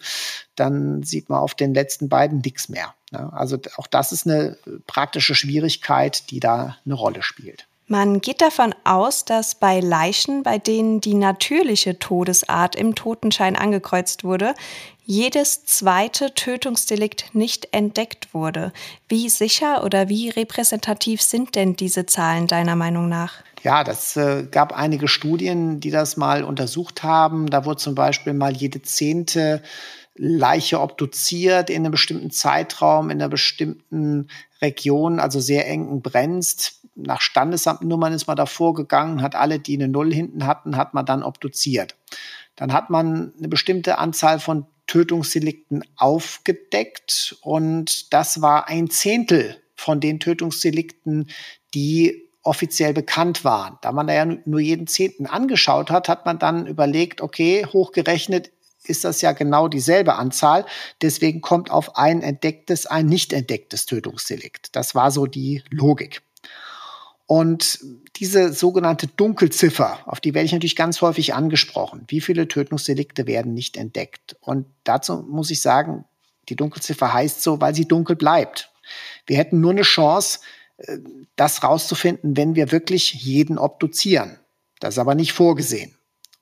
dann 0.56 1.02
sieht 1.02 1.30
man 1.30 1.38
auf 1.38 1.54
den 1.54 1.72
letzten 1.72 2.10
beiden 2.10 2.40
nichts 2.40 2.68
mehr. 2.68 2.94
Also 3.12 3.58
auch 3.76 3.86
das 3.86 4.12
ist 4.12 4.26
eine 4.26 4.56
praktische 4.86 5.34
Schwierigkeit, 5.34 6.30
die 6.30 6.40
da 6.40 6.76
eine 6.84 6.94
Rolle 6.94 7.22
spielt. 7.22 7.66
Man 7.88 8.20
geht 8.22 8.40
davon 8.40 8.74
aus, 8.84 9.26
dass 9.26 9.54
bei 9.54 9.80
Leichen, 9.80 10.42
bei 10.42 10.58
denen 10.58 11.00
die 11.02 11.14
natürliche 11.14 11.98
Todesart 11.98 12.74
im 12.74 12.94
Totenschein 12.94 13.54
angekreuzt 13.54 14.24
wurde, 14.24 14.54
jedes 15.04 15.66
zweite 15.66 16.32
Tötungsdelikt 16.32 17.34
nicht 17.34 17.68
entdeckt 17.72 18.32
wurde. 18.32 18.72
Wie 19.08 19.28
sicher 19.28 19.84
oder 19.84 20.08
wie 20.08 20.30
repräsentativ 20.30 21.20
sind 21.20 21.54
denn 21.54 21.76
diese 21.76 22.06
Zahlen 22.06 22.46
deiner 22.46 22.76
Meinung 22.76 23.08
nach? 23.08 23.34
Ja, 23.62 23.84
das 23.84 24.16
äh, 24.16 24.44
gab 24.50 24.72
einige 24.72 25.06
Studien, 25.06 25.80
die 25.80 25.90
das 25.90 26.16
mal 26.16 26.44
untersucht 26.44 27.02
haben. 27.02 27.50
Da 27.50 27.64
wurde 27.64 27.76
zum 27.76 27.94
Beispiel 27.94 28.32
mal 28.32 28.56
jede 28.56 28.80
zehnte 28.82 29.62
Leiche 30.14 30.80
obduziert 30.80 31.70
in 31.70 31.76
einem 31.84 31.92
bestimmten 31.92 32.30
Zeitraum, 32.30 33.10
in 33.10 33.20
einer 33.20 33.30
bestimmten 33.30 34.28
Region, 34.60 35.18
also 35.18 35.40
sehr 35.40 35.66
eng 35.68 36.02
brennst. 36.02 36.80
Nach 36.94 37.20
Standesamtnummern 37.20 38.12
ist 38.12 38.26
man 38.26 38.36
da 38.36 38.46
vorgegangen, 38.46 39.22
hat 39.22 39.34
alle, 39.34 39.58
die 39.58 39.74
eine 39.74 39.88
Null 39.88 40.12
hinten 40.12 40.46
hatten, 40.46 40.76
hat 40.76 40.92
man 40.92 41.06
dann 41.06 41.22
obduziert. 41.22 41.96
Dann 42.56 42.72
hat 42.72 42.90
man 42.90 43.32
eine 43.38 43.48
bestimmte 43.48 43.98
Anzahl 43.98 44.38
von 44.38 44.66
Tötungsdelikten 44.86 45.82
aufgedeckt 45.96 47.36
und 47.40 48.12
das 48.12 48.42
war 48.42 48.68
ein 48.68 48.90
Zehntel 48.90 49.56
von 49.74 50.00
den 50.00 50.20
Tötungsdelikten, 50.20 51.30
die 51.72 52.28
offiziell 52.42 52.92
bekannt 52.92 53.44
waren. 53.44 53.78
Da 53.80 53.92
man 53.92 54.06
da 54.06 54.14
ja 54.14 54.24
nur 54.24 54.60
jeden 54.60 54.86
Zehnten 54.86 55.26
angeschaut 55.26 55.90
hat, 55.90 56.08
hat 56.08 56.26
man 56.26 56.38
dann 56.38 56.66
überlegt, 56.66 57.20
okay, 57.20 57.64
hochgerechnet 57.72 58.50
ist 58.84 59.04
das 59.04 59.20
ja 59.20 59.32
genau 59.32 59.68
dieselbe 59.68 60.14
Anzahl. 60.14 60.66
Deswegen 61.00 61.40
kommt 61.40 61.70
auf 61.70 61.96
ein 61.96 62.22
entdecktes, 62.22 62.86
ein 62.86 63.06
nicht 63.06 63.32
entdecktes 63.32 63.86
Tötungsdelikt. 63.86 64.74
Das 64.74 64.94
war 64.94 65.10
so 65.10 65.26
die 65.26 65.62
Logik. 65.70 66.22
Und 67.26 67.78
diese 68.16 68.52
sogenannte 68.52 69.06
Dunkelziffer, 69.06 70.00
auf 70.06 70.20
die 70.20 70.34
werde 70.34 70.44
ich 70.44 70.52
natürlich 70.52 70.76
ganz 70.76 71.00
häufig 71.00 71.34
angesprochen. 71.34 72.04
Wie 72.08 72.20
viele 72.20 72.46
Tötungsdelikte 72.46 73.26
werden 73.26 73.54
nicht 73.54 73.76
entdeckt? 73.76 74.36
Und 74.40 74.66
dazu 74.84 75.24
muss 75.28 75.50
ich 75.50 75.62
sagen, 75.62 76.04
die 76.48 76.56
Dunkelziffer 76.56 77.12
heißt 77.12 77.42
so, 77.42 77.60
weil 77.60 77.74
sie 77.74 77.86
dunkel 77.86 78.16
bleibt. 78.16 78.70
Wir 79.26 79.38
hätten 79.38 79.60
nur 79.60 79.70
eine 79.70 79.82
Chance, 79.82 80.40
äh, 80.78 80.98
das 81.36 81.62
rauszufinden, 81.62 82.36
wenn 82.36 82.54
wir 82.54 82.72
wirklich 82.72 83.14
jeden 83.14 83.58
obduzieren. 83.58 84.38
Das 84.80 84.94
ist 84.94 84.98
aber 84.98 85.14
nicht 85.14 85.32
vorgesehen. 85.32 85.96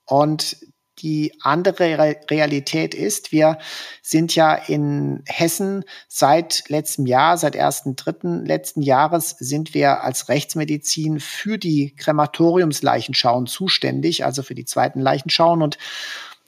Und 0.06 0.56
die 1.02 1.32
andere 1.40 2.18
Realität 2.30 2.94
ist, 2.94 3.32
wir 3.32 3.58
sind 4.02 4.34
ja 4.34 4.54
in 4.54 5.22
Hessen 5.26 5.84
seit 6.08 6.64
letztem 6.68 7.06
Jahr, 7.06 7.38
seit 7.38 7.56
1.3. 7.56 8.44
letzten 8.46 8.82
Jahres 8.82 9.36
sind 9.38 9.74
wir 9.74 10.02
als 10.02 10.28
Rechtsmedizin 10.28 11.20
für 11.20 11.58
die 11.58 11.94
Krematoriumsleichenschauen 11.96 13.46
zuständig, 13.46 14.24
also 14.24 14.42
für 14.42 14.54
die 14.54 14.64
zweiten 14.64 15.00
Leichenschauen. 15.00 15.62
Und 15.62 15.78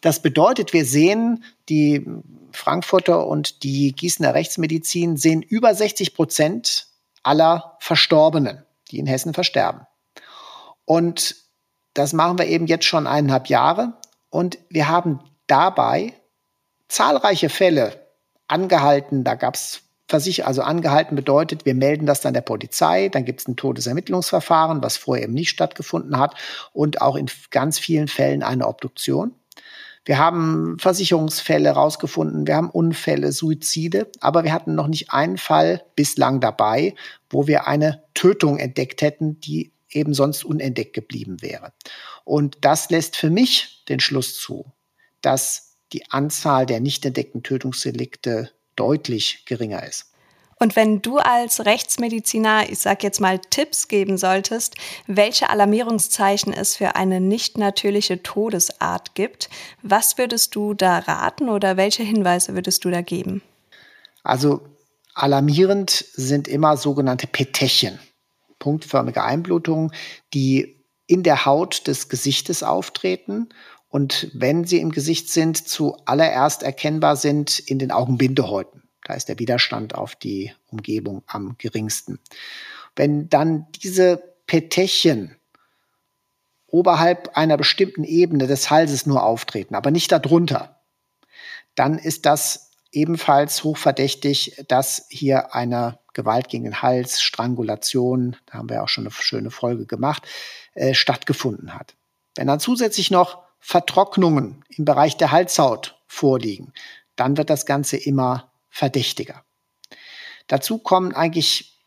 das 0.01 0.21
bedeutet, 0.21 0.73
wir 0.73 0.85
sehen 0.85 1.45
die 1.69 2.07
Frankfurter 2.53 3.27
und 3.27 3.63
die 3.63 3.93
Gießener 3.93 4.35
Rechtsmedizin 4.35 5.17
sehen 5.17 5.43
über 5.43 5.75
60 5.75 6.15
Prozent 6.15 6.89
aller 7.23 7.77
Verstorbenen, 7.81 8.65
die 8.91 8.99
in 8.99 9.07
Hessen 9.07 9.33
versterben. 9.33 9.87
Und 10.85 11.37
das 11.95 12.13
machen 12.13 12.39
wir 12.39 12.47
eben 12.47 12.67
jetzt 12.67 12.85
schon 12.85 13.07
eineinhalb 13.07 13.49
Jahre. 13.49 13.95
Und 14.33 14.59
wir 14.71 14.89
haben 14.89 15.21
dabei 15.47 16.15
zahlreiche 16.89 17.51
Fälle 17.51 18.09
angehalten. 18.49 19.25
Da 19.25 19.35
gab 19.35 19.57
es 19.57 19.83
Versicher, 20.09 20.47
also 20.47 20.63
angehalten 20.63 21.15
bedeutet, 21.15 21.67
wir 21.67 21.75
melden 21.75 22.07
das 22.07 22.23
dann 22.23 22.33
der 22.33 22.41
Polizei, 22.41 23.11
dann 23.11 23.27
gibt 23.27 23.41
es 23.41 23.49
ein 23.49 23.57
Todesermittlungsverfahren, 23.57 24.83
was 24.83 24.97
vorher 24.97 25.25
eben 25.25 25.35
nicht 25.35 25.51
stattgefunden 25.51 26.19
hat 26.19 26.35
und 26.73 27.03
auch 27.03 27.17
in 27.17 27.31
ganz 27.51 27.79
vielen 27.79 28.09
Fällen 28.09 28.43
eine 28.43 28.69
Obduktion. 28.69 29.35
Wir 30.05 30.19
haben 30.19 30.79
Versicherungsfälle 30.79 31.71
rausgefunden, 31.71 32.47
wir 32.47 32.57
haben 32.57 32.71
Unfälle, 32.71 33.33
Suizide, 33.33 34.11
aber 34.21 34.45
wir 34.45 34.53
hatten 34.53 34.75
noch 34.75 34.89
nicht 34.89 35.13
einen 35.13 35.39
Fall 35.39 35.83
bislang 35.95 36.41
dabei, 36.41 36.95
wo 37.31 37.47
wir 37.47 37.67
eine 37.67 38.03
Tötung 38.15 38.59
entdeckt 38.59 39.03
hätten, 39.03 39.41
die 39.41 39.73
eben 39.91 40.15
sonst 40.15 40.45
unentdeckt 40.45 40.95
geblieben 40.95 41.43
wäre. 41.43 41.73
Und 42.25 42.59
das 42.61 42.91
lässt 42.91 43.17
für 43.17 43.31
mich 43.31 43.85
den 43.89 44.01
Schluss 44.01 44.37
zu, 44.37 44.73
dass 45.21 45.77
die 45.93 46.11
Anzahl 46.11 46.67
der 46.67 46.81
nicht 46.81 47.05
entdeckten 47.05 47.43
Tötungsdelikte 47.43 48.51
deutlich 48.77 49.45
geringer 49.45 49.85
ist. 49.87 50.13
Und 50.63 50.77
wenn 50.77 51.03
du 51.03 51.19
als 51.19 51.65
Rechtsmediziner, 51.67 52.71
ich 52.71 52.79
sag 52.79 53.03
jetzt 53.03 53.21
mal, 53.21 53.41
Tipps 53.41 53.89
geben 53.89 54.17
solltest, 54.17 54.77
welche 55.09 55.51
Alarmierungszeichen 55.51 56.53
es 56.53 56.77
für 56.77 56.95
eine 56.95 57.21
nicht 57.21 57.59
natürliche 57.59 58.23
Todesart 58.23 59.17
gibt, 59.17 59.51
was 59.83 60.19
würdest 60.19 60.55
du 60.55 60.73
da 60.73 61.01
raten 61.01 61.49
oder 61.49 61.77
welche 61.77 62.05
Hinweise 62.05 62.55
würdest 62.55 62.85
du 62.85 62.91
da 62.91 63.03
geben? 63.03 63.43
Also 64.23 64.61
alarmierend 65.15 65.91
sind 65.91 66.47
immer 66.47 66.77
sogenannte 66.77 67.27
Petechien, 67.27 67.99
punktförmige 68.61 69.25
Einblutungen, 69.25 69.93
die 70.33 70.82
in 71.13 71.23
der 71.23 71.45
Haut 71.45 71.89
des 71.89 72.09
Gesichtes 72.09 72.63
auftreten 72.63 73.51
und 73.91 74.31
wenn 74.33 74.65
sie 74.65 74.79
im 74.79 74.93
Gesicht 74.93 75.29
sind, 75.29 75.69
zuallererst 75.69 76.63
erkennbar 76.63 77.17
sind 77.17 77.59
in 77.59 77.79
den 77.79 77.93
Augenbindehäuten. 77.93 78.85
Da 79.05 79.13
ist 79.13 79.29
der 79.29 79.39
Widerstand 79.39 79.95
auf 79.95 80.17
die 80.17 80.55
Umgebung 80.69 81.23
am 81.27 81.57
geringsten. 81.59 82.19
Wenn 82.97 83.29
dann 83.29 83.67
diese 83.83 84.23
Petechien 84.47 85.37
oberhalb 86.67 87.37
einer 87.37 87.59
bestimmten 87.59 88.05
Ebene 88.05 88.47
des 88.47 88.71
Halses 88.71 89.05
nur 89.05 89.23
auftreten, 89.23 89.75
aber 89.75 89.91
nicht 89.91 90.11
darunter, 90.13 90.81
dann 91.75 91.99
ist 91.99 92.25
das 92.25 92.71
ebenfalls 92.91 93.65
hochverdächtig, 93.65 94.65
dass 94.67 95.05
hier 95.11 95.55
eine 95.55 95.99
Gewalt 96.15 96.49
gegen 96.49 96.65
den 96.65 96.81
Hals, 96.81 97.21
Strangulation, 97.21 98.37
da 98.47 98.55
haben 98.55 98.71
wir 98.71 98.83
auch 98.83 98.89
schon 98.89 99.05
eine 99.05 99.13
schöne 99.13 99.51
Folge 99.51 99.85
gemacht, 99.85 100.27
äh, 100.75 100.95
stattgefunden 100.95 101.75
hat. 101.75 101.95
Wenn 102.35 102.47
dann 102.47 102.61
zusätzlich 102.61 103.11
noch 103.11 103.43
Vertrocknungen 103.61 104.65
im 104.69 104.85
Bereich 104.85 105.17
der 105.17 105.31
Halshaut 105.31 106.01
vorliegen, 106.07 106.73
dann 107.17 107.37
wird 107.37 107.51
das 107.51 107.67
Ganze 107.67 107.97
immer 107.97 108.51
verdächtiger. 108.69 109.45
Dazu 110.47 110.79
kommen 110.79 111.15
eigentlich 111.15 111.79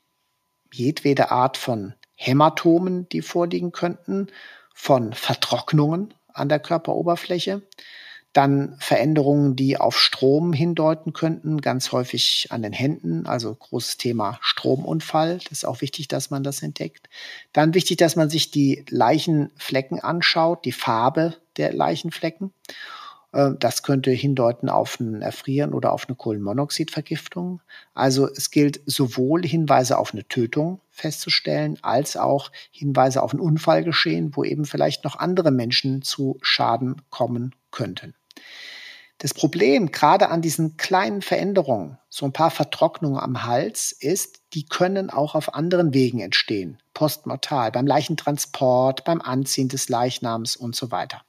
jedwede 0.72 1.32
Art 1.32 1.58
von 1.58 1.94
Hämatomen, 2.16 3.10
die 3.10 3.22
vorliegen 3.22 3.72
könnten, 3.72 4.28
von 4.74 5.14
Vertrocknungen 5.14 6.14
an 6.28 6.50
der 6.50 6.60
Körperoberfläche, 6.60 7.62
dann 8.36 8.76
Veränderungen, 8.80 9.56
die 9.56 9.78
auf 9.78 9.98
Strom 9.98 10.52
hindeuten 10.52 11.14
könnten, 11.14 11.62
ganz 11.62 11.94
häufig 11.94 12.48
an 12.50 12.64
den 12.64 12.74
Händen, 12.74 13.26
also 13.26 13.56
großes 13.56 13.96
Thema 13.96 14.38
Stromunfall. 14.42 15.38
Das 15.38 15.60
ist 15.60 15.66
auch 15.66 15.80
wichtig, 15.80 16.10
dass 16.10 16.32
man 16.32 16.44
das 16.44 16.62
entdeckt. 16.62 17.08
Dann 17.54 17.74
wichtig, 17.74 17.96
dass 17.96 18.18
man 18.18 18.30
sich 18.30 18.52
die 18.52 18.84
Leichenflecken 18.90 20.02
anschaut, 20.02 20.66
die 20.66 20.74
Farbe 20.74 21.36
der 21.56 21.72
Leichenflecken. 21.72 22.52
Äh, 23.32 23.52
das 23.58 23.84
könnte 23.84 24.12
hindeuten 24.12 24.68
auf 24.68 25.00
ein 25.00 25.22
Erfrieren 25.22 25.74
oder 25.74 25.94
auf 25.94 26.10
eine 26.10 26.18
Kohlenmonoxidvergiftung. 26.18 27.62
Also 27.94 28.28
es 28.28 28.52
gilt 28.52 28.82
sowohl 28.86 29.46
Hinweise 29.46 29.98
auf 29.98 30.14
eine 30.14 30.28
Tötung 30.28 30.82
festzustellen, 30.90 31.78
als 31.84 32.18
auch 32.18 32.52
Hinweise 32.72 33.24
auf 33.24 33.32
ein 33.32 33.40
Unfallgeschehen, 33.40 34.36
wo 34.36 34.44
eben 34.44 34.66
vielleicht 34.66 35.06
noch 35.06 35.16
andere 35.16 35.52
Menschen 35.52 36.02
zu 36.02 36.38
Schaden 36.42 37.02
kommen 37.10 37.56
könnten. 37.72 38.14
Das 39.18 39.34
Problem 39.34 39.92
gerade 39.92 40.30
an 40.30 40.42
diesen 40.42 40.76
kleinen 40.76 41.22
Veränderungen, 41.22 41.98
so 42.10 42.26
ein 42.26 42.34
paar 42.34 42.52
Vertrocknungen 42.52 43.20
am 43.20 43.44
Hals, 43.44 43.94
ist, 43.94 44.42
die 44.54 44.66
können 44.66 45.10
auch 45.10 45.36
auf 45.36 45.54
anderen 45.54 45.94
Wegen 45.94 46.20
entstehen. 46.20 46.82
Postmortal, 46.94 47.72
beim 47.72 47.88
Leichentransport, 47.88 49.06
beim 49.06 49.22
Anziehen 49.22 49.70
des 49.70 49.88
Leichnams 49.88 50.58
und 50.58 50.76
so 50.76 50.92
weiter. 50.92 51.22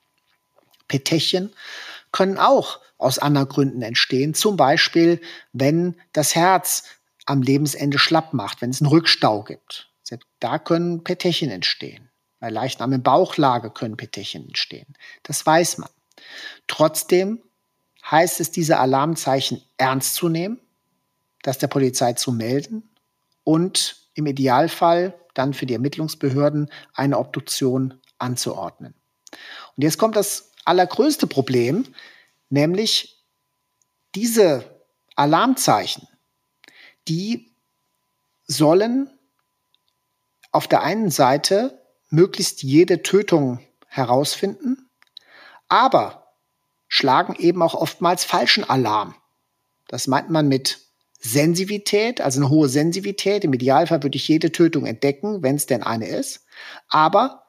Petechien 0.89 1.53
können 2.11 2.39
auch 2.39 2.81
aus 2.99 3.19
anderen 3.19 3.49
Gründen 3.49 3.83
entstehen. 3.83 4.35
Zum 4.35 4.57
Beispiel, 4.57 5.21
wenn 5.53 5.97
das 6.13 6.35
Herz 6.35 6.85
am 7.25 7.43
Lebensende 7.43 7.99
schlapp 7.99 8.33
macht, 8.33 8.63
wenn 8.63 8.71
es 8.71 8.81
einen 8.81 8.91
Rückstau 8.91 9.43
gibt. 9.43 9.91
Da 10.41 10.59
können 10.59 11.03
Petechien 11.03 11.51
entstehen. 11.51 12.09
Bei 12.39 12.51
Leichnam 12.51 12.93
in 12.93 13.03
Bauchlage 13.03 13.71
können 13.71 13.97
Petechien 13.97 14.47
entstehen. 14.47 14.95
Das 15.25 15.45
weiß 15.45 15.79
man. 15.79 15.89
Trotzdem 16.67 17.43
heißt 18.11 18.41
es, 18.41 18.51
diese 18.51 18.79
Alarmzeichen 18.79 19.63
ernst 19.77 20.15
zu 20.15 20.29
nehmen, 20.29 20.61
das 21.43 21.59
der 21.59 21.69
Polizei 21.69 22.13
zu 22.15 22.33
melden 22.33 22.89
und 23.45 23.97
im 24.15 24.27
Idealfall 24.27 25.15
dann 25.35 25.55
für 25.55 25.67
die 25.67 25.75
Ermittlungsbehörden 25.75 26.71
eine 26.95 27.19
Obduktion 27.19 28.01
anzuordnen. 28.19 28.95
Und 29.77 29.83
jetzt 29.83 29.99
kommt 29.99 30.17
das 30.17 30.53
allergrößte 30.65 31.27
Problem, 31.27 31.85
nämlich 32.49 33.23
diese 34.15 34.65
Alarmzeichen, 35.15 36.09
die 37.09 37.53
sollen 38.47 39.11
auf 40.53 40.67
der 40.67 40.83
einen 40.83 41.11
Seite 41.11 41.83
möglichst 42.09 42.63
jede 42.63 43.03
Tötung 43.03 43.61
herausfinden, 43.87 44.86
aber 45.69 46.33
schlagen 46.89 47.35
eben 47.37 47.63
auch 47.63 47.75
oftmals 47.75 48.25
falschen 48.25 48.69
Alarm. 48.69 49.15
Das 49.89 50.07
meint 50.07 50.31
man 50.31 50.49
mit 50.49 50.81
Sensivität, 51.19 52.21
also 52.21 52.41
eine 52.41 52.51
hohe 52.51 52.69
Sensivität. 52.69 53.45
Im 53.45 53.53
Idealfall 53.53 54.03
würde 54.03 54.17
ich 54.17 54.29
jede 54.29 54.53
Tötung 54.53 54.87
entdecken, 54.87 55.43
wenn 55.43 55.57
es 55.57 55.67
denn 55.67 55.83
eine 55.83 56.09
ist. 56.09 56.47
Aber 56.89 57.45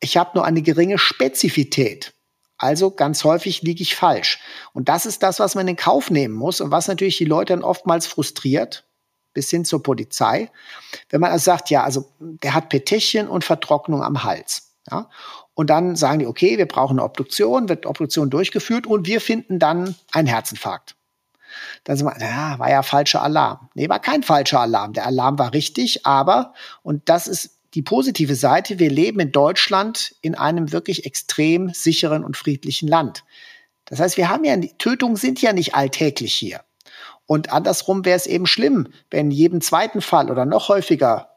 ich 0.00 0.16
habe 0.16 0.32
nur 0.34 0.44
eine 0.44 0.62
geringe 0.62 0.98
Spezifität. 0.98 2.14
Also 2.58 2.92
ganz 2.92 3.24
häufig 3.24 3.62
liege 3.62 3.82
ich 3.82 3.96
falsch. 3.96 4.38
Und 4.72 4.88
das 4.88 5.04
ist 5.04 5.22
das, 5.24 5.40
was 5.40 5.56
man 5.56 5.66
in 5.66 5.76
Kauf 5.76 6.10
nehmen 6.10 6.34
muss 6.34 6.60
und 6.60 6.70
was 6.70 6.86
natürlich 6.86 7.18
die 7.18 7.24
Leute 7.24 7.52
dann 7.52 7.64
oftmals 7.64 8.06
frustriert, 8.06 8.86
bis 9.32 9.50
hin 9.50 9.64
zur 9.64 9.82
Polizei. 9.82 10.50
Wenn 11.08 11.20
man 11.20 11.32
also 11.32 11.44
sagt, 11.44 11.70
ja, 11.70 11.82
also 11.82 12.12
der 12.20 12.54
hat 12.54 12.68
Petechien 12.68 13.26
und 13.26 13.44
Vertrocknung 13.44 14.02
am 14.02 14.22
Hals. 14.22 14.71
Ja? 14.90 15.08
Und 15.54 15.70
dann 15.70 15.96
sagen 15.96 16.20
die, 16.20 16.26
okay, 16.26 16.58
wir 16.58 16.66
brauchen 16.66 16.98
eine 16.98 17.04
Obduktion, 17.04 17.68
wird 17.68 17.86
Obduktion 17.86 18.30
durchgeführt 18.30 18.86
und 18.86 19.06
wir 19.06 19.20
finden 19.20 19.58
dann 19.58 19.94
einen 20.12 20.28
Herzinfarkt. 20.28 20.96
Dann 21.84 21.96
sagen 21.96 22.18
wir, 22.18 22.26
ja, 22.26 22.58
war 22.58 22.70
ja 22.70 22.82
falscher 22.82 23.22
Alarm. 23.22 23.68
Nee, 23.74 23.88
war 23.88 24.00
kein 24.00 24.22
falscher 24.22 24.60
Alarm. 24.60 24.94
Der 24.94 25.06
Alarm 25.06 25.38
war 25.38 25.52
richtig, 25.52 26.06
aber, 26.06 26.54
und 26.82 27.08
das 27.08 27.26
ist 27.26 27.58
die 27.74 27.82
positive 27.82 28.34
Seite, 28.34 28.78
wir 28.78 28.90
leben 28.90 29.20
in 29.20 29.32
Deutschland 29.32 30.14
in 30.20 30.34
einem 30.34 30.72
wirklich 30.72 31.06
extrem 31.06 31.70
sicheren 31.70 32.24
und 32.24 32.36
friedlichen 32.36 32.88
Land. 32.88 33.24
Das 33.86 33.98
heißt, 34.00 34.16
wir 34.16 34.28
haben 34.28 34.44
ja, 34.44 34.56
Tötungen 34.78 35.16
sind 35.16 35.40
ja 35.40 35.52
nicht 35.52 35.74
alltäglich 35.74 36.34
hier. 36.34 36.60
Und 37.26 37.52
andersrum 37.52 38.04
wäre 38.04 38.16
es 38.16 38.26
eben 38.26 38.46
schlimm, 38.46 38.88
wenn 39.10 39.30
jedem 39.30 39.60
zweiten 39.60 40.00
Fall 40.00 40.30
oder 40.30 40.44
noch 40.44 40.68
häufiger 40.68 41.31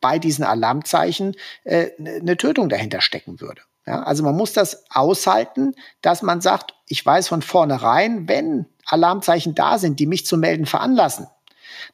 bei 0.00 0.18
diesen 0.18 0.44
Alarmzeichen 0.44 1.36
äh, 1.64 1.90
eine 1.98 2.36
Tötung 2.36 2.68
dahinter 2.68 3.00
stecken 3.00 3.40
würde. 3.40 3.62
Ja, 3.86 4.02
also 4.02 4.22
man 4.22 4.36
muss 4.36 4.52
das 4.52 4.84
aushalten, 4.90 5.74
dass 6.02 6.22
man 6.22 6.40
sagt, 6.40 6.74
ich 6.86 7.04
weiß 7.04 7.28
von 7.28 7.42
vornherein, 7.42 8.28
wenn 8.28 8.66
Alarmzeichen 8.86 9.54
da 9.54 9.78
sind, 9.78 9.98
die 9.98 10.06
mich 10.06 10.26
zu 10.26 10.36
melden 10.36 10.66
veranlassen, 10.66 11.26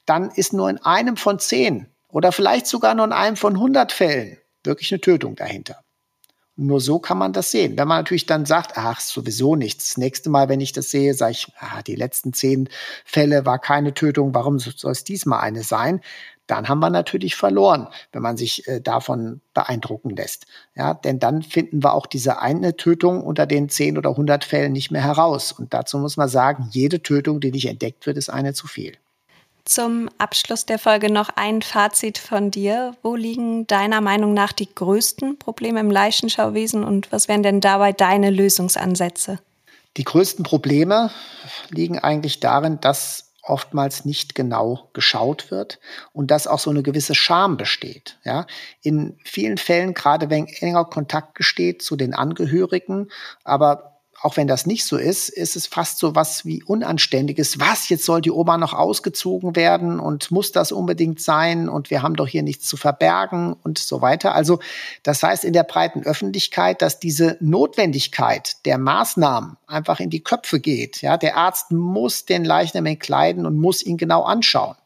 dann 0.04 0.30
ist 0.30 0.52
nur 0.52 0.68
in 0.68 0.78
einem 0.78 1.16
von 1.16 1.38
zehn 1.38 1.86
oder 2.08 2.32
vielleicht 2.32 2.66
sogar 2.66 2.94
nur 2.94 3.04
in 3.06 3.12
einem 3.12 3.36
von 3.36 3.54
100 3.54 3.92
Fällen 3.92 4.38
wirklich 4.64 4.92
eine 4.92 5.00
Tötung 5.00 5.36
dahinter. 5.36 5.82
Nur 6.58 6.80
so 6.80 6.98
kann 6.98 7.18
man 7.18 7.34
das 7.34 7.50
sehen. 7.50 7.76
Wenn 7.76 7.86
man 7.86 7.98
natürlich 7.98 8.24
dann 8.24 8.46
sagt, 8.46 8.78
ach, 8.78 9.00
sowieso 9.00 9.56
nichts. 9.56 9.88
Das 9.88 9.98
nächste 9.98 10.30
Mal, 10.30 10.48
wenn 10.48 10.62
ich 10.62 10.72
das 10.72 10.90
sehe, 10.90 11.12
sage 11.12 11.32
ich, 11.32 11.52
ah, 11.58 11.82
die 11.82 11.96
letzten 11.96 12.32
zehn 12.32 12.70
Fälle 13.04 13.44
war 13.44 13.58
keine 13.58 13.92
Tötung, 13.92 14.34
warum 14.34 14.58
soll 14.58 14.92
es 14.92 15.04
diesmal 15.04 15.40
eine 15.40 15.62
sein? 15.62 16.00
Dann 16.46 16.68
haben 16.68 16.80
wir 16.80 16.90
natürlich 16.90 17.34
verloren, 17.34 17.88
wenn 18.12 18.22
man 18.22 18.36
sich 18.36 18.66
äh, 18.68 18.80
davon 18.80 19.40
beeindrucken 19.54 20.10
lässt. 20.10 20.46
Ja, 20.74 20.94
denn 20.94 21.18
dann 21.18 21.42
finden 21.42 21.82
wir 21.82 21.94
auch 21.94 22.06
diese 22.06 22.40
eine 22.40 22.76
Tötung 22.76 23.22
unter 23.22 23.46
den 23.46 23.68
zehn 23.68 23.98
oder 23.98 24.16
hundert 24.16 24.44
Fällen 24.44 24.72
nicht 24.72 24.90
mehr 24.90 25.02
heraus. 25.02 25.52
Und 25.52 25.74
dazu 25.74 25.98
muss 25.98 26.16
man 26.16 26.28
sagen, 26.28 26.68
jede 26.70 27.02
Tötung, 27.02 27.40
die 27.40 27.50
nicht 27.50 27.66
entdeckt 27.66 28.06
wird, 28.06 28.16
ist 28.16 28.28
eine 28.28 28.54
zu 28.54 28.66
viel. 28.66 28.92
Zum 29.64 30.08
Abschluss 30.18 30.64
der 30.64 30.78
Folge 30.78 31.12
noch 31.12 31.30
ein 31.34 31.60
Fazit 31.60 32.18
von 32.18 32.52
dir. 32.52 32.94
Wo 33.02 33.16
liegen 33.16 33.66
deiner 33.66 34.00
Meinung 34.00 34.32
nach 34.32 34.52
die 34.52 34.72
größten 34.72 35.40
Probleme 35.40 35.80
im 35.80 35.90
Leichenschauwesen 35.90 36.84
und 36.84 37.10
was 37.10 37.26
wären 37.26 37.42
denn 37.42 37.60
dabei 37.60 37.92
deine 37.92 38.30
Lösungsansätze? 38.30 39.40
Die 39.96 40.04
größten 40.04 40.44
Probleme 40.44 41.10
liegen 41.70 41.98
eigentlich 41.98 42.38
darin, 42.38 42.78
dass 42.80 43.25
oftmals 43.48 44.04
nicht 44.04 44.34
genau 44.34 44.90
geschaut 44.92 45.50
wird 45.50 45.78
und 46.12 46.30
dass 46.30 46.46
auch 46.46 46.58
so 46.58 46.70
eine 46.70 46.82
gewisse 46.82 47.14
Scham 47.14 47.56
besteht. 47.56 48.18
Ja, 48.24 48.46
in 48.82 49.18
vielen 49.24 49.58
Fällen, 49.58 49.94
gerade 49.94 50.30
wenn 50.30 50.46
enger 50.46 50.84
Kontakt 50.84 51.34
besteht 51.34 51.82
zu 51.82 51.96
den 51.96 52.14
Angehörigen, 52.14 53.08
aber 53.44 53.95
auch 54.22 54.36
wenn 54.36 54.46
das 54.46 54.66
nicht 54.66 54.84
so 54.84 54.96
ist, 54.96 55.28
ist 55.28 55.56
es 55.56 55.66
fast 55.66 55.98
so 55.98 56.14
was 56.14 56.44
wie 56.44 56.62
Unanständiges. 56.62 57.60
Was, 57.60 57.88
jetzt 57.88 58.04
soll 58.04 58.20
die 58.20 58.30
Oma 58.30 58.56
noch 58.56 58.72
ausgezogen 58.72 59.56
werden 59.56 60.00
und 60.00 60.30
muss 60.30 60.52
das 60.52 60.72
unbedingt 60.72 61.20
sein 61.20 61.68
und 61.68 61.90
wir 61.90 62.02
haben 62.02 62.16
doch 62.16 62.26
hier 62.26 62.42
nichts 62.42 62.66
zu 62.66 62.76
verbergen 62.76 63.54
und 63.62 63.78
so 63.78 64.00
weiter. 64.00 64.34
Also 64.34 64.58
das 65.02 65.22
heißt 65.22 65.44
in 65.44 65.52
der 65.52 65.64
breiten 65.64 66.02
Öffentlichkeit, 66.02 66.82
dass 66.82 66.98
diese 66.98 67.36
Notwendigkeit 67.40 68.64
der 68.64 68.78
Maßnahmen 68.78 69.56
einfach 69.66 70.00
in 70.00 70.10
die 70.10 70.22
Köpfe 70.22 70.60
geht. 70.60 71.02
Ja, 71.02 71.16
der 71.16 71.36
Arzt 71.36 71.70
muss 71.70 72.24
den 72.24 72.44
Leichnam 72.44 72.86
entkleiden 72.86 73.46
und 73.46 73.56
muss 73.58 73.82
ihn 73.82 73.96
genau 73.98 74.22
anschauen. 74.22 74.76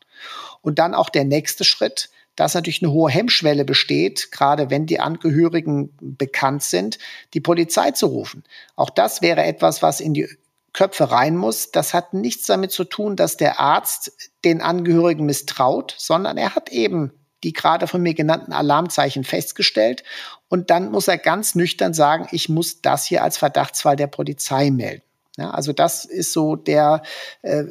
Und 0.63 0.79
dann 0.79 0.95
auch 0.95 1.09
der 1.09 1.25
nächste 1.25 1.65
Schritt, 1.65 2.11
dass 2.37 2.55
natürlich 2.55 2.83
eine 2.83 2.93
hohe 2.93 3.11
Hemmschwelle 3.11 3.65
besteht, 3.65 4.31
gerade 4.33 4.71
wenn 4.71 4.87
die 4.87 5.01
Angehörigen 5.01 5.91
bekannt 6.01 6.63
sind, 6.63 6.99
die 7.35 7.41
Polizei 7.41 7.91
zu 7.91 8.07
rufen. 8.07 8.45
Auch 8.77 8.91
das 8.91 9.23
wäre 9.23 9.43
etwas, 9.45 9.83
was 9.83 10.01
in 10.01 10.15
die 10.15 10.29
Köpfe 10.73 11.11
rein 11.11 11.37
muss. 11.37 11.73
Das 11.73 11.95
hat 11.95 12.15
nichts 12.15 12.47
damit 12.47 12.71
zu 12.71 12.85
tun, 12.85 13.17
dass 13.17 13.37
der 13.37 13.61
Arzt 13.61 14.13
den 14.45 14.61
Angehörigen 14.61 15.27
misstraut, 15.27 15.95
sondern 15.99 16.39
er 16.39 16.55
hat 16.55 16.71
eben 16.71 17.13
die 17.43 17.53
gerade 17.53 17.87
von 17.87 18.03
mir 18.03 18.15
genannten 18.15 18.53
Alarmzeichen 18.53 19.25
festgestellt. 19.25 20.05
Und 20.49 20.71
dann 20.71 20.91
muss 20.91 21.09
er 21.09 21.19
ganz 21.19 21.55
nüchtern 21.55 21.95
sagen, 21.95 22.29
ich 22.33 22.49
muss 22.49 22.83
das 22.83 23.07
hier 23.07 23.23
als 23.23 23.39
Verdachtsfall 23.39 23.97
der 23.97 24.09
Polizei 24.09 24.71
melden. 24.71 25.03
Ja, 25.37 25.51
also 25.51 25.73
das 25.73 26.05
ist 26.05 26.33
so 26.33 26.57
der, 26.57 27.03
äh, 27.43 27.65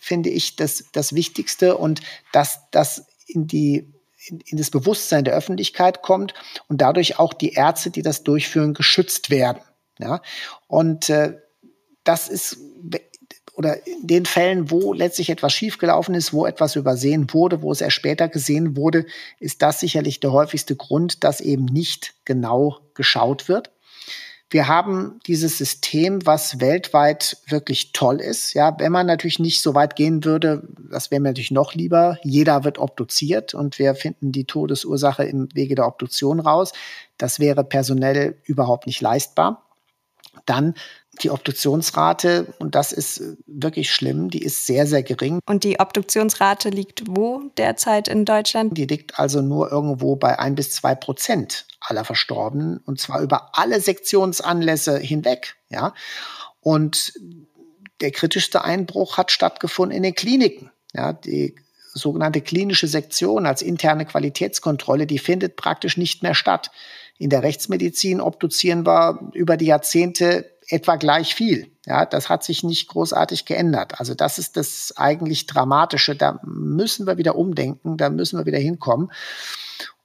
finde 0.00 0.30
ich, 0.30 0.56
das, 0.56 0.84
das 0.92 1.12
Wichtigste 1.12 1.76
und 1.76 2.00
dass 2.32 2.60
das 2.70 3.04
in 3.28 3.46
die 3.46 3.92
in, 4.26 4.58
das 4.58 4.70
Bewusstsein 4.70 5.24
der 5.24 5.34
Öffentlichkeit 5.34 6.02
kommt 6.02 6.34
und 6.68 6.80
dadurch 6.80 7.18
auch 7.18 7.32
die 7.32 7.52
Ärzte, 7.52 7.90
die 7.90 8.02
das 8.02 8.24
durchführen, 8.24 8.74
geschützt 8.74 9.30
werden. 9.30 9.62
Ja? 9.98 10.22
Und 10.66 11.08
äh, 11.08 11.38
das 12.04 12.28
ist 12.28 12.58
oder 13.54 13.84
in 13.88 14.06
den 14.06 14.24
Fällen, 14.24 14.70
wo 14.70 14.92
letztlich 14.92 15.30
etwas 15.30 15.52
schiefgelaufen 15.52 16.14
ist, 16.14 16.32
wo 16.32 16.46
etwas 16.46 16.76
übersehen 16.76 17.26
wurde, 17.32 17.60
wo 17.60 17.72
es 17.72 17.80
erst 17.80 17.96
später 17.96 18.28
gesehen 18.28 18.76
wurde, 18.76 19.04
ist 19.40 19.62
das 19.62 19.80
sicherlich 19.80 20.20
der 20.20 20.30
häufigste 20.30 20.76
Grund, 20.76 21.24
dass 21.24 21.40
eben 21.40 21.64
nicht 21.64 22.14
genau 22.24 22.78
geschaut 22.94 23.48
wird. 23.48 23.72
Wir 24.50 24.66
haben 24.66 25.20
dieses 25.26 25.58
System, 25.58 26.24
was 26.24 26.58
weltweit 26.58 27.36
wirklich 27.48 27.92
toll 27.92 28.20
ist. 28.20 28.54
Ja, 28.54 28.74
wenn 28.78 28.92
man 28.92 29.06
natürlich 29.06 29.38
nicht 29.38 29.60
so 29.60 29.74
weit 29.74 29.94
gehen 29.94 30.24
würde, 30.24 30.66
das 30.90 31.10
wäre 31.10 31.20
mir 31.20 31.28
natürlich 31.28 31.50
noch 31.50 31.74
lieber. 31.74 32.18
Jeder 32.22 32.64
wird 32.64 32.78
obduziert 32.78 33.52
und 33.52 33.78
wir 33.78 33.94
finden 33.94 34.32
die 34.32 34.46
Todesursache 34.46 35.24
im 35.24 35.48
Wege 35.52 35.74
der 35.74 35.86
Obduktion 35.86 36.40
raus. 36.40 36.72
Das 37.18 37.40
wäre 37.40 37.62
personell 37.62 38.38
überhaupt 38.44 38.86
nicht 38.86 39.02
leistbar. 39.02 39.64
Dann 40.46 40.74
die 41.22 41.30
Obduktionsrate, 41.30 42.46
und 42.58 42.74
das 42.74 42.92
ist 42.92 43.22
wirklich 43.46 43.92
schlimm, 43.92 44.30
die 44.30 44.42
ist 44.42 44.66
sehr, 44.66 44.86
sehr 44.86 45.02
gering. 45.02 45.40
Und 45.46 45.64
die 45.64 45.78
Obduktionsrate 45.78 46.70
liegt 46.70 47.02
wo 47.08 47.42
derzeit 47.58 48.08
in 48.08 48.24
Deutschland? 48.24 48.78
Die 48.78 48.86
liegt 48.86 49.18
also 49.18 49.42
nur 49.42 49.70
irgendwo 49.70 50.16
bei 50.16 50.38
ein 50.38 50.54
bis 50.54 50.70
zwei 50.70 50.94
Prozent 50.94 51.66
aller 51.80 52.04
Verstorbenen, 52.04 52.78
und 52.78 53.00
zwar 53.00 53.20
über 53.20 53.50
alle 53.52 53.80
Sektionsanlässe 53.80 54.98
hinweg. 54.98 55.56
Ja? 55.68 55.94
Und 56.60 57.12
der 58.00 58.10
kritischste 58.10 58.64
Einbruch 58.64 59.16
hat 59.16 59.30
stattgefunden 59.30 59.96
in 59.96 60.02
den 60.02 60.14
Kliniken. 60.14 60.70
Ja, 60.94 61.12
die 61.12 61.54
sogenannte 61.92 62.40
klinische 62.40 62.86
Sektion 62.86 63.46
als 63.46 63.62
interne 63.62 64.06
Qualitätskontrolle, 64.06 65.06
die 65.06 65.18
findet 65.18 65.56
praktisch 65.56 65.96
nicht 65.96 66.22
mehr 66.22 66.34
statt. 66.34 66.70
In 67.18 67.30
der 67.30 67.42
Rechtsmedizin 67.42 68.20
obduzieren 68.20 68.86
wir 68.86 69.30
über 69.32 69.56
die 69.56 69.66
Jahrzehnte 69.66 70.50
etwa 70.68 70.96
gleich 70.96 71.34
viel. 71.34 71.72
Ja, 71.86 72.06
das 72.06 72.28
hat 72.28 72.44
sich 72.44 72.62
nicht 72.62 72.88
großartig 72.88 73.44
geändert. 73.44 73.98
Also 73.98 74.14
das 74.14 74.38
ist 74.38 74.56
das 74.56 74.92
eigentlich 74.96 75.46
Dramatische. 75.46 76.14
Da 76.14 76.40
müssen 76.44 77.06
wir 77.06 77.16
wieder 77.16 77.36
umdenken, 77.36 77.96
da 77.96 78.10
müssen 78.10 78.38
wir 78.38 78.46
wieder 78.46 78.58
hinkommen. 78.58 79.10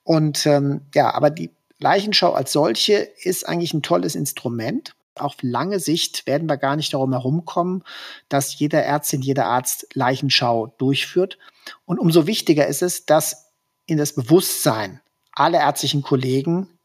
Und 0.02 0.46
ähm, 0.46 0.82
ja, 0.94 1.12
aber 1.14 1.30
die 1.30 1.50
Leichenschau 1.78 2.32
als 2.32 2.52
solche 2.52 2.94
ist 2.94 3.48
eigentlich 3.48 3.74
ein 3.74 3.82
tolles 3.82 4.14
Instrument. 4.14 4.94
Auf 5.16 5.36
lange 5.42 5.78
Sicht 5.78 6.26
werden 6.26 6.48
wir 6.48 6.56
gar 6.56 6.76
nicht 6.76 6.92
darum 6.92 7.12
herumkommen, 7.12 7.84
dass 8.28 8.58
jeder 8.58 8.82
Ärztin, 8.82 9.22
jeder 9.22 9.46
Arzt 9.46 9.86
Leichenschau 9.94 10.74
durchführt. 10.78 11.38
Und 11.84 11.98
umso 11.98 12.26
wichtiger 12.26 12.66
ist 12.66 12.82
es, 12.82 13.06
dass 13.06 13.52
in 13.86 13.98
das 13.98 14.14
Bewusstsein 14.14 15.00
aller 15.32 15.60
ärztlichen 15.60 16.02
Kollegen 16.02 16.78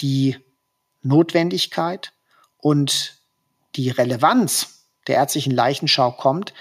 die 0.00 0.36
Notwendigkeit 1.02 2.12
und 2.58 3.18
die 3.74 3.90
Relevanz 3.90 4.86
der 5.06 5.16
ärztlichen 5.16 5.52
Leichenschau 5.52 6.12
kommt. 6.12 6.52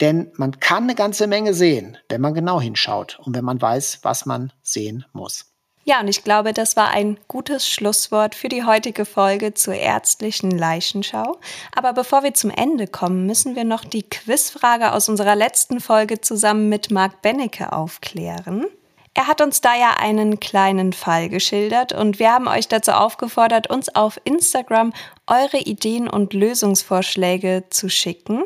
Denn 0.00 0.32
man 0.36 0.58
kann 0.58 0.84
eine 0.84 0.94
ganze 0.94 1.26
Menge 1.26 1.54
sehen, 1.54 1.98
wenn 2.08 2.20
man 2.20 2.34
genau 2.34 2.60
hinschaut 2.60 3.18
und 3.20 3.36
wenn 3.36 3.44
man 3.44 3.60
weiß, 3.60 4.00
was 4.02 4.26
man 4.26 4.52
sehen 4.62 5.04
muss. 5.12 5.51
Ja, 5.84 6.00
und 6.00 6.06
ich 6.06 6.22
glaube, 6.22 6.52
das 6.52 6.76
war 6.76 6.90
ein 6.90 7.18
gutes 7.26 7.68
Schlusswort 7.68 8.36
für 8.36 8.48
die 8.48 8.64
heutige 8.64 9.04
Folge 9.04 9.52
zur 9.54 9.74
ärztlichen 9.74 10.52
Leichenschau. 10.52 11.38
Aber 11.74 11.92
bevor 11.92 12.22
wir 12.22 12.34
zum 12.34 12.50
Ende 12.50 12.86
kommen, 12.86 13.26
müssen 13.26 13.56
wir 13.56 13.64
noch 13.64 13.84
die 13.84 14.04
Quizfrage 14.04 14.92
aus 14.92 15.08
unserer 15.08 15.34
letzten 15.34 15.80
Folge 15.80 16.20
zusammen 16.20 16.68
mit 16.68 16.92
Marc 16.92 17.20
Bennecke 17.20 17.72
aufklären. 17.72 18.66
Er 19.14 19.26
hat 19.26 19.42
uns 19.42 19.60
da 19.60 19.74
ja 19.74 19.96
einen 19.98 20.40
kleinen 20.40 20.92
Fall 20.92 21.28
geschildert 21.28 21.92
und 21.92 22.18
wir 22.18 22.32
haben 22.32 22.48
euch 22.48 22.68
dazu 22.68 22.92
aufgefordert, 22.92 23.68
uns 23.68 23.94
auf 23.94 24.20
Instagram 24.24 24.92
eure 25.26 25.58
Ideen 25.58 26.08
und 26.08 26.32
Lösungsvorschläge 26.32 27.64
zu 27.68 27.90
schicken. 27.90 28.44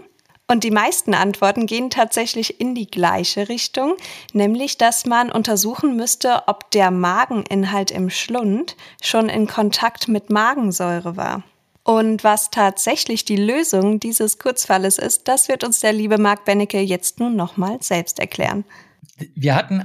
Und 0.49 0.63
die 0.63 0.71
meisten 0.71 1.13
Antworten 1.13 1.67
gehen 1.67 1.91
tatsächlich 1.91 2.61
in 2.61 2.77
die 2.77 2.89
gleiche 2.89 3.49
Richtung, 3.49 3.97
nämlich 4.33 4.79
dass 4.79 5.05
man 5.05 5.33
untersuchen 5.33 5.97
müsste, 5.97 6.45
ob 6.47 6.71
der 6.71 6.93
Mageninhalt 6.93 7.91
im 7.91 8.11
Schlund 8.11 8.77
schon 9.03 9.29
in 9.29 9.49
Kontakt 9.49 10.07
mit 10.07 10.31
Magensäure 10.31 11.17
war. 11.17 11.43
Und 11.83 12.25
was 12.25 12.51
tatsächlich 12.51 13.25
die 13.25 13.37
Lösung 13.37 14.01
dieses 14.01 14.39
Kurzfalles 14.39 14.99
ist, 14.99 15.29
das 15.29 15.49
wird 15.49 15.65
uns 15.65 15.81
der 15.81 15.93
liebe 15.93 16.19
Marc 16.19 16.45
Bennecke 16.45 16.81
jetzt 16.81 17.21
nun 17.21 17.37
nochmal 17.37 17.79
selbst 17.81 18.19
erklären. 18.19 18.65
Wir 19.35 19.55
hatten 19.55 19.83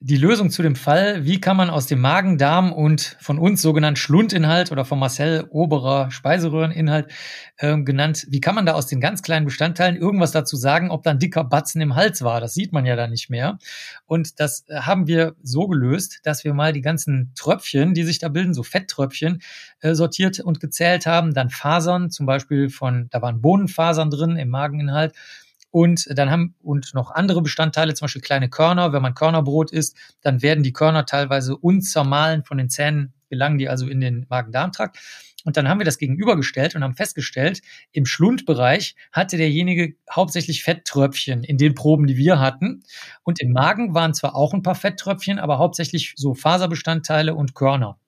die 0.00 0.16
Lösung 0.16 0.50
zu 0.50 0.62
dem 0.62 0.76
Fall, 0.76 1.24
wie 1.24 1.40
kann 1.40 1.56
man 1.56 1.70
aus 1.70 1.88
dem 1.88 2.00
Magen, 2.00 2.38
Darm 2.38 2.72
und 2.72 3.16
von 3.20 3.36
uns 3.36 3.60
sogenannten 3.60 3.96
Schlundinhalt 3.96 4.70
oder 4.70 4.84
von 4.84 5.00
Marcel 5.00 5.46
oberer 5.50 6.12
Speiseröhreninhalt 6.12 7.10
äh, 7.56 7.76
genannt, 7.82 8.24
wie 8.30 8.40
kann 8.40 8.54
man 8.54 8.64
da 8.64 8.74
aus 8.74 8.86
den 8.86 9.00
ganz 9.00 9.22
kleinen 9.22 9.44
Bestandteilen 9.44 9.96
irgendwas 9.96 10.30
dazu 10.30 10.56
sagen, 10.56 10.92
ob 10.92 11.02
da 11.02 11.10
ein 11.10 11.18
dicker 11.18 11.42
Batzen 11.42 11.80
im 11.80 11.96
Hals 11.96 12.22
war? 12.22 12.40
Das 12.40 12.54
sieht 12.54 12.72
man 12.72 12.86
ja 12.86 12.94
da 12.94 13.08
nicht 13.08 13.28
mehr. 13.28 13.58
Und 14.06 14.38
das 14.38 14.68
äh, 14.68 14.82
haben 14.82 15.08
wir 15.08 15.34
so 15.42 15.66
gelöst, 15.66 16.20
dass 16.22 16.44
wir 16.44 16.54
mal 16.54 16.72
die 16.72 16.82
ganzen 16.82 17.32
Tröpfchen, 17.34 17.92
die 17.92 18.04
sich 18.04 18.20
da 18.20 18.28
bilden, 18.28 18.54
so 18.54 18.62
Fetttröpfchen, 18.62 19.42
äh, 19.80 19.94
sortiert 19.96 20.38
und 20.38 20.60
gezählt 20.60 21.06
haben. 21.06 21.34
Dann 21.34 21.50
Fasern, 21.50 22.12
zum 22.12 22.24
Beispiel 22.24 22.70
von, 22.70 23.08
da 23.10 23.20
waren 23.20 23.40
Bohnenfasern 23.40 24.10
drin 24.10 24.36
im 24.36 24.48
Mageninhalt 24.48 25.12
und 25.70 26.06
dann 26.16 26.30
haben 26.30 26.54
und 26.62 26.94
noch 26.94 27.10
andere 27.10 27.42
Bestandteile, 27.42 27.94
zum 27.94 28.06
Beispiel 28.06 28.22
kleine 28.22 28.48
Körner. 28.48 28.92
Wenn 28.92 29.02
man 29.02 29.14
Körnerbrot 29.14 29.70
isst, 29.70 29.96
dann 30.22 30.42
werden 30.42 30.64
die 30.64 30.72
Körner 30.72 31.06
teilweise 31.06 31.56
unzermahlen 31.56 32.44
von 32.44 32.58
den 32.58 32.70
Zähnen, 32.70 33.12
gelangen 33.28 33.58
die 33.58 33.68
also 33.68 33.86
in 33.86 34.00
den 34.00 34.26
Magen-Darm-Trakt. 34.28 34.98
Und 35.44 35.56
dann 35.56 35.68
haben 35.68 35.78
wir 35.78 35.84
das 35.84 35.98
gegenübergestellt 35.98 36.74
und 36.74 36.82
haben 36.82 36.96
festgestellt, 36.96 37.62
im 37.92 38.06
Schlundbereich 38.06 38.96
hatte 39.12 39.36
derjenige 39.36 39.94
hauptsächlich 40.10 40.62
Fetttröpfchen 40.62 41.44
in 41.44 41.58
den 41.58 41.74
Proben, 41.74 42.06
die 42.06 42.16
wir 42.16 42.40
hatten. 42.40 42.82
Und 43.22 43.40
im 43.40 43.52
Magen 43.52 43.94
waren 43.94 44.14
zwar 44.14 44.34
auch 44.34 44.52
ein 44.52 44.62
paar 44.62 44.74
Fetttröpfchen, 44.74 45.38
aber 45.38 45.58
hauptsächlich 45.58 46.14
so 46.16 46.34
Faserbestandteile 46.34 47.34
und 47.34 47.54
Körner. 47.54 47.98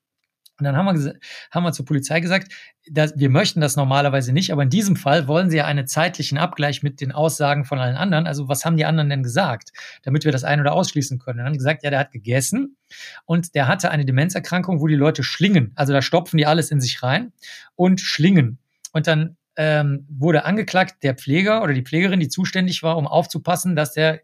Und 0.60 0.64
dann 0.64 0.76
haben 0.76 0.86
wir, 0.86 1.14
haben 1.50 1.64
wir 1.64 1.72
zur 1.72 1.84
Polizei 1.84 2.20
gesagt, 2.20 2.52
dass 2.90 3.18
wir 3.18 3.30
möchten 3.30 3.60
das 3.60 3.76
normalerweise 3.76 4.32
nicht, 4.32 4.52
aber 4.52 4.62
in 4.62 4.70
diesem 4.70 4.96
Fall 4.96 5.26
wollen 5.28 5.50
sie 5.50 5.58
ja 5.58 5.66
einen 5.66 5.86
zeitlichen 5.86 6.38
Abgleich 6.38 6.82
mit 6.82 7.00
den 7.00 7.12
Aussagen 7.12 7.64
von 7.64 7.78
allen 7.78 7.96
anderen. 7.96 8.26
Also 8.26 8.48
was 8.48 8.64
haben 8.64 8.76
die 8.76 8.84
anderen 8.84 9.10
denn 9.10 9.22
gesagt, 9.22 9.70
damit 10.02 10.24
wir 10.24 10.32
das 10.32 10.44
ein- 10.44 10.60
oder 10.60 10.72
ausschließen 10.72 11.18
können? 11.18 11.38
Und 11.38 11.44
dann 11.44 11.52
haben 11.52 11.58
gesagt, 11.58 11.82
ja, 11.82 11.90
der 11.90 11.98
hat 11.98 12.12
gegessen 12.12 12.76
und 13.24 13.54
der 13.54 13.68
hatte 13.68 13.90
eine 13.90 14.04
Demenzerkrankung, 14.04 14.80
wo 14.80 14.86
die 14.86 14.94
Leute 14.94 15.22
schlingen. 15.22 15.72
Also 15.74 15.92
da 15.92 16.02
stopfen 16.02 16.38
die 16.38 16.46
alles 16.46 16.70
in 16.70 16.80
sich 16.80 17.02
rein 17.02 17.32
und 17.76 18.00
schlingen. 18.00 18.58
Und 18.92 19.06
dann 19.06 19.36
ähm, 19.56 20.06
wurde 20.08 20.44
angeklagt 20.44 21.02
der 21.02 21.14
Pfleger 21.14 21.62
oder 21.62 21.74
die 21.74 21.82
Pflegerin, 21.82 22.20
die 22.20 22.28
zuständig 22.28 22.82
war, 22.82 22.96
um 22.96 23.06
aufzupassen, 23.06 23.76
dass 23.76 23.92
der 23.92 24.20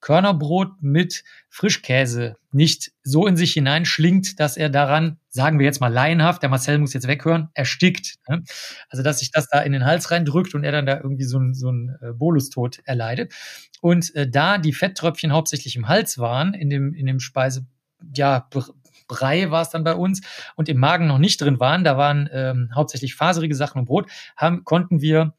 Körnerbrot 0.00 0.82
mit 0.82 1.22
Frischkäse 1.48 2.36
nicht 2.52 2.92
so 3.02 3.26
in 3.26 3.36
sich 3.36 3.52
hineinschlingt, 3.52 4.40
dass 4.40 4.56
er 4.56 4.68
daran, 4.68 5.19
sagen 5.30 5.58
wir 5.58 5.66
jetzt 5.66 5.80
mal 5.80 5.92
laienhaft, 5.92 6.42
der 6.42 6.50
Marcel 6.50 6.78
muss 6.78 6.92
jetzt 6.92 7.06
weghören, 7.06 7.48
erstickt. 7.54 8.16
Ne? 8.28 8.42
Also 8.88 9.02
dass 9.02 9.20
sich 9.20 9.30
das 9.30 9.48
da 9.48 9.60
in 9.60 9.72
den 9.72 9.84
Hals 9.84 10.10
reindrückt 10.10 10.54
und 10.54 10.64
er 10.64 10.72
dann 10.72 10.86
da 10.86 10.96
irgendwie 10.96 11.24
so 11.24 11.38
ein, 11.38 11.54
so 11.54 11.70
ein 11.70 11.96
äh, 12.02 12.12
Bolustod 12.12 12.80
erleidet. 12.84 13.32
Und 13.80 14.14
äh, 14.14 14.28
da 14.28 14.58
die 14.58 14.72
Fetttröpfchen 14.72 15.32
hauptsächlich 15.32 15.76
im 15.76 15.88
Hals 15.88 16.18
waren, 16.18 16.52
in 16.52 16.68
dem, 16.68 16.94
in 16.94 17.06
dem 17.06 17.20
Speise, 17.20 17.66
ja, 18.14 18.48
Brei 19.10 19.50
war 19.50 19.62
es 19.62 19.70
dann 19.70 19.82
bei 19.82 19.94
uns 19.94 20.20
und 20.54 20.68
im 20.68 20.78
Magen 20.78 21.08
noch 21.08 21.18
nicht 21.18 21.40
drin 21.40 21.58
waren, 21.58 21.82
da 21.82 21.96
waren 21.96 22.28
ähm, 22.32 22.70
hauptsächlich 22.72 23.16
faserige 23.16 23.56
Sachen 23.56 23.80
und 23.80 23.86
Brot, 23.86 24.08
haben, 24.36 24.64
konnten 24.64 25.00
wir 25.00 25.34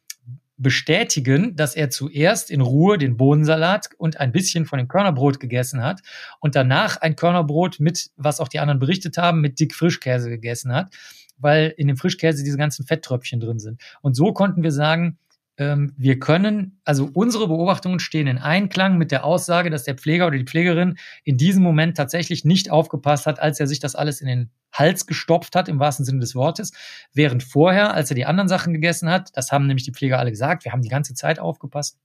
bestätigen, 0.61 1.55
dass 1.55 1.75
er 1.75 1.89
zuerst 1.89 2.51
in 2.51 2.61
Ruhe 2.61 2.97
den 2.97 3.17
Bohnensalat 3.17 3.89
und 3.97 4.19
ein 4.19 4.31
bisschen 4.31 4.65
von 4.65 4.77
dem 4.77 4.87
Körnerbrot 4.87 5.39
gegessen 5.39 5.83
hat 5.83 6.01
und 6.39 6.55
danach 6.55 6.97
ein 6.97 7.15
Körnerbrot 7.15 7.79
mit, 7.79 8.11
was 8.15 8.39
auch 8.39 8.47
die 8.47 8.59
anderen 8.59 8.79
berichtet 8.79 9.17
haben, 9.17 9.41
mit 9.41 9.59
dick 9.59 9.73
Frischkäse 9.73 10.29
gegessen 10.29 10.73
hat, 10.73 10.93
weil 11.37 11.73
in 11.77 11.87
dem 11.87 11.97
Frischkäse 11.97 12.43
diese 12.43 12.57
ganzen 12.57 12.85
Fetttröpfchen 12.85 13.39
drin 13.39 13.59
sind. 13.59 13.81
Und 14.01 14.15
so 14.15 14.33
konnten 14.33 14.63
wir 14.63 14.71
sagen, 14.71 15.17
wir 15.57 16.17
können, 16.17 16.81
also 16.85 17.09
unsere 17.13 17.47
Beobachtungen 17.47 17.99
stehen 17.99 18.25
in 18.25 18.39
Einklang 18.39 18.97
mit 18.97 19.11
der 19.11 19.25
Aussage, 19.25 19.69
dass 19.69 19.83
der 19.83 19.95
Pfleger 19.95 20.25
oder 20.27 20.37
die 20.37 20.45
Pflegerin 20.45 20.97
in 21.23 21.37
diesem 21.37 21.61
Moment 21.61 21.97
tatsächlich 21.97 22.45
nicht 22.45 22.71
aufgepasst 22.71 23.27
hat, 23.27 23.39
als 23.39 23.59
er 23.59 23.67
sich 23.67 23.79
das 23.79 23.93
alles 23.93 24.21
in 24.21 24.27
den 24.27 24.49
Hals 24.73 25.05
gestopft 25.05 25.55
hat, 25.55 25.67
im 25.67 25.79
wahrsten 25.79 26.05
Sinne 26.05 26.19
des 26.19 26.33
Wortes, 26.33 26.71
während 27.13 27.43
vorher, 27.43 27.93
als 27.93 28.09
er 28.09 28.15
die 28.15 28.25
anderen 28.25 28.47
Sachen 28.47 28.73
gegessen 28.73 29.09
hat, 29.09 29.29
das 29.33 29.51
haben 29.51 29.67
nämlich 29.67 29.83
die 29.83 29.91
Pfleger 29.91 30.17
alle 30.17 30.31
gesagt, 30.31 30.65
wir 30.65 30.71
haben 30.71 30.81
die 30.81 30.89
ganze 30.89 31.13
Zeit 31.13 31.37
aufgepasst, 31.37 31.99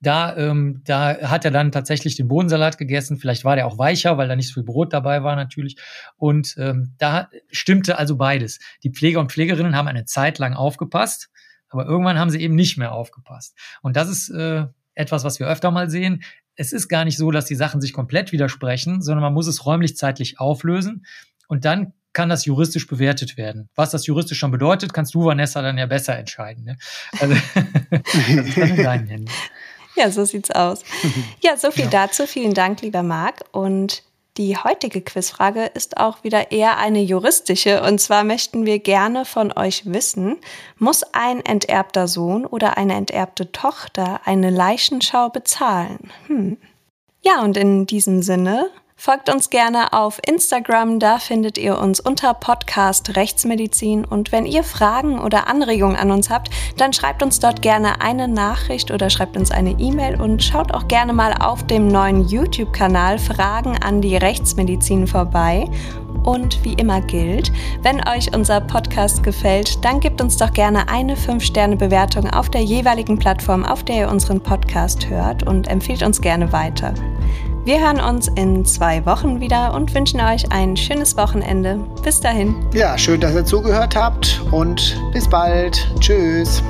da, 0.00 0.36
ähm, 0.36 0.82
da 0.84 1.18
hat 1.22 1.44
er 1.44 1.50
dann 1.50 1.72
tatsächlich 1.72 2.16
den 2.16 2.28
Bohnensalat 2.28 2.78
gegessen. 2.78 3.18
Vielleicht 3.18 3.44
war 3.44 3.56
der 3.56 3.66
auch 3.66 3.76
weicher, 3.76 4.16
weil 4.16 4.28
da 4.28 4.36
nicht 4.36 4.48
so 4.48 4.54
viel 4.54 4.62
Brot 4.62 4.92
dabei 4.92 5.24
war 5.24 5.36
natürlich. 5.36 5.76
Und 6.16 6.54
ähm, 6.58 6.94
da 6.98 7.28
stimmte 7.50 7.98
also 7.98 8.16
beides. 8.16 8.60
Die 8.84 8.90
Pfleger 8.90 9.18
und 9.18 9.32
Pflegerinnen 9.32 9.76
haben 9.76 9.88
eine 9.88 10.04
Zeit 10.04 10.38
lang 10.38 10.54
aufgepasst 10.54 11.28
aber 11.70 11.86
irgendwann 11.86 12.18
haben 12.18 12.30
sie 12.30 12.40
eben 12.40 12.54
nicht 12.54 12.78
mehr 12.78 12.92
aufgepasst. 12.92 13.56
Und 13.82 13.96
das 13.96 14.08
ist 14.08 14.30
äh, 14.30 14.66
etwas, 14.94 15.24
was 15.24 15.38
wir 15.38 15.46
öfter 15.46 15.70
mal 15.70 15.90
sehen. 15.90 16.22
Es 16.54 16.72
ist 16.72 16.88
gar 16.88 17.04
nicht 17.04 17.16
so, 17.16 17.30
dass 17.30 17.46
die 17.46 17.54
Sachen 17.54 17.80
sich 17.80 17.92
komplett 17.92 18.32
widersprechen, 18.32 19.00
sondern 19.00 19.22
man 19.22 19.34
muss 19.34 19.46
es 19.46 19.64
räumlich-zeitlich 19.64 20.40
auflösen. 20.40 21.06
Und 21.46 21.64
dann 21.64 21.92
kann 22.12 22.28
das 22.28 22.44
juristisch 22.46 22.86
bewertet 22.86 23.36
werden. 23.36 23.68
Was 23.74 23.90
das 23.90 24.06
juristisch 24.06 24.38
schon 24.38 24.50
bedeutet, 24.50 24.92
kannst 24.92 25.14
du, 25.14 25.24
Vanessa, 25.24 25.62
dann 25.62 25.78
ja 25.78 25.86
besser 25.86 26.18
entscheiden. 26.18 26.64
Ne? 26.64 26.76
Also, 27.20 27.34
das 27.90 28.46
ist 28.46 28.58
dann 28.58 28.70
in 28.70 28.82
deinen 28.82 29.06
Händen. 29.06 29.30
Ja, 29.94 30.10
so 30.10 30.24
sieht's 30.24 30.50
aus. 30.50 30.82
Ja, 31.42 31.56
so 31.56 31.70
viel 31.70 31.84
ja. 31.84 31.90
dazu. 31.90 32.26
Vielen 32.26 32.54
Dank, 32.54 32.82
lieber 32.82 33.02
Marc. 33.02 33.44
Und 33.52 34.02
die 34.38 34.56
heutige 34.56 35.02
Quizfrage 35.02 35.66
ist 35.66 35.96
auch 35.96 36.22
wieder 36.22 36.52
eher 36.52 36.78
eine 36.78 37.00
juristische. 37.02 37.82
Und 37.82 38.00
zwar 38.00 38.24
möchten 38.24 38.64
wir 38.64 38.78
gerne 38.78 39.24
von 39.24 39.52
euch 39.52 39.82
wissen, 39.84 40.36
muss 40.78 41.02
ein 41.12 41.44
enterbter 41.44 42.06
Sohn 42.06 42.46
oder 42.46 42.78
eine 42.78 42.94
enterbte 42.94 43.50
Tochter 43.50 44.20
eine 44.24 44.50
Leichenschau 44.50 45.28
bezahlen? 45.28 46.10
Hm. 46.28 46.56
Ja, 47.20 47.42
und 47.42 47.56
in 47.56 47.84
diesem 47.84 48.22
Sinne 48.22 48.70
Folgt 49.00 49.32
uns 49.32 49.48
gerne 49.48 49.92
auf 49.92 50.18
Instagram, 50.26 50.98
da 50.98 51.18
findet 51.18 51.56
ihr 51.56 51.78
uns 51.78 52.00
unter 52.00 52.34
Podcast 52.34 53.14
Rechtsmedizin. 53.14 54.04
Und 54.04 54.32
wenn 54.32 54.44
ihr 54.44 54.64
Fragen 54.64 55.20
oder 55.20 55.46
Anregungen 55.46 55.94
an 55.94 56.10
uns 56.10 56.30
habt, 56.30 56.50
dann 56.78 56.92
schreibt 56.92 57.22
uns 57.22 57.38
dort 57.38 57.62
gerne 57.62 58.00
eine 58.00 58.26
Nachricht 58.26 58.90
oder 58.90 59.08
schreibt 59.08 59.36
uns 59.36 59.52
eine 59.52 59.70
E-Mail 59.78 60.20
und 60.20 60.42
schaut 60.42 60.74
auch 60.74 60.88
gerne 60.88 61.12
mal 61.12 61.32
auf 61.34 61.64
dem 61.64 61.86
neuen 61.86 62.26
YouTube-Kanal 62.26 63.20
Fragen 63.20 63.78
an 63.80 64.00
die 64.00 64.16
Rechtsmedizin 64.16 65.06
vorbei. 65.06 65.70
Und 66.24 66.64
wie 66.64 66.74
immer 66.74 67.00
gilt, 67.00 67.52
wenn 67.82 68.06
euch 68.08 68.34
unser 68.34 68.60
Podcast 68.60 69.22
gefällt, 69.22 69.84
dann 69.84 70.00
gebt 70.00 70.20
uns 70.20 70.36
doch 70.36 70.52
gerne 70.52 70.88
eine 70.88 71.14
5-Sterne-Bewertung 71.14 72.28
auf 72.30 72.50
der 72.50 72.64
jeweiligen 72.64 73.16
Plattform, 73.16 73.64
auf 73.64 73.84
der 73.84 73.96
ihr 73.96 74.08
unseren 74.08 74.40
Podcast 74.40 75.08
hört 75.08 75.44
und 75.44 75.68
empfiehlt 75.68 76.02
uns 76.02 76.20
gerne 76.20 76.52
weiter. 76.52 76.92
Wir 77.68 77.80
hören 77.80 78.00
uns 78.00 78.28
in 78.28 78.64
zwei 78.64 79.04
Wochen 79.04 79.42
wieder 79.42 79.74
und 79.74 79.94
wünschen 79.94 80.22
euch 80.22 80.50
ein 80.50 80.74
schönes 80.74 81.18
Wochenende. 81.18 81.78
Bis 82.02 82.18
dahin. 82.18 82.56
Ja, 82.72 82.96
schön, 82.96 83.20
dass 83.20 83.34
ihr 83.34 83.44
zugehört 83.44 83.94
habt 83.94 84.40
und 84.52 84.98
bis 85.12 85.28
bald. 85.28 85.86
Tschüss. 86.00 86.62